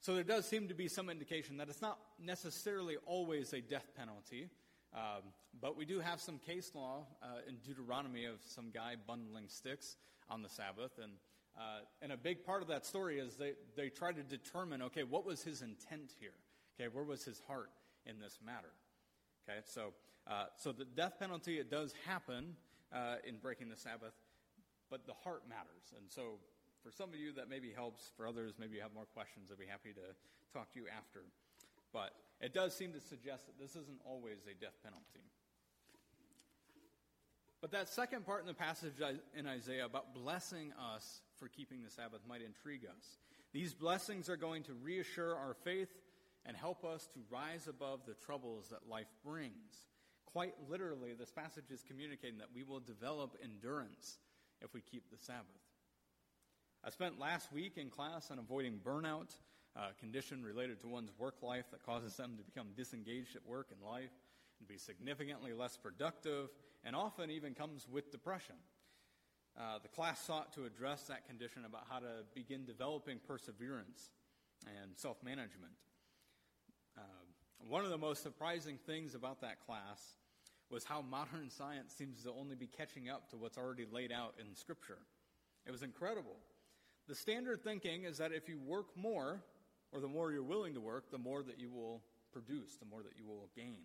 So 0.03 0.17
there 0.17 0.25
does 0.25 0.47
seem 0.47 0.67
to 0.67 0.75
be 0.75 0.89
some 0.89 1.09
indication 1.09 1.59
that 1.59 1.69
it's 1.69 1.81
not 1.81 1.97
necessarily 2.19 2.97
always 3.07 3.53
a 3.53 3.61
death 3.61 3.87
penalty, 3.97 4.49
um, 4.93 5.23
but 5.61 5.77
we 5.77 5.85
do 5.85 6.01
have 6.01 6.21
some 6.21 6.39
case 6.39 6.73
law 6.75 7.07
uh, 7.23 7.27
in 7.49 7.59
Deuteronomy 7.59 8.25
of 8.25 8.41
some 8.45 8.73
guy 8.75 8.97
bundling 9.07 9.47
sticks 9.47 9.97
on 10.29 10.43
the 10.43 10.49
Sabbath. 10.49 10.91
And, 11.01 11.13
uh, 11.57 11.85
and 12.03 12.11
a 12.11 12.17
big 12.17 12.45
part 12.45 12.63
of 12.63 12.69
that 12.69 12.85
story 12.85 13.21
is 13.21 13.37
they, 13.37 13.53
they 13.77 13.91
try 13.91 14.11
to 14.11 14.25
determine 14.25 14.83
okay, 14.83 15.05
what 15.05 15.25
was 15.25 15.45
his 15.45 15.63
intent 15.63 16.13
here? 16.19 16.35
Okay, 16.75 16.89
where 16.93 17.05
was 17.05 17.25
his 17.25 17.41
heart 17.47 17.71
in 18.05 18.19
this 18.19 18.41
matter? 18.45 18.73
Okay, 19.49 19.61
so, 19.65 19.93
uh, 20.27 20.47
so 20.57 20.73
the 20.73 20.85
death 20.85 21.21
penalty, 21.21 21.61
it 21.61 21.71
does 21.71 21.95
happen 22.09 22.57
uh, 22.93 23.17
in 23.25 23.37
breaking 23.37 23.69
the 23.69 23.77
Sabbath 23.77 24.15
but 24.93 25.07
the 25.07 25.17
heart 25.25 25.49
matters. 25.49 25.89
And 25.97 26.05
so 26.13 26.37
for 26.83 26.91
some 26.91 27.11
of 27.11 27.17
you, 27.17 27.33
that 27.35 27.49
maybe 27.49 27.71
helps. 27.71 28.11
For 28.17 28.27
others, 28.27 28.55
maybe 28.59 28.77
you 28.77 28.83
have 28.83 28.95
more 28.95 29.07
questions. 29.15 29.51
I'd 29.51 29.59
be 29.59 29.67
happy 29.67 29.93
to 29.93 30.15
talk 30.53 30.73
to 30.73 30.81
you 30.81 30.87
after. 30.87 31.21
But 31.93 32.13
it 32.41 32.53
does 32.53 32.75
seem 32.75 32.93
to 32.93 33.01
suggest 33.01 33.47
that 33.47 33.59
this 33.59 33.77
isn't 33.77 34.01
always 34.05 34.39
a 34.51 34.55
death 34.61 34.77
penalty. 34.83 35.27
But 37.61 37.71
that 37.71 37.89
second 37.89 38.27
part 38.27 38.41
in 38.41 38.49
the 38.49 38.55
passage 38.55 38.95
in 39.39 39.47
Isaiah 39.47 39.85
about 39.85 40.15
blessing 40.15 40.73
us 40.73 41.21
for 41.39 41.49
keeping 41.49 41.85
the 41.85 41.91
Sabbath 41.91 42.21
might 42.29 42.43
intrigue 42.43 42.85
us. 42.85 43.19
These 43.53 43.73
blessings 43.73 44.29
are 44.29 44.37
going 44.37 44.65
to 44.65 44.73
reassure 44.73 45.37
our 45.37 45.55
faith 45.63 45.93
and 46.45 46.57
help 46.57 46.85
us 46.85 47.09
to 47.15 47.21
rise 47.31 47.69
above 47.69 48.01
the 48.05 48.15
troubles 48.15 48.69
that 48.71 48.89
life 48.91 49.07
brings. 49.25 49.87
Quite 50.27 50.55
literally, 50.69 51.13
this 51.13 51.31
passage 51.31 51.71
is 51.71 51.85
communicating 51.87 52.39
that 52.39 52.49
we 52.53 52.65
will 52.65 52.81
develop 52.81 53.37
endurance 53.45 54.19
if 54.61 54.75
we 54.75 54.81
keep 54.81 55.11
the 55.11 55.19
Sabbath. 55.19 55.47
I 56.85 56.91
spent 56.91 57.21
last 57.21 57.53
week 57.53 57.79
in 57.79 57.91
class 57.91 58.33
on 58.33 58.41
avoiding 58.41 58.81
burnout, 58.85 59.37
a 59.77 59.95
condition 60.01 60.43
related 60.43 60.81
to 60.81 60.89
one's 60.89 61.13
work 61.17 61.37
life 61.41 61.67
that 61.71 61.87
causes 61.87 62.17
them 62.17 62.37
to 62.37 62.43
become 62.43 62.69
disengaged 62.77 63.37
at 63.37 63.47
work 63.47 63.69
and 63.71 63.81
life 63.89 64.11
and 64.59 64.67
be 64.67 64.77
significantly 64.77 65.53
less 65.53 65.77
productive 65.77 66.49
and 66.85 66.97
often 66.97 67.31
even 67.31 67.55
comes 67.55 67.87
with 67.89 68.11
depression. 68.11 68.57
Uh, 69.57 69.79
the 69.81 69.89
class 69.89 70.21
sought 70.21 70.53
to 70.55 70.65
address 70.65 71.05
that 71.05 71.25
condition 71.25 71.65
about 71.65 71.85
how 71.89 72.01
to 72.01 72.25
begin 72.35 72.65
developing 72.65 73.21
perseverance 73.29 74.11
and 74.67 74.97
self 74.97 75.23
management. 75.23 75.73
Uh, 76.99 77.03
one 77.69 77.85
of 77.85 77.91
the 77.91 77.99
most 77.99 78.25
surprising 78.25 78.77
things 78.87 79.15
about 79.15 79.41
that 79.41 79.65
class 79.65 80.17
was 80.69 80.85
how 80.85 81.01
modern 81.01 81.49
science 81.49 81.95
seems 81.97 82.25
to 82.25 82.33
only 82.33 82.57
be 82.57 82.67
catching 82.67 83.09
up 83.09 83.31
to 83.31 83.37
what's 83.37 83.57
already 83.57 83.87
laid 83.93 84.11
out 84.11 84.35
in 84.41 84.57
Scripture. 84.57 84.99
It 85.65 85.71
was 85.71 85.83
incredible. 85.85 86.39
The 87.09 87.15
standard 87.15 87.63
thinking 87.63 88.05
is 88.05 88.19
that 88.19 88.33
if 88.33 88.49
you 88.49 88.59
work 88.59 88.97
more, 88.97 89.43
or 89.93 90.01
the 90.01 90.09
more 90.09 90.33
you're 90.33 90.43
willing 90.43 90.75
to 90.75 90.81
work, 90.81 91.11
the 91.11 91.19
more 91.19 91.43
that 91.43 91.59
you 91.59 91.71
will 91.71 92.03
produce, 92.33 92.77
the 92.77 92.87
more 92.87 93.03
that 93.03 93.13
you 93.17 93.27
will 93.27 93.49
gain. 93.55 93.83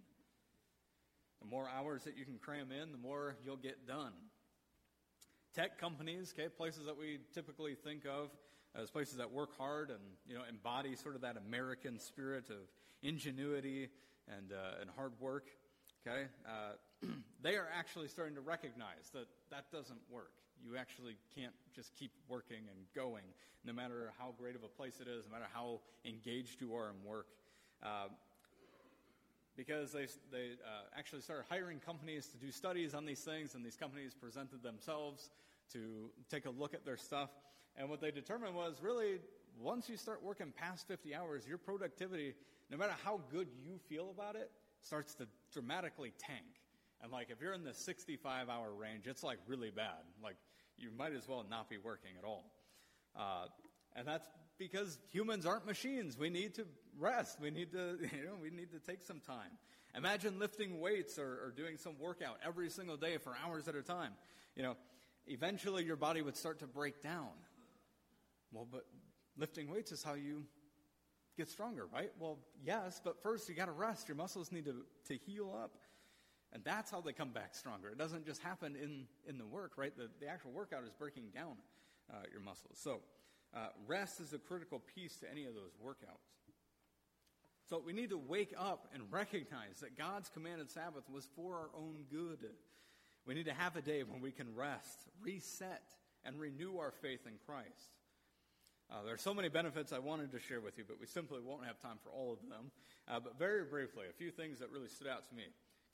The 1.42 1.48
more 1.48 1.68
hours 1.70 2.04
that 2.04 2.18
you 2.18 2.26
can 2.26 2.38
cram 2.38 2.72
in, 2.72 2.92
the 2.92 2.98
more 2.98 3.36
you'll 3.46 3.58
get 3.58 3.88
done. 3.88 4.14
Tech 5.54 5.80
companies, 5.80 6.34
okay, 6.38 6.50
places 6.50 6.86
that 6.86 6.98
we 6.98 7.20
typically 7.34 7.76
think 7.76 8.06
of 8.06 8.30
as 8.76 8.90
places 8.90 9.18
that 9.18 9.32
work 9.32 9.58
hard 9.58 9.90
and 9.90 10.00
you 10.28 10.36
know 10.36 10.42
embody 10.50 10.96
sort 10.96 11.16
of 11.16 11.22
that 11.22 11.36
American 11.38 12.00
spirit 12.00 12.50
of 12.50 12.70
ingenuity 13.02 13.90
and 14.28 14.52
uh, 14.52 14.82
and 14.82 14.90
hard 14.96 15.14
work. 15.20 15.50
Okay, 16.06 16.26
uh, 16.46 17.08
they 17.42 17.56
are 17.56 17.68
actually 17.74 18.08
starting 18.08 18.36
to 18.36 18.42
recognize 18.42 19.10
that 19.14 19.28
that 19.50 19.72
doesn't 19.72 20.00
work. 20.10 20.32
You 20.64 20.78
actually 20.78 21.18
can't 21.36 21.54
just 21.76 21.96
keep 21.96 22.12
working 22.28 22.64
and 22.70 22.80
going, 22.96 23.24
no 23.64 23.74
matter 23.74 24.12
how 24.18 24.34
great 24.38 24.56
of 24.56 24.64
a 24.64 24.68
place 24.68 25.00
it 25.00 25.08
is, 25.08 25.26
no 25.26 25.32
matter 25.32 25.50
how 25.54 25.82
engaged 26.06 26.62
you 26.62 26.76
are 26.76 26.90
in 26.90 27.08
work. 27.08 27.28
Uh, 27.84 28.08
because 29.56 29.92
they, 29.92 30.06
they 30.32 30.52
uh, 30.64 30.98
actually 30.98 31.22
started 31.22 31.46
hiring 31.50 31.80
companies 31.80 32.28
to 32.28 32.38
do 32.38 32.52
studies 32.52 32.94
on 32.94 33.06
these 33.06 33.22
things, 33.22 33.56
and 33.56 33.66
these 33.66 33.76
companies 33.76 34.14
presented 34.14 34.62
themselves 34.62 35.32
to 35.74 36.12
take 36.30 36.46
a 36.46 36.50
look 36.50 36.74
at 36.74 36.86
their 36.86 36.98
stuff. 36.98 37.30
And 37.76 37.90
what 37.90 38.00
they 38.00 38.12
determined 38.12 38.56
was 38.56 38.78
really, 38.82 39.20
once 39.60 39.90
you 39.90 39.98
start 39.98 40.24
working 40.24 40.54
past 40.56 40.88
50 40.88 41.16
hours, 41.16 41.48
your 41.48 41.58
productivity, 41.58 42.36
no 42.70 42.78
matter 42.78 42.94
how 43.04 43.22
good 43.32 43.48
you 43.64 43.80
feel 43.90 44.12
about 44.12 44.36
it, 44.36 44.52
starts 44.82 45.16
to 45.16 45.28
dramatically 45.52 46.14
tank. 46.20 46.46
And 47.02 47.12
like 47.12 47.30
if 47.30 47.42
you're 47.42 47.54
in 47.54 47.64
the 47.64 47.74
65 47.74 48.50
hour 48.50 48.74
range, 48.74 49.08
it's 49.08 49.24
like 49.24 49.38
really 49.48 49.70
bad. 49.70 50.04
Like 50.24 50.36
you 50.78 50.90
might 50.98 51.14
as 51.14 51.28
well 51.28 51.46
not 51.50 51.70
be 51.70 51.78
working 51.78 52.12
at 52.18 52.26
all. 52.26 52.46
Uh, 53.16 53.48
and 53.96 54.08
that's 54.08 54.28
because 54.58 54.98
humans 55.12 55.46
aren't 55.46 55.66
machines. 55.66 56.18
We 56.18 56.30
need 56.30 56.56
to 56.56 56.66
rest. 57.00 57.40
We 57.40 57.52
need 57.52 57.72
to, 57.72 57.98
you 58.02 58.26
know, 58.26 58.34
we 58.42 58.50
need 58.50 58.72
to 58.72 58.80
take 58.80 59.04
some 59.04 59.20
time. 59.20 59.52
Imagine 59.96 60.38
lifting 60.38 60.80
weights 60.80 61.18
or, 61.18 61.46
or 61.46 61.54
doing 61.56 61.78
some 61.78 61.94
workout 62.00 62.38
every 62.46 62.70
single 62.70 62.98
day 62.98 63.18
for 63.18 63.36
hours 63.44 63.68
at 63.68 63.76
a 63.76 63.82
time. 63.82 64.12
You 64.56 64.64
know, 64.64 64.76
eventually 65.28 65.84
your 65.84 65.96
body 65.96 66.22
would 66.22 66.36
start 66.36 66.60
to 66.60 66.68
break 66.68 67.02
down. 67.02 67.30
Well, 68.52 68.68
but 68.70 68.86
lifting 69.38 69.70
weights 69.70 69.92
is 69.92 70.04
how 70.04 70.14
you 70.14 70.44
get 71.38 71.50
stronger, 71.50 71.86
right? 71.94 72.12
Well, 72.20 72.40
yes, 72.64 73.02
but 73.04 73.22
first 73.22 73.48
you 73.50 73.56
got 73.56 73.66
to 73.66 73.72
rest. 73.72 74.08
Your 74.08 74.18
muscles 74.18 74.52
need 74.52 74.66
to, 74.66 74.84
to 75.08 75.18
heal 75.26 75.56
up. 75.64 75.72
And 76.54 76.64
that's 76.64 76.90
how 76.90 77.02
they 77.02 77.12
come 77.12 77.32
back 77.32 77.56
stronger. 77.56 77.90
It 77.90 77.98
doesn't 77.98 78.26
just 78.26 78.42
happen 78.42 78.76
in, 78.76 79.06
in 79.28 79.38
the 79.38 79.46
work, 79.46 79.74
right? 79.78 79.96
The, 79.96 80.10
the 80.20 80.28
actual 80.28 80.52
workout 80.52 80.84
is 80.86 80.94
breaking 80.94 81.30
down 81.34 81.58
uh, 82.12 82.24
your 82.32 82.42
muscles. 82.42 82.78
So, 82.82 83.02
uh, 83.56 83.68
rest 83.86 84.20
is 84.20 84.34
a 84.34 84.38
critical 84.38 84.82
piece 84.96 85.18
to 85.18 85.32
any 85.32 85.46
of 85.46 85.54
those 85.56 85.72
workouts. 85.84 86.24
So, 87.70 87.82
we 87.86 87.92
need 87.92 88.12
to 88.12 88.18
wake 88.18 88.54
up 88.58 88.88
and 88.94 89.04
recognize 89.12 89.82
that 89.82 89.98
God's 89.98 90.30
commanded 90.30 90.72
Sabbath 90.72 91.04
was 91.14 91.28
for 91.36 91.56
our 91.56 91.70
own 91.76 92.06
good. 92.10 92.40
We 93.26 93.34
need 93.34 93.46
to 93.46 93.54
have 93.54 93.76
a 93.76 93.82
day 93.82 94.04
when 94.04 94.22
we 94.22 94.32
can 94.32 94.56
rest, 94.56 95.04
reset, 95.22 95.84
and 96.24 96.40
renew 96.40 96.78
our 96.78 96.92
faith 96.92 97.28
in 97.28 97.34
Christ. 97.46 97.92
Uh, 98.90 99.04
there 99.04 99.14
are 99.14 99.18
so 99.18 99.34
many 99.34 99.50
benefits 99.50 99.92
I 99.92 100.00
wanted 100.00 100.32
to 100.32 100.40
share 100.40 100.62
with 100.62 100.78
you, 100.78 100.86
but 100.88 100.98
we 100.98 101.08
simply 101.08 101.40
won't 101.42 101.66
have 101.66 101.78
time 101.80 101.98
for 102.02 102.10
all 102.10 102.32
of 102.32 102.40
them. 102.50 102.72
Uh, 103.08 103.20
but 103.20 103.38
very 103.38 103.66
briefly, 103.66 104.06
a 104.10 104.14
few 104.14 104.32
things 104.32 104.60
that 104.60 104.72
really 104.72 104.88
stood 104.88 105.08
out 105.08 105.28
to 105.28 105.36
me. 105.36 105.44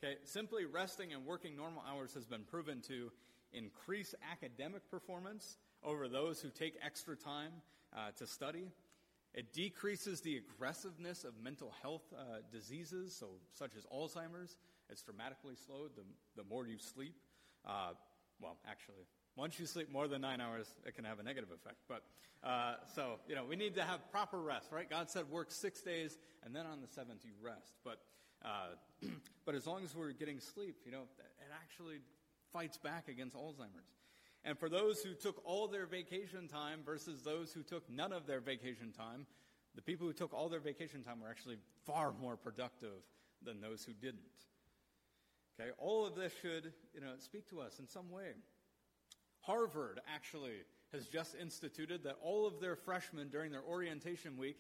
Okay, 0.04 0.18
simply 0.26 0.66
resting 0.66 1.14
and 1.14 1.26
working 1.26 1.56
normal 1.56 1.82
hours 1.90 2.14
has 2.14 2.26
been 2.26 2.44
proven 2.44 2.82
to 2.90 3.10
increase 3.54 4.14
academic 4.34 4.82
performance 4.92 5.56
over 5.82 6.10
those 6.10 6.42
who 6.42 6.50
take 6.50 6.74
extra 6.86 7.16
time 7.16 7.52
uh, 7.96 8.10
to 8.18 8.28
study. 8.28 8.66
It 9.34 9.54
decreases 9.54 10.20
the 10.20 10.36
aggressiveness 10.36 11.24
of 11.24 11.32
mental 11.42 11.74
health 11.82 12.02
uh, 12.14 12.40
diseases, 12.52 13.16
so 13.16 13.28
such 13.54 13.78
as 13.78 13.86
Alzheimer's. 13.86 14.58
It's 14.90 15.02
dramatically 15.04 15.56
slowed 15.66 15.92
the, 15.96 16.04
the 16.36 16.44
more 16.50 16.68
you 16.68 16.80
sleep. 16.80 17.16
Uh, 17.66 17.94
well, 18.42 18.58
actually, 18.68 19.06
once 19.38 19.58
you 19.58 19.66
sleep 19.66 19.90
more 19.90 20.10
than 20.10 20.20
nine 20.20 20.42
hours, 20.42 20.68
it 20.86 20.96
can 20.98 21.06
have 21.06 21.20
a 21.20 21.24
negative 21.24 21.52
effect. 21.52 21.78
But 21.88 22.04
uh, 22.44 22.74
so, 22.94 23.20
you 23.30 23.36
know, 23.36 23.46
we 23.46 23.56
need 23.56 23.76
to 23.76 23.84
have 23.84 24.12
proper 24.12 24.42
rest, 24.42 24.70
right? 24.70 24.90
God 24.90 25.10
said 25.10 25.30
work 25.30 25.50
six 25.50 25.80
days, 25.80 26.18
and 26.44 26.54
then 26.54 26.66
on 26.66 26.82
the 26.82 26.88
seventh 26.88 27.24
you 27.24 27.32
rest. 27.42 27.72
But 27.86 28.00
uh, 28.44 28.76
but 29.46 29.56
as 29.56 29.66
long 29.66 29.84
as 29.84 29.96
we're 29.96 30.12
getting 30.12 30.40
sleep, 30.40 30.78
you 30.86 30.92
know, 30.92 31.04
it 31.20 31.52
actually 31.62 31.98
fights 32.52 32.78
back 32.78 33.08
against 33.08 33.36
Alzheimer's. 33.36 33.94
And 34.46 34.60
for 34.60 34.70
those 34.70 35.02
who 35.02 35.14
took 35.14 35.42
all 35.46 35.68
their 35.68 35.86
vacation 35.86 36.48
time 36.48 36.82
versus 36.86 37.22
those 37.24 37.54
who 37.54 37.64
took 37.64 37.90
none 37.90 38.12
of 38.12 38.28
their 38.28 38.42
vacation 38.42 38.92
time, 38.92 39.26
the 39.76 39.82
people 39.82 40.06
who 40.06 40.14
took 40.14 40.34
all 40.34 40.50
their 40.50 40.60
vacation 40.60 41.02
time 41.02 41.22
were 41.22 41.30
actually 41.30 41.58
far 41.86 42.14
more 42.22 42.36
productive 42.36 43.02
than 43.44 43.62
those 43.62 43.84
who 43.84 43.94
didn't. 43.94 44.20
Okay, 45.60 45.72
all 45.78 46.06
of 46.06 46.16
this 46.16 46.34
should, 46.42 46.74
you 46.94 47.02
know, 47.02 47.14
speak 47.18 47.48
to 47.50 47.62
us 47.62 47.80
in 47.80 47.88
some 47.88 48.12
way. 48.12 48.34
Harvard 49.42 50.00
actually 50.14 50.64
has 50.92 51.08
just 51.08 51.36
instituted 51.40 52.04
that 52.04 52.16
all 52.22 52.46
of 52.46 52.60
their 52.60 52.76
freshmen 52.76 53.30
during 53.30 53.52
their 53.52 53.64
orientation 53.64 54.38
week, 54.38 54.58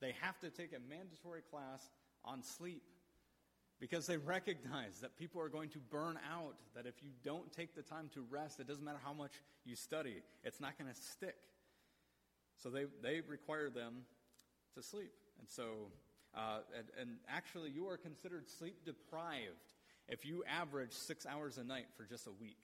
they 0.00 0.14
have 0.20 0.38
to 0.40 0.50
take 0.50 0.72
a 0.72 0.88
mandatory 0.88 1.42
class 1.50 1.90
on 2.24 2.42
sleep 2.42 2.82
because 3.82 4.06
they 4.06 4.16
recognize 4.16 5.00
that 5.00 5.18
people 5.18 5.40
are 5.40 5.48
going 5.48 5.68
to 5.68 5.80
burn 5.90 6.16
out, 6.32 6.54
that 6.72 6.86
if 6.86 7.02
you 7.02 7.10
don't 7.24 7.50
take 7.52 7.74
the 7.74 7.82
time 7.82 8.08
to 8.14 8.24
rest, 8.30 8.60
it 8.60 8.68
doesn't 8.68 8.84
matter 8.84 9.00
how 9.02 9.12
much 9.12 9.32
you 9.64 9.74
study, 9.74 10.22
it's 10.44 10.60
not 10.60 10.78
going 10.78 10.88
to 10.88 10.96
stick. 10.96 11.34
So 12.62 12.70
they, 12.70 12.84
they 13.02 13.22
require 13.26 13.70
them 13.70 14.02
to 14.76 14.84
sleep. 14.84 15.10
And 15.40 15.48
so, 15.48 15.90
uh, 16.32 16.58
and, 16.78 16.86
and 17.00 17.10
actually, 17.28 17.70
you 17.70 17.88
are 17.88 17.96
considered 17.96 18.48
sleep 18.48 18.84
deprived 18.84 19.74
if 20.06 20.24
you 20.24 20.44
average 20.48 20.92
six 20.92 21.26
hours 21.26 21.58
a 21.58 21.64
night 21.64 21.86
for 21.96 22.04
just 22.04 22.28
a 22.28 22.32
week. 22.40 22.58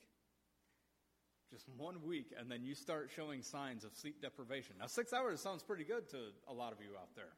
Just 1.51 1.69
one 1.77 1.97
week, 2.07 2.33
and 2.39 2.49
then 2.49 2.63
you 2.63 2.77
start 2.77 3.11
showing 3.17 3.43
signs 3.43 3.83
of 3.83 3.93
sleep 3.97 4.23
deprivation. 4.23 4.77
Now, 4.79 4.87
six 4.87 5.13
hours 5.13 5.41
sounds 5.41 5.65
pretty 5.65 5.83
good 5.83 6.09
to 6.11 6.19
a 6.47 6.53
lot 6.53 6.73
of 6.73 6.79
you 6.81 6.91
out 6.97 7.09
there, 7.17 7.33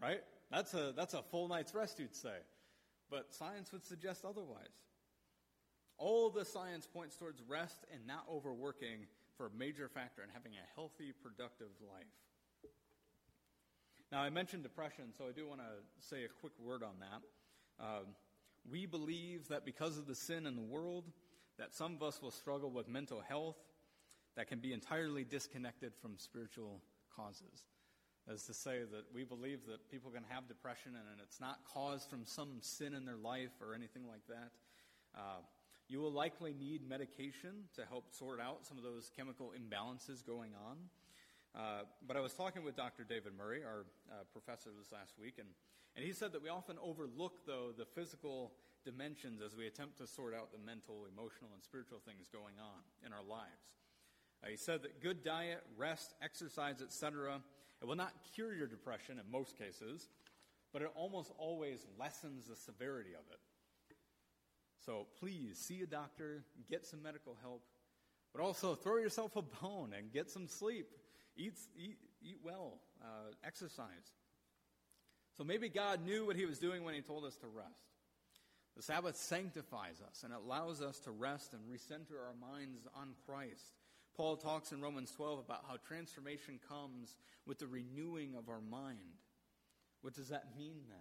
right? 0.00 0.20
That's 0.52 0.72
a, 0.74 0.92
that's 0.94 1.14
a 1.14 1.22
full 1.22 1.48
night's 1.48 1.74
rest, 1.74 1.98
you'd 1.98 2.14
say 2.14 2.36
but 3.10 3.34
science 3.34 3.72
would 3.72 3.84
suggest 3.84 4.24
otherwise. 4.24 4.82
All 5.96 6.30
the 6.30 6.44
science 6.44 6.86
points 6.86 7.16
towards 7.16 7.40
rest 7.48 7.84
and 7.92 8.06
not 8.06 8.24
overworking 8.30 9.06
for 9.36 9.46
a 9.46 9.50
major 9.56 9.88
factor 9.88 10.22
in 10.22 10.28
having 10.32 10.52
a 10.52 10.74
healthy, 10.74 11.12
productive 11.22 11.68
life. 11.80 12.70
Now, 14.12 14.20
I 14.20 14.30
mentioned 14.30 14.62
depression, 14.62 15.06
so 15.16 15.24
I 15.28 15.32
do 15.32 15.48
want 15.48 15.60
to 15.60 16.06
say 16.08 16.24
a 16.24 16.28
quick 16.28 16.52
word 16.58 16.82
on 16.82 16.94
that. 17.00 17.84
Uh, 17.84 18.00
we 18.70 18.86
believe 18.86 19.48
that 19.48 19.64
because 19.64 19.98
of 19.98 20.06
the 20.06 20.14
sin 20.14 20.46
in 20.46 20.56
the 20.56 20.62
world, 20.62 21.04
that 21.58 21.74
some 21.74 21.94
of 21.94 22.02
us 22.02 22.22
will 22.22 22.30
struggle 22.30 22.70
with 22.70 22.88
mental 22.88 23.20
health 23.20 23.56
that 24.36 24.48
can 24.48 24.58
be 24.58 24.72
entirely 24.72 25.24
disconnected 25.24 25.92
from 26.00 26.18
spiritual 26.18 26.80
causes 27.14 27.64
as 28.32 28.44
to 28.44 28.54
say 28.54 28.80
that 28.90 29.04
we 29.12 29.24
believe 29.24 29.60
that 29.66 29.90
people 29.90 30.10
can 30.10 30.24
have 30.28 30.48
depression 30.48 30.92
and 30.94 31.20
it's 31.22 31.40
not 31.40 31.60
caused 31.72 32.08
from 32.08 32.24
some 32.24 32.56
sin 32.60 32.94
in 32.94 33.04
their 33.04 33.16
life 33.16 33.52
or 33.60 33.74
anything 33.74 34.06
like 34.08 34.26
that. 34.28 34.50
Uh, 35.14 35.42
you 35.88 36.00
will 36.00 36.12
likely 36.12 36.54
need 36.54 36.88
medication 36.88 37.68
to 37.76 37.84
help 37.84 38.10
sort 38.10 38.40
out 38.40 38.66
some 38.66 38.78
of 38.78 38.84
those 38.84 39.10
chemical 39.14 39.52
imbalances 39.52 40.24
going 40.24 40.52
on. 40.66 40.76
Uh, 41.54 41.82
but 42.06 42.16
I 42.16 42.20
was 42.20 42.32
talking 42.32 42.64
with 42.64 42.76
Dr. 42.76 43.04
David 43.04 43.32
Murray, 43.36 43.62
our 43.62 43.84
uh, 44.10 44.24
professor 44.32 44.70
this 44.76 44.90
last 44.90 45.14
week, 45.20 45.34
and, 45.38 45.48
and 45.94 46.04
he 46.04 46.12
said 46.12 46.32
that 46.32 46.42
we 46.42 46.48
often 46.48 46.76
overlook, 46.82 47.46
though, 47.46 47.70
the 47.76 47.84
physical 47.84 48.52
dimensions 48.84 49.40
as 49.40 49.54
we 49.54 49.66
attempt 49.66 49.98
to 49.98 50.06
sort 50.06 50.34
out 50.34 50.50
the 50.50 50.58
mental, 50.58 51.06
emotional, 51.06 51.50
and 51.54 51.62
spiritual 51.62 52.00
things 52.04 52.28
going 52.32 52.54
on 52.58 52.82
in 53.06 53.12
our 53.12 53.22
lives. 53.22 53.70
Uh, 54.42 54.48
he 54.48 54.56
said 54.56 54.82
that 54.82 55.00
good 55.00 55.22
diet, 55.22 55.62
rest, 55.76 56.14
exercise, 56.22 56.82
etc., 56.82 57.40
it 57.84 57.86
will 57.86 57.96
not 57.96 58.14
cure 58.34 58.54
your 58.54 58.66
depression 58.66 59.18
in 59.18 59.30
most 59.30 59.58
cases, 59.58 60.08
but 60.72 60.80
it 60.80 60.88
almost 60.94 61.30
always 61.36 61.84
lessens 62.00 62.46
the 62.46 62.56
severity 62.56 63.10
of 63.10 63.30
it. 63.30 63.38
So 64.86 65.06
please 65.20 65.58
see 65.58 65.82
a 65.82 65.86
doctor, 65.86 66.44
get 66.70 66.86
some 66.86 67.02
medical 67.02 67.36
help, 67.42 67.60
but 68.34 68.42
also 68.42 68.74
throw 68.74 68.96
yourself 68.96 69.36
a 69.36 69.42
bone 69.42 69.92
and 69.94 70.10
get 70.10 70.30
some 70.30 70.48
sleep. 70.48 70.86
Eat, 71.36 71.58
eat, 71.76 71.98
eat 72.22 72.38
well, 72.42 72.80
uh, 73.02 73.32
exercise. 73.44 74.14
So 75.36 75.44
maybe 75.44 75.68
God 75.68 76.06
knew 76.06 76.24
what 76.24 76.36
he 76.36 76.46
was 76.46 76.58
doing 76.58 76.84
when 76.84 76.94
he 76.94 77.02
told 77.02 77.26
us 77.26 77.36
to 77.36 77.46
rest. 77.48 77.68
The 78.76 78.82
Sabbath 78.82 79.16
sanctifies 79.16 80.00
us 80.08 80.24
and 80.24 80.32
allows 80.32 80.80
us 80.80 81.00
to 81.00 81.10
rest 81.10 81.52
and 81.52 81.60
recenter 81.70 82.16
our 82.16 82.34
minds 82.40 82.88
on 82.94 83.10
Christ. 83.26 83.74
Paul 84.16 84.36
talks 84.36 84.72
in 84.72 84.80
Romans 84.80 85.10
12 85.10 85.40
about 85.40 85.64
how 85.68 85.76
transformation 85.86 86.60
comes 86.68 87.16
with 87.46 87.58
the 87.58 87.66
renewing 87.66 88.34
of 88.36 88.48
our 88.48 88.60
mind. 88.60 89.20
What 90.02 90.14
does 90.14 90.28
that 90.28 90.56
mean 90.56 90.82
then? 90.88 90.98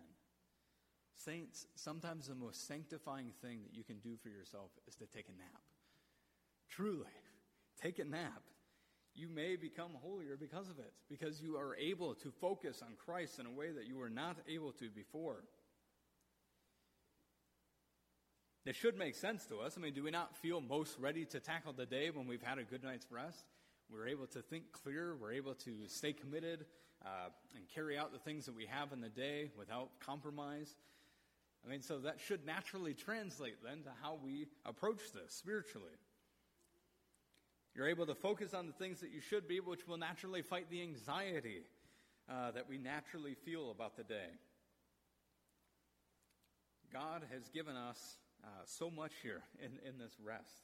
Saints, 1.17 1.67
sometimes 1.75 2.27
the 2.27 2.35
most 2.35 2.67
sanctifying 2.67 3.31
thing 3.41 3.59
that 3.63 3.75
you 3.75 3.83
can 3.83 3.99
do 3.99 4.17
for 4.17 4.29
yourself 4.29 4.71
is 4.87 4.95
to 4.95 5.05
take 5.05 5.27
a 5.27 5.37
nap. 5.37 5.61
Truly, 6.69 7.05
take 7.81 7.99
a 7.99 8.05
nap. 8.05 8.41
You 9.15 9.29
may 9.29 9.55
become 9.55 9.91
holier 10.01 10.35
because 10.39 10.69
of 10.69 10.79
it, 10.79 10.91
because 11.07 11.41
you 11.41 11.55
are 11.55 11.75
able 11.75 12.15
to 12.15 12.31
focus 12.31 12.81
on 12.81 12.95
Christ 12.97 13.39
in 13.39 13.45
a 13.45 13.51
way 13.51 13.71
that 13.71 13.85
you 13.85 13.97
were 13.97 14.09
not 14.09 14.37
able 14.49 14.71
to 14.73 14.89
before. 14.89 15.43
This 18.65 18.77
should 18.77 18.97
make 18.97 19.15
sense 19.15 19.45
to 19.47 19.59
us. 19.59 19.75
I 19.77 19.81
mean, 19.81 19.93
do 19.93 20.03
we 20.03 20.11
not 20.11 20.37
feel 20.37 20.61
most 20.61 20.97
ready 20.97 21.25
to 21.25 21.39
tackle 21.41 21.73
the 21.73 21.85
day 21.85 22.09
when 22.11 22.27
we've 22.27 22.41
had 22.41 22.59
a 22.59 22.63
good 22.63 22.81
night's 22.81 23.07
rest? 23.11 23.43
We're 23.91 24.07
able 24.07 24.27
to 24.27 24.41
think 24.41 24.71
clear. 24.71 25.17
We're 25.19 25.33
able 25.33 25.53
to 25.55 25.87
stay 25.87 26.13
committed 26.13 26.65
uh, 27.05 27.29
and 27.55 27.67
carry 27.75 27.97
out 27.97 28.13
the 28.13 28.19
things 28.19 28.45
that 28.45 28.55
we 28.55 28.65
have 28.67 28.93
in 28.93 29.01
the 29.01 29.09
day 29.09 29.51
without 29.57 29.89
compromise. 29.99 30.75
I 31.65 31.69
mean, 31.69 31.81
so 31.81 31.99
that 31.99 32.21
should 32.21 32.45
naturally 32.45 32.93
translate 32.93 33.55
then 33.63 33.83
to 33.83 33.89
how 34.01 34.17
we 34.23 34.47
approach 34.65 35.11
this 35.13 35.33
spiritually. 35.33 35.91
You're 37.75 37.89
able 37.89 38.05
to 38.05 38.15
focus 38.15 38.53
on 38.53 38.67
the 38.67 38.73
things 38.73 39.01
that 39.01 39.11
you 39.11 39.19
should 39.19 39.45
be, 39.45 39.59
which 39.59 39.87
will 39.87 39.97
naturally 39.97 40.41
fight 40.41 40.69
the 40.69 40.81
anxiety 40.81 41.63
uh, 42.29 42.51
that 42.51 42.69
we 42.69 42.77
naturally 42.77 43.33
feel 43.33 43.71
about 43.71 43.97
the 43.97 44.03
day. 44.03 44.29
God 46.93 47.23
has 47.33 47.49
given 47.49 47.75
us 47.75 48.17
uh, 48.43 48.47
so 48.65 48.89
much 48.89 49.11
here 49.21 49.41
in, 49.59 49.71
in 49.87 49.97
this 49.97 50.13
rest. 50.23 50.63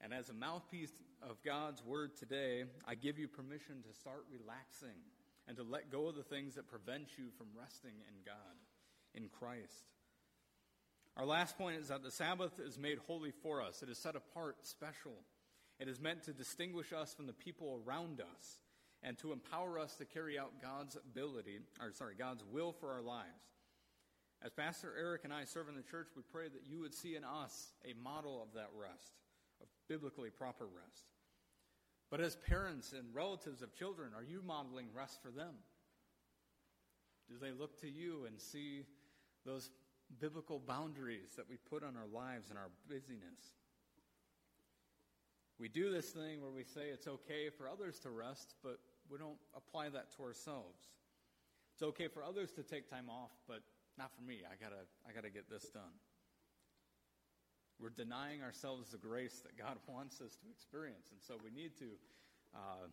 And 0.00 0.12
as 0.12 0.28
a 0.28 0.34
mouthpiece 0.34 0.92
of 1.22 1.42
God's 1.42 1.84
word 1.84 2.16
today, 2.16 2.64
I 2.86 2.94
give 2.94 3.18
you 3.18 3.28
permission 3.28 3.82
to 3.86 3.98
start 3.98 4.24
relaxing 4.30 4.98
and 5.46 5.56
to 5.56 5.62
let 5.62 5.90
go 5.90 6.08
of 6.08 6.16
the 6.16 6.22
things 6.22 6.54
that 6.54 6.68
prevent 6.68 7.06
you 7.16 7.26
from 7.36 7.46
resting 7.58 7.94
in 8.08 8.14
God, 8.24 8.56
in 9.14 9.28
Christ. 9.28 9.84
Our 11.16 11.26
last 11.26 11.58
point 11.58 11.80
is 11.80 11.88
that 11.88 12.02
the 12.02 12.10
Sabbath 12.10 12.58
is 12.58 12.78
made 12.78 12.98
holy 13.06 13.32
for 13.42 13.62
us. 13.62 13.82
It 13.82 13.88
is 13.88 13.98
set 13.98 14.16
apart, 14.16 14.56
special. 14.62 15.12
It 15.78 15.88
is 15.88 16.00
meant 16.00 16.24
to 16.24 16.32
distinguish 16.32 16.92
us 16.92 17.12
from 17.12 17.26
the 17.26 17.32
people 17.32 17.80
around 17.86 18.20
us 18.20 18.58
and 19.02 19.18
to 19.18 19.32
empower 19.32 19.78
us 19.78 19.94
to 19.96 20.04
carry 20.04 20.38
out 20.38 20.62
God's 20.62 20.96
ability, 20.96 21.58
or 21.80 21.92
sorry, 21.92 22.14
God's 22.16 22.44
will 22.50 22.72
for 22.72 22.92
our 22.92 23.02
lives. 23.02 23.28
As 24.44 24.50
Pastor 24.50 24.92
Eric 24.98 25.22
and 25.22 25.32
I 25.32 25.44
serve 25.44 25.68
in 25.68 25.76
the 25.76 25.82
church, 25.82 26.08
we 26.16 26.22
pray 26.32 26.48
that 26.48 26.66
you 26.68 26.80
would 26.80 26.94
see 26.94 27.14
in 27.14 27.22
us 27.22 27.72
a 27.84 27.94
model 28.02 28.42
of 28.42 28.52
that 28.54 28.70
rest, 28.76 29.12
of 29.60 29.68
biblically 29.88 30.30
proper 30.30 30.64
rest. 30.64 31.04
But 32.10 32.20
as 32.20 32.34
parents 32.34 32.92
and 32.92 33.14
relatives 33.14 33.62
of 33.62 33.72
children, 33.72 34.10
are 34.16 34.24
you 34.24 34.42
modeling 34.44 34.88
rest 34.94 35.22
for 35.22 35.30
them? 35.30 35.54
Do 37.28 37.36
they 37.40 37.52
look 37.52 37.80
to 37.82 37.88
you 37.88 38.24
and 38.26 38.40
see 38.40 38.84
those 39.46 39.70
biblical 40.20 40.58
boundaries 40.58 41.34
that 41.36 41.48
we 41.48 41.56
put 41.56 41.84
on 41.84 41.96
our 41.96 42.08
lives 42.12 42.50
and 42.50 42.58
our 42.58 42.70
busyness? 42.88 43.54
We 45.60 45.68
do 45.68 45.92
this 45.92 46.10
thing 46.10 46.42
where 46.42 46.50
we 46.50 46.64
say 46.64 46.88
it's 46.92 47.06
okay 47.06 47.48
for 47.56 47.68
others 47.68 48.00
to 48.00 48.10
rest, 48.10 48.56
but 48.64 48.80
we 49.08 49.18
don't 49.18 49.38
apply 49.54 49.90
that 49.90 50.10
to 50.16 50.24
ourselves. 50.24 50.88
It's 51.74 51.82
okay 51.84 52.08
for 52.08 52.24
others 52.24 52.50
to 52.52 52.64
take 52.64 52.90
time 52.90 53.08
off, 53.08 53.30
but 53.46 53.62
not 53.98 54.10
for 54.14 54.22
me. 54.22 54.42
I 54.46 54.54
gotta, 54.62 54.82
I 55.08 55.12
gotta 55.12 55.30
get 55.30 55.50
this 55.50 55.64
done. 55.68 55.96
We're 57.80 57.90
denying 57.90 58.42
ourselves 58.42 58.90
the 58.90 58.98
grace 58.98 59.40
that 59.44 59.58
God 59.58 59.76
wants 59.88 60.20
us 60.20 60.36
to 60.36 60.46
experience, 60.50 61.10
and 61.10 61.20
so 61.20 61.34
we 61.42 61.50
need 61.50 61.76
to, 61.78 61.90
uh, 62.54 62.86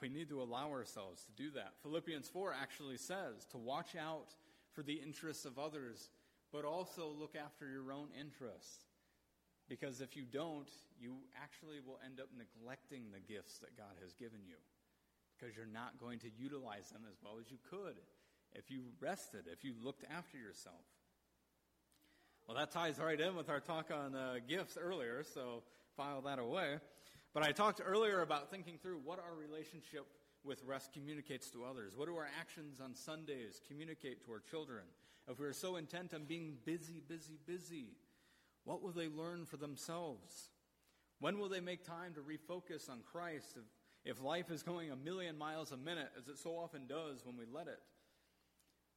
we 0.00 0.08
need 0.08 0.28
to 0.30 0.42
allow 0.42 0.70
ourselves 0.70 1.22
to 1.24 1.32
do 1.32 1.50
that. 1.52 1.74
Philippians 1.82 2.28
four 2.28 2.54
actually 2.54 2.96
says 2.96 3.46
to 3.50 3.58
watch 3.58 3.96
out 3.96 4.34
for 4.72 4.82
the 4.82 4.94
interests 4.94 5.44
of 5.44 5.58
others, 5.58 6.10
but 6.52 6.64
also 6.64 7.08
look 7.18 7.36
after 7.36 7.68
your 7.68 7.92
own 7.92 8.08
interests. 8.18 8.84
Because 9.68 10.00
if 10.00 10.16
you 10.16 10.24
don't, 10.24 10.68
you 11.00 11.14
actually 11.40 11.78
will 11.80 11.98
end 12.04 12.20
up 12.20 12.28
neglecting 12.36 13.04
the 13.12 13.20
gifts 13.20 13.58
that 13.58 13.76
God 13.76 13.94
has 14.02 14.12
given 14.12 14.40
you. 14.44 14.58
Because 15.38 15.56
you're 15.56 15.70
not 15.70 15.98
going 15.98 16.18
to 16.20 16.30
utilize 16.36 16.90
them 16.90 17.02
as 17.08 17.16
well 17.22 17.34
as 17.40 17.50
you 17.50 17.58
could 17.70 17.96
if 18.54 18.70
you 18.70 18.82
rested, 19.00 19.44
if 19.52 19.64
you 19.64 19.74
looked 19.82 20.04
after 20.10 20.36
yourself. 20.36 20.84
Well, 22.46 22.56
that 22.56 22.72
ties 22.72 22.98
right 22.98 23.20
in 23.20 23.36
with 23.36 23.48
our 23.48 23.60
talk 23.60 23.90
on 23.90 24.14
uh, 24.14 24.34
gifts 24.48 24.76
earlier, 24.76 25.22
so 25.22 25.62
file 25.96 26.22
that 26.22 26.38
away. 26.38 26.78
But 27.32 27.44
I 27.44 27.52
talked 27.52 27.80
earlier 27.84 28.20
about 28.20 28.50
thinking 28.50 28.78
through 28.82 29.00
what 29.04 29.18
our 29.18 29.34
relationship 29.34 30.06
with 30.44 30.62
rest 30.66 30.92
communicates 30.92 31.50
to 31.50 31.64
others. 31.64 31.96
What 31.96 32.08
do 32.08 32.16
our 32.16 32.28
actions 32.38 32.80
on 32.80 32.94
Sundays 32.94 33.60
communicate 33.68 34.24
to 34.24 34.32
our 34.32 34.40
children? 34.40 34.82
If 35.28 35.38
we're 35.38 35.52
so 35.52 35.76
intent 35.76 36.14
on 36.14 36.24
being 36.24 36.56
busy, 36.64 37.00
busy, 37.06 37.38
busy, 37.46 37.96
what 38.64 38.82
will 38.82 38.90
they 38.90 39.08
learn 39.08 39.46
for 39.46 39.56
themselves? 39.56 40.50
When 41.20 41.38
will 41.38 41.48
they 41.48 41.60
make 41.60 41.84
time 41.84 42.14
to 42.14 42.20
refocus 42.20 42.90
on 42.90 42.98
Christ 43.12 43.56
if, 43.56 44.16
if 44.16 44.22
life 44.22 44.50
is 44.50 44.64
going 44.64 44.90
a 44.90 44.96
million 44.96 45.38
miles 45.38 45.70
a 45.70 45.76
minute, 45.76 46.10
as 46.18 46.26
it 46.28 46.38
so 46.38 46.50
often 46.50 46.86
does 46.88 47.24
when 47.24 47.36
we 47.36 47.44
let 47.50 47.68
it? 47.68 47.78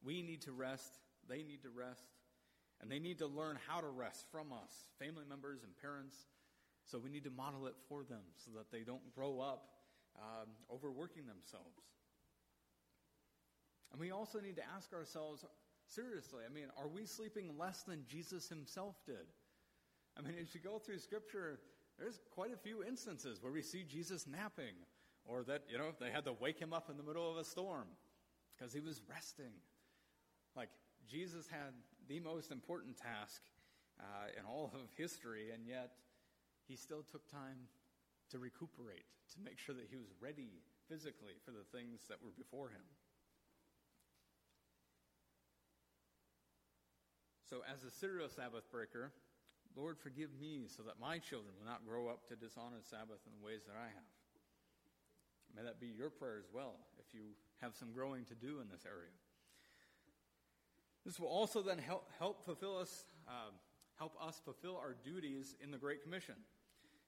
We 0.04 0.22
need 0.22 0.42
to 0.42 0.52
rest, 0.52 0.98
they 1.28 1.42
need 1.42 1.62
to 1.62 1.70
rest, 1.70 2.06
and 2.80 2.90
they 2.90 2.98
need 2.98 3.18
to 3.18 3.26
learn 3.26 3.58
how 3.66 3.80
to 3.80 3.88
rest 3.88 4.26
from 4.30 4.52
us, 4.52 4.72
family 4.98 5.24
members 5.28 5.62
and 5.62 5.72
parents. 5.80 6.16
So 6.84 6.98
we 6.98 7.10
need 7.10 7.24
to 7.24 7.30
model 7.30 7.66
it 7.66 7.74
for 7.88 8.04
them 8.04 8.22
so 8.36 8.50
that 8.56 8.70
they 8.70 8.84
don't 8.84 9.14
grow 9.14 9.40
up 9.40 9.68
um, 10.16 10.48
overworking 10.72 11.26
themselves. 11.26 11.82
And 13.92 14.00
we 14.00 14.10
also 14.10 14.40
need 14.40 14.56
to 14.56 14.62
ask 14.76 14.92
ourselves 14.92 15.44
seriously 15.88 16.42
I 16.48 16.52
mean, 16.52 16.66
are 16.76 16.88
we 16.88 17.06
sleeping 17.06 17.56
less 17.58 17.82
than 17.82 18.04
Jesus 18.08 18.48
himself 18.48 18.96
did? 19.06 19.26
I 20.18 20.22
mean, 20.22 20.34
as 20.40 20.54
you 20.54 20.60
go 20.60 20.78
through 20.78 20.98
Scripture, 20.98 21.60
there's 21.98 22.20
quite 22.30 22.52
a 22.52 22.56
few 22.56 22.82
instances 22.84 23.42
where 23.42 23.52
we 23.52 23.62
see 23.62 23.84
Jesus 23.84 24.26
napping, 24.26 24.74
or 25.24 25.44
that, 25.44 25.62
you 25.68 25.78
know, 25.78 25.92
they 26.00 26.10
had 26.10 26.24
to 26.24 26.32
wake 26.32 26.58
him 26.58 26.72
up 26.72 26.88
in 26.90 26.96
the 26.96 27.02
middle 27.02 27.30
of 27.30 27.36
a 27.36 27.44
storm 27.44 27.86
because 28.56 28.72
he 28.72 28.80
was 28.80 29.02
resting. 29.08 29.52
Like, 30.56 30.70
Jesus 31.06 31.46
had 31.46 31.76
the 32.08 32.18
most 32.20 32.50
important 32.50 32.96
task 32.96 33.42
uh, 34.00 34.32
in 34.38 34.44
all 34.44 34.72
of 34.74 34.88
history, 34.96 35.50
and 35.52 35.66
yet 35.66 35.92
he 36.66 36.76
still 36.76 37.04
took 37.04 37.30
time 37.30 37.68
to 38.30 38.38
recuperate, 38.38 39.06
to 39.34 39.38
make 39.44 39.58
sure 39.58 39.74
that 39.74 39.86
he 39.90 39.96
was 39.96 40.08
ready 40.20 40.64
physically 40.88 41.38
for 41.44 41.52
the 41.52 41.64
things 41.76 42.00
that 42.08 42.18
were 42.22 42.34
before 42.36 42.70
him. 42.70 42.82
So, 47.48 47.62
as 47.70 47.84
a 47.84 47.90
serial 47.90 48.28
Sabbath 48.28 48.66
breaker, 48.72 49.12
Lord, 49.76 49.98
forgive 49.98 50.30
me 50.40 50.66
so 50.66 50.82
that 50.82 50.98
my 50.98 51.18
children 51.18 51.54
will 51.60 51.68
not 51.68 51.86
grow 51.86 52.08
up 52.08 52.26
to 52.26 52.34
dishonor 52.34 52.82
Sabbath 52.82 53.22
in 53.28 53.32
the 53.38 53.44
ways 53.44 53.62
that 53.68 53.76
I 53.78 53.86
have. 53.86 54.12
May 55.54 55.62
that 55.62 55.78
be 55.78 55.86
your 55.86 56.10
prayer 56.10 56.42
as 56.42 56.50
well, 56.52 56.74
if 56.98 57.14
you 57.14 57.36
have 57.62 57.76
some 57.76 57.92
growing 57.92 58.24
to 58.26 58.34
do 58.34 58.58
in 58.60 58.68
this 58.68 58.84
area. 58.84 59.14
This 61.06 61.20
will 61.20 61.28
also 61.28 61.62
then 61.62 61.78
help, 61.78 62.10
help 62.18 62.44
fulfill 62.44 62.76
us, 62.76 63.04
uh, 63.28 63.54
help 63.96 64.18
us 64.20 64.42
fulfill 64.44 64.76
our 64.76 64.96
duties 65.04 65.54
in 65.62 65.70
the 65.70 65.78
Great 65.78 66.02
Commission. 66.02 66.34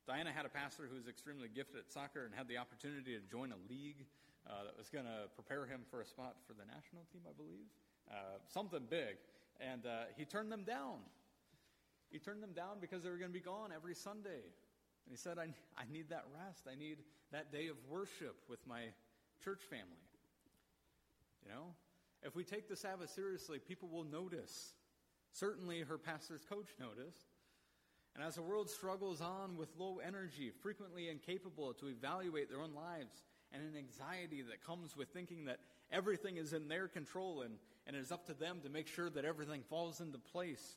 Diana 0.06 0.30
had 0.30 0.46
a 0.46 0.48
pastor 0.48 0.86
who 0.88 0.94
was 0.94 1.08
extremely 1.08 1.48
gifted 1.52 1.80
at 1.80 1.90
soccer 1.90 2.24
and 2.24 2.32
had 2.32 2.46
the 2.46 2.58
opportunity 2.58 3.18
to 3.18 3.20
join 3.28 3.50
a 3.50 3.58
league 3.68 4.06
uh, 4.46 4.62
that 4.62 4.78
was 4.78 4.88
going 4.88 5.04
to 5.04 5.26
prepare 5.34 5.66
him 5.66 5.80
for 5.90 6.00
a 6.00 6.06
spot 6.06 6.36
for 6.46 6.54
the 6.54 6.64
national 6.64 7.02
team, 7.12 7.22
I 7.28 7.34
believe. 7.36 7.66
Uh, 8.08 8.38
something 8.46 8.86
big. 8.88 9.18
And 9.58 9.84
uh, 9.84 10.14
he 10.16 10.24
turned 10.24 10.52
them 10.52 10.62
down. 10.62 11.02
He 12.08 12.20
turned 12.20 12.40
them 12.40 12.52
down 12.54 12.78
because 12.80 13.02
they 13.02 13.10
were 13.10 13.18
going 13.18 13.32
to 13.32 13.36
be 13.36 13.44
gone 13.44 13.70
every 13.74 13.96
Sunday. 13.96 14.46
And 14.46 15.10
he 15.10 15.16
said, 15.16 15.38
I, 15.38 15.50
I 15.76 15.90
need 15.90 16.08
that 16.10 16.24
rest. 16.46 16.68
I 16.70 16.78
need 16.78 16.98
that 17.32 17.50
day 17.50 17.66
of 17.66 17.76
worship 17.90 18.36
with 18.48 18.64
my 18.64 18.94
church 19.42 19.60
family. 19.68 20.06
You 21.42 21.50
know, 21.50 21.74
if 22.22 22.34
we 22.34 22.44
take 22.44 22.68
the 22.68 22.76
Sabbath 22.76 23.10
seriously, 23.10 23.58
people 23.58 23.88
will 23.88 24.04
notice. 24.04 24.74
Certainly, 25.32 25.82
her 25.82 25.98
pastor's 25.98 26.44
coach 26.44 26.68
noticed. 26.80 27.26
And 28.14 28.26
as 28.26 28.34
the 28.34 28.42
world 28.42 28.68
struggles 28.68 29.20
on 29.20 29.56
with 29.56 29.68
low 29.78 30.00
energy, 30.04 30.50
frequently 30.62 31.08
incapable 31.08 31.72
to 31.74 31.86
evaluate 31.88 32.48
their 32.50 32.60
own 32.60 32.74
lives, 32.74 33.22
and 33.52 33.62
an 33.62 33.76
anxiety 33.76 34.42
that 34.42 34.64
comes 34.66 34.96
with 34.96 35.08
thinking 35.10 35.44
that 35.44 35.60
everything 35.90 36.36
is 36.36 36.52
in 36.52 36.68
their 36.68 36.88
control 36.88 37.42
and, 37.42 37.54
and 37.86 37.96
it 37.96 38.00
is 38.00 38.12
up 38.12 38.26
to 38.26 38.34
them 38.34 38.60
to 38.62 38.68
make 38.68 38.88
sure 38.88 39.08
that 39.08 39.24
everything 39.24 39.62
falls 39.70 40.00
into 40.00 40.18
place. 40.18 40.76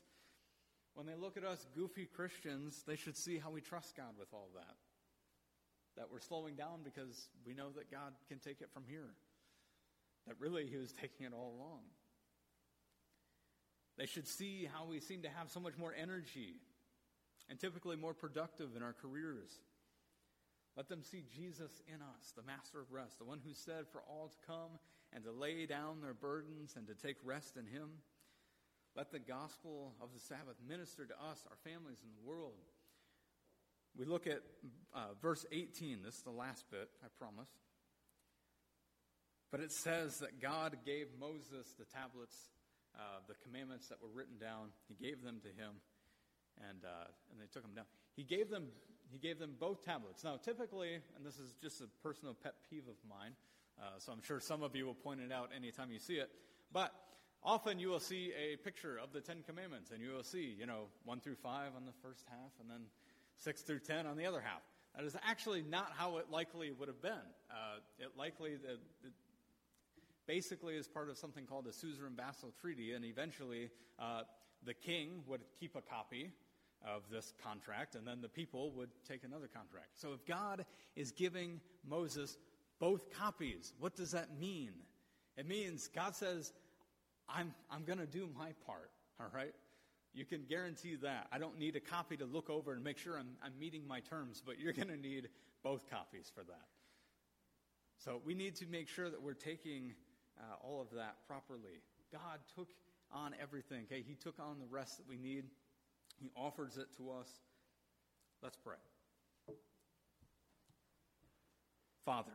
When 0.94 1.06
they 1.06 1.14
look 1.14 1.36
at 1.36 1.44
us 1.44 1.66
goofy 1.74 2.06
Christians, 2.06 2.84
they 2.86 2.96
should 2.96 3.16
see 3.16 3.38
how 3.38 3.50
we 3.50 3.60
trust 3.60 3.96
God 3.96 4.14
with 4.18 4.28
all 4.32 4.48
that. 4.54 4.76
That 5.96 6.06
we're 6.10 6.20
slowing 6.20 6.54
down 6.54 6.80
because 6.84 7.28
we 7.44 7.54
know 7.54 7.70
that 7.76 7.90
God 7.90 8.12
can 8.28 8.38
take 8.38 8.60
it 8.60 8.70
from 8.72 8.84
here 8.88 9.10
that 10.26 10.36
really 10.38 10.66
he 10.66 10.76
was 10.76 10.92
taking 11.00 11.26
it 11.26 11.32
all 11.32 11.54
along. 11.58 11.80
They 13.98 14.06
should 14.06 14.26
see 14.26 14.68
how 14.72 14.86
we 14.86 15.00
seem 15.00 15.22
to 15.22 15.28
have 15.28 15.50
so 15.50 15.60
much 15.60 15.76
more 15.76 15.94
energy 15.94 16.54
and 17.48 17.58
typically 17.58 17.96
more 17.96 18.14
productive 18.14 18.70
in 18.76 18.82
our 18.82 18.94
careers. 18.94 19.50
Let 20.76 20.88
them 20.88 21.02
see 21.02 21.24
Jesus 21.36 21.82
in 21.86 22.00
us, 22.00 22.32
the 22.34 22.42
master 22.42 22.80
of 22.80 22.90
rest, 22.90 23.18
the 23.18 23.26
one 23.26 23.40
who 23.44 23.52
said 23.52 23.84
for 23.92 24.02
all 24.08 24.28
to 24.28 24.46
come 24.46 24.78
and 25.12 25.22
to 25.24 25.30
lay 25.30 25.66
down 25.66 26.00
their 26.00 26.14
burdens 26.14 26.74
and 26.76 26.86
to 26.86 26.94
take 26.94 27.16
rest 27.24 27.56
in 27.58 27.66
him. 27.66 27.90
Let 28.96 29.10
the 29.10 29.18
gospel 29.18 29.94
of 30.00 30.08
the 30.14 30.20
Sabbath 30.20 30.56
minister 30.66 31.04
to 31.04 31.14
us, 31.14 31.44
our 31.50 31.56
families, 31.62 31.98
and 32.02 32.12
the 32.14 32.28
world. 32.28 32.54
we 33.96 34.06
look 34.06 34.26
at 34.26 34.40
uh, 34.94 35.14
verse 35.20 35.44
18. 35.52 36.02
This 36.02 36.16
is 36.16 36.22
the 36.22 36.30
last 36.30 36.64
bit, 36.70 36.88
I 37.04 37.08
promise. 37.18 37.50
But 39.52 39.60
it 39.60 39.70
says 39.70 40.18
that 40.20 40.40
God 40.40 40.78
gave 40.86 41.08
Moses 41.20 41.74
the 41.78 41.84
tablets, 41.84 42.34
uh, 42.96 43.20
the 43.28 43.34
commandments 43.44 43.86
that 43.88 44.00
were 44.00 44.08
written 44.08 44.38
down. 44.40 44.72
He 44.88 44.94
gave 44.94 45.22
them 45.22 45.40
to 45.42 45.48
him, 45.48 45.76
and, 46.70 46.80
uh, 46.84 47.12
and 47.30 47.38
they 47.38 47.44
took 47.52 47.62
them 47.62 47.74
down. 47.76 47.84
He 48.16 48.24
gave 48.24 48.48
them, 48.48 48.68
he 49.10 49.18
gave 49.18 49.38
them 49.38 49.52
both 49.60 49.84
tablets. 49.84 50.24
Now, 50.24 50.38
typically, 50.42 50.94
and 50.94 51.24
this 51.24 51.38
is 51.38 51.52
just 51.60 51.82
a 51.82 51.86
personal 52.02 52.32
pet 52.32 52.54
peeve 52.70 52.88
of 52.88 52.96
mine, 53.06 53.32
uh, 53.78 53.98
so 53.98 54.10
I'm 54.12 54.22
sure 54.22 54.40
some 54.40 54.62
of 54.62 54.74
you 54.74 54.86
will 54.86 54.94
point 54.94 55.20
it 55.20 55.30
out 55.30 55.50
anytime 55.54 55.92
you 55.92 55.98
see 55.98 56.14
it, 56.14 56.30
but 56.72 56.94
often 57.42 57.78
you 57.78 57.88
will 57.88 58.00
see 58.00 58.32
a 58.32 58.56
picture 58.56 58.96
of 58.96 59.12
the 59.12 59.20
Ten 59.20 59.42
Commandments, 59.46 59.90
and 59.90 60.00
you 60.00 60.12
will 60.12 60.24
see, 60.24 60.56
you 60.58 60.64
know, 60.64 60.84
1 61.04 61.20
through 61.20 61.36
5 61.36 61.72
on 61.76 61.84
the 61.84 61.92
first 62.02 62.24
half, 62.30 62.52
and 62.58 62.70
then 62.70 62.86
6 63.36 63.60
through 63.62 63.80
10 63.80 64.06
on 64.06 64.16
the 64.16 64.24
other 64.24 64.40
half. 64.40 64.62
That 64.96 65.04
is 65.04 65.16
actually 65.26 65.62
not 65.62 65.92
how 65.96 66.18
it 66.18 66.30
likely 66.30 66.70
would 66.70 66.88
have 66.88 67.02
been. 67.02 67.26
Uh, 67.50 67.80
it 67.98 68.10
likely, 68.16 68.56
the, 68.56 68.78
the, 69.02 69.10
basically 70.26 70.74
is 70.74 70.86
part 70.88 71.08
of 71.08 71.18
something 71.18 71.46
called 71.46 71.64
the 71.64 71.72
Suzerain-Vassal 71.72 72.52
Treaty, 72.60 72.92
and 72.92 73.04
eventually 73.04 73.70
uh, 73.98 74.22
the 74.64 74.74
king 74.74 75.22
would 75.26 75.40
keep 75.58 75.76
a 75.76 75.82
copy 75.82 76.30
of 76.86 77.02
this 77.10 77.32
contract, 77.42 77.94
and 77.94 78.06
then 78.06 78.20
the 78.20 78.28
people 78.28 78.72
would 78.72 78.90
take 79.08 79.24
another 79.24 79.48
contract. 79.48 79.88
So 79.94 80.12
if 80.12 80.24
God 80.26 80.64
is 80.96 81.12
giving 81.12 81.60
Moses 81.88 82.36
both 82.80 83.12
copies, 83.16 83.72
what 83.78 83.94
does 83.94 84.10
that 84.12 84.38
mean? 84.38 84.72
It 85.36 85.46
means 85.46 85.88
God 85.94 86.16
says, 86.16 86.52
I'm, 87.28 87.54
I'm 87.70 87.84
going 87.84 88.00
to 88.00 88.06
do 88.06 88.28
my 88.36 88.50
part, 88.66 88.90
all 89.20 89.28
right? 89.32 89.54
You 90.12 90.24
can 90.24 90.42
guarantee 90.48 90.96
that. 90.96 91.28
I 91.32 91.38
don't 91.38 91.58
need 91.58 91.76
a 91.76 91.80
copy 91.80 92.16
to 92.18 92.26
look 92.26 92.50
over 92.50 92.72
and 92.72 92.84
make 92.84 92.98
sure 92.98 93.16
I'm, 93.18 93.30
I'm 93.42 93.58
meeting 93.58 93.86
my 93.86 94.00
terms, 94.00 94.42
but 94.44 94.58
you're 94.60 94.72
going 94.74 94.88
to 94.88 94.96
need 94.96 95.28
both 95.62 95.88
copies 95.88 96.30
for 96.34 96.42
that. 96.44 96.66
So 98.04 98.20
we 98.24 98.34
need 98.34 98.56
to 98.56 98.66
make 98.66 98.88
sure 98.88 99.08
that 99.08 99.22
we're 99.22 99.34
taking 99.34 99.94
uh, 100.38 100.54
all 100.62 100.80
of 100.80 100.96
that 100.96 101.16
properly. 101.26 101.82
God 102.12 102.40
took 102.54 102.68
on 103.12 103.34
everything. 103.40 103.84
Okay, 103.90 104.02
He 104.06 104.14
took 104.14 104.38
on 104.38 104.58
the 104.58 104.66
rest 104.66 104.98
that 104.98 105.08
we 105.08 105.16
need. 105.16 105.44
He 106.20 106.30
offers 106.36 106.76
it 106.76 106.86
to 106.96 107.10
us. 107.10 107.28
Let's 108.42 108.56
pray. 108.56 108.76
Father, 112.04 112.32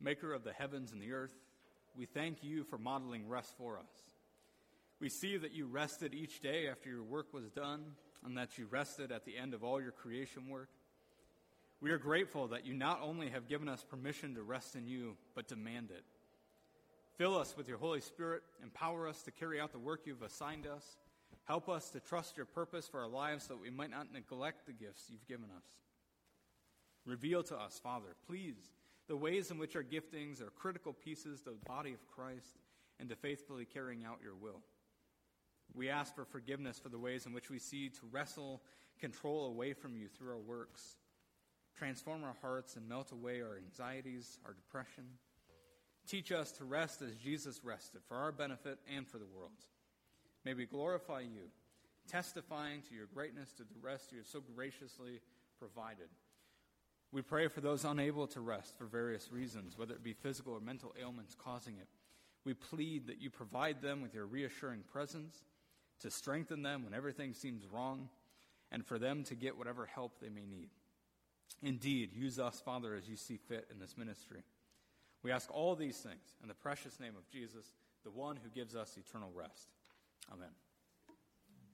maker 0.00 0.32
of 0.32 0.44
the 0.44 0.52
heavens 0.52 0.92
and 0.92 1.00
the 1.00 1.12
earth, 1.12 1.34
we 1.96 2.06
thank 2.06 2.42
you 2.42 2.64
for 2.64 2.78
modeling 2.78 3.28
rest 3.28 3.54
for 3.56 3.78
us. 3.78 3.90
We 5.00 5.08
see 5.08 5.36
that 5.36 5.52
you 5.52 5.66
rested 5.66 6.14
each 6.14 6.40
day 6.40 6.68
after 6.68 6.88
your 6.88 7.02
work 7.02 7.32
was 7.32 7.50
done, 7.50 7.82
and 8.24 8.36
that 8.36 8.56
you 8.56 8.66
rested 8.70 9.10
at 9.10 9.24
the 9.24 9.36
end 9.36 9.54
of 9.54 9.64
all 9.64 9.80
your 9.80 9.90
creation 9.90 10.48
work. 10.48 10.68
We 11.80 11.90
are 11.90 11.98
grateful 11.98 12.48
that 12.48 12.64
you 12.64 12.74
not 12.74 13.00
only 13.02 13.30
have 13.30 13.48
given 13.48 13.68
us 13.68 13.82
permission 13.82 14.36
to 14.36 14.42
rest 14.42 14.76
in 14.76 14.86
you, 14.86 15.16
but 15.34 15.48
demand 15.48 15.90
it. 15.90 16.04
Fill 17.18 17.36
us 17.36 17.54
with 17.56 17.68
your 17.68 17.78
Holy 17.78 18.00
Spirit. 18.00 18.42
Empower 18.62 19.06
us 19.06 19.22
to 19.22 19.30
carry 19.30 19.60
out 19.60 19.72
the 19.72 19.78
work 19.78 20.02
you've 20.06 20.22
assigned 20.22 20.66
us. 20.66 20.96
Help 21.44 21.68
us 21.68 21.90
to 21.90 22.00
trust 22.00 22.36
your 22.36 22.46
purpose 22.46 22.88
for 22.88 23.00
our 23.00 23.08
lives 23.08 23.44
so 23.44 23.54
that 23.54 23.62
we 23.62 23.70
might 23.70 23.90
not 23.90 24.12
neglect 24.12 24.66
the 24.66 24.72
gifts 24.72 25.04
you've 25.08 25.26
given 25.26 25.50
us. 25.56 25.64
Reveal 27.04 27.42
to 27.44 27.56
us, 27.56 27.80
Father, 27.82 28.16
please, 28.26 28.70
the 29.08 29.16
ways 29.16 29.50
in 29.50 29.58
which 29.58 29.76
our 29.76 29.82
giftings 29.82 30.40
are 30.40 30.50
critical 30.50 30.92
pieces 30.92 31.40
to 31.40 31.50
the 31.50 31.56
body 31.66 31.92
of 31.92 32.06
Christ 32.06 32.56
and 33.00 33.08
to 33.08 33.16
faithfully 33.16 33.66
carrying 33.66 34.04
out 34.04 34.20
your 34.22 34.36
will. 34.36 34.62
We 35.74 35.90
ask 35.90 36.14
for 36.14 36.24
forgiveness 36.24 36.78
for 36.78 36.90
the 36.90 36.98
ways 36.98 37.26
in 37.26 37.32
which 37.32 37.50
we 37.50 37.58
see 37.58 37.88
to 37.88 38.00
wrestle 38.10 38.62
control 39.00 39.46
away 39.46 39.72
from 39.72 39.96
you 39.96 40.06
through 40.08 40.30
our 40.30 40.38
works. 40.38 40.96
Transform 41.76 42.22
our 42.24 42.36
hearts 42.40 42.76
and 42.76 42.88
melt 42.88 43.10
away 43.10 43.42
our 43.42 43.56
anxieties, 43.56 44.38
our 44.46 44.52
depression 44.52 45.04
Teach 46.08 46.32
us 46.32 46.52
to 46.52 46.64
rest 46.64 47.00
as 47.02 47.14
Jesus 47.16 47.60
rested, 47.64 48.02
for 48.08 48.16
our 48.16 48.32
benefit 48.32 48.78
and 48.94 49.06
for 49.06 49.18
the 49.18 49.26
world's. 49.26 49.66
May 50.44 50.54
we 50.54 50.66
glorify 50.66 51.20
you, 51.20 51.50
testifying 52.08 52.82
to 52.88 52.94
your 52.94 53.06
greatness 53.06 53.52
to 53.52 53.62
the 53.62 53.80
rest 53.80 54.12
you 54.12 54.18
have 54.18 54.26
so 54.26 54.42
graciously 54.54 55.20
provided. 55.58 56.08
We 57.12 57.22
pray 57.22 57.48
for 57.48 57.60
those 57.60 57.84
unable 57.84 58.26
to 58.28 58.40
rest 58.40 58.76
for 58.76 58.86
various 58.86 59.30
reasons, 59.30 59.78
whether 59.78 59.94
it 59.94 60.02
be 60.02 60.14
physical 60.14 60.54
or 60.54 60.60
mental 60.60 60.94
ailments 61.00 61.34
causing 61.34 61.76
it. 61.76 61.86
We 62.44 62.54
plead 62.54 63.06
that 63.06 63.20
you 63.20 63.30
provide 63.30 63.80
them 63.80 64.02
with 64.02 64.14
your 64.14 64.26
reassuring 64.26 64.82
presence, 64.90 65.44
to 66.00 66.10
strengthen 66.10 66.62
them 66.62 66.84
when 66.84 66.94
everything 66.94 67.32
seems 67.32 67.64
wrong, 67.72 68.08
and 68.72 68.84
for 68.84 68.98
them 68.98 69.22
to 69.24 69.36
get 69.36 69.56
whatever 69.56 69.86
help 69.86 70.18
they 70.20 70.30
may 70.30 70.46
need. 70.46 70.70
Indeed, 71.62 72.10
use 72.12 72.40
us, 72.40 72.60
Father, 72.64 72.94
as 72.94 73.08
you 73.08 73.16
see 73.16 73.36
fit 73.36 73.68
in 73.70 73.78
this 73.78 73.96
ministry. 73.96 74.42
We 75.22 75.30
ask 75.30 75.50
all 75.52 75.74
these 75.76 75.98
things 75.98 76.36
in 76.42 76.48
the 76.48 76.54
precious 76.54 76.98
name 76.98 77.14
of 77.16 77.28
Jesus, 77.30 77.72
the 78.04 78.10
one 78.10 78.36
who 78.36 78.48
gives 78.48 78.74
us 78.74 78.96
eternal 78.96 79.30
rest. 79.34 79.68
Amen. 80.32 80.48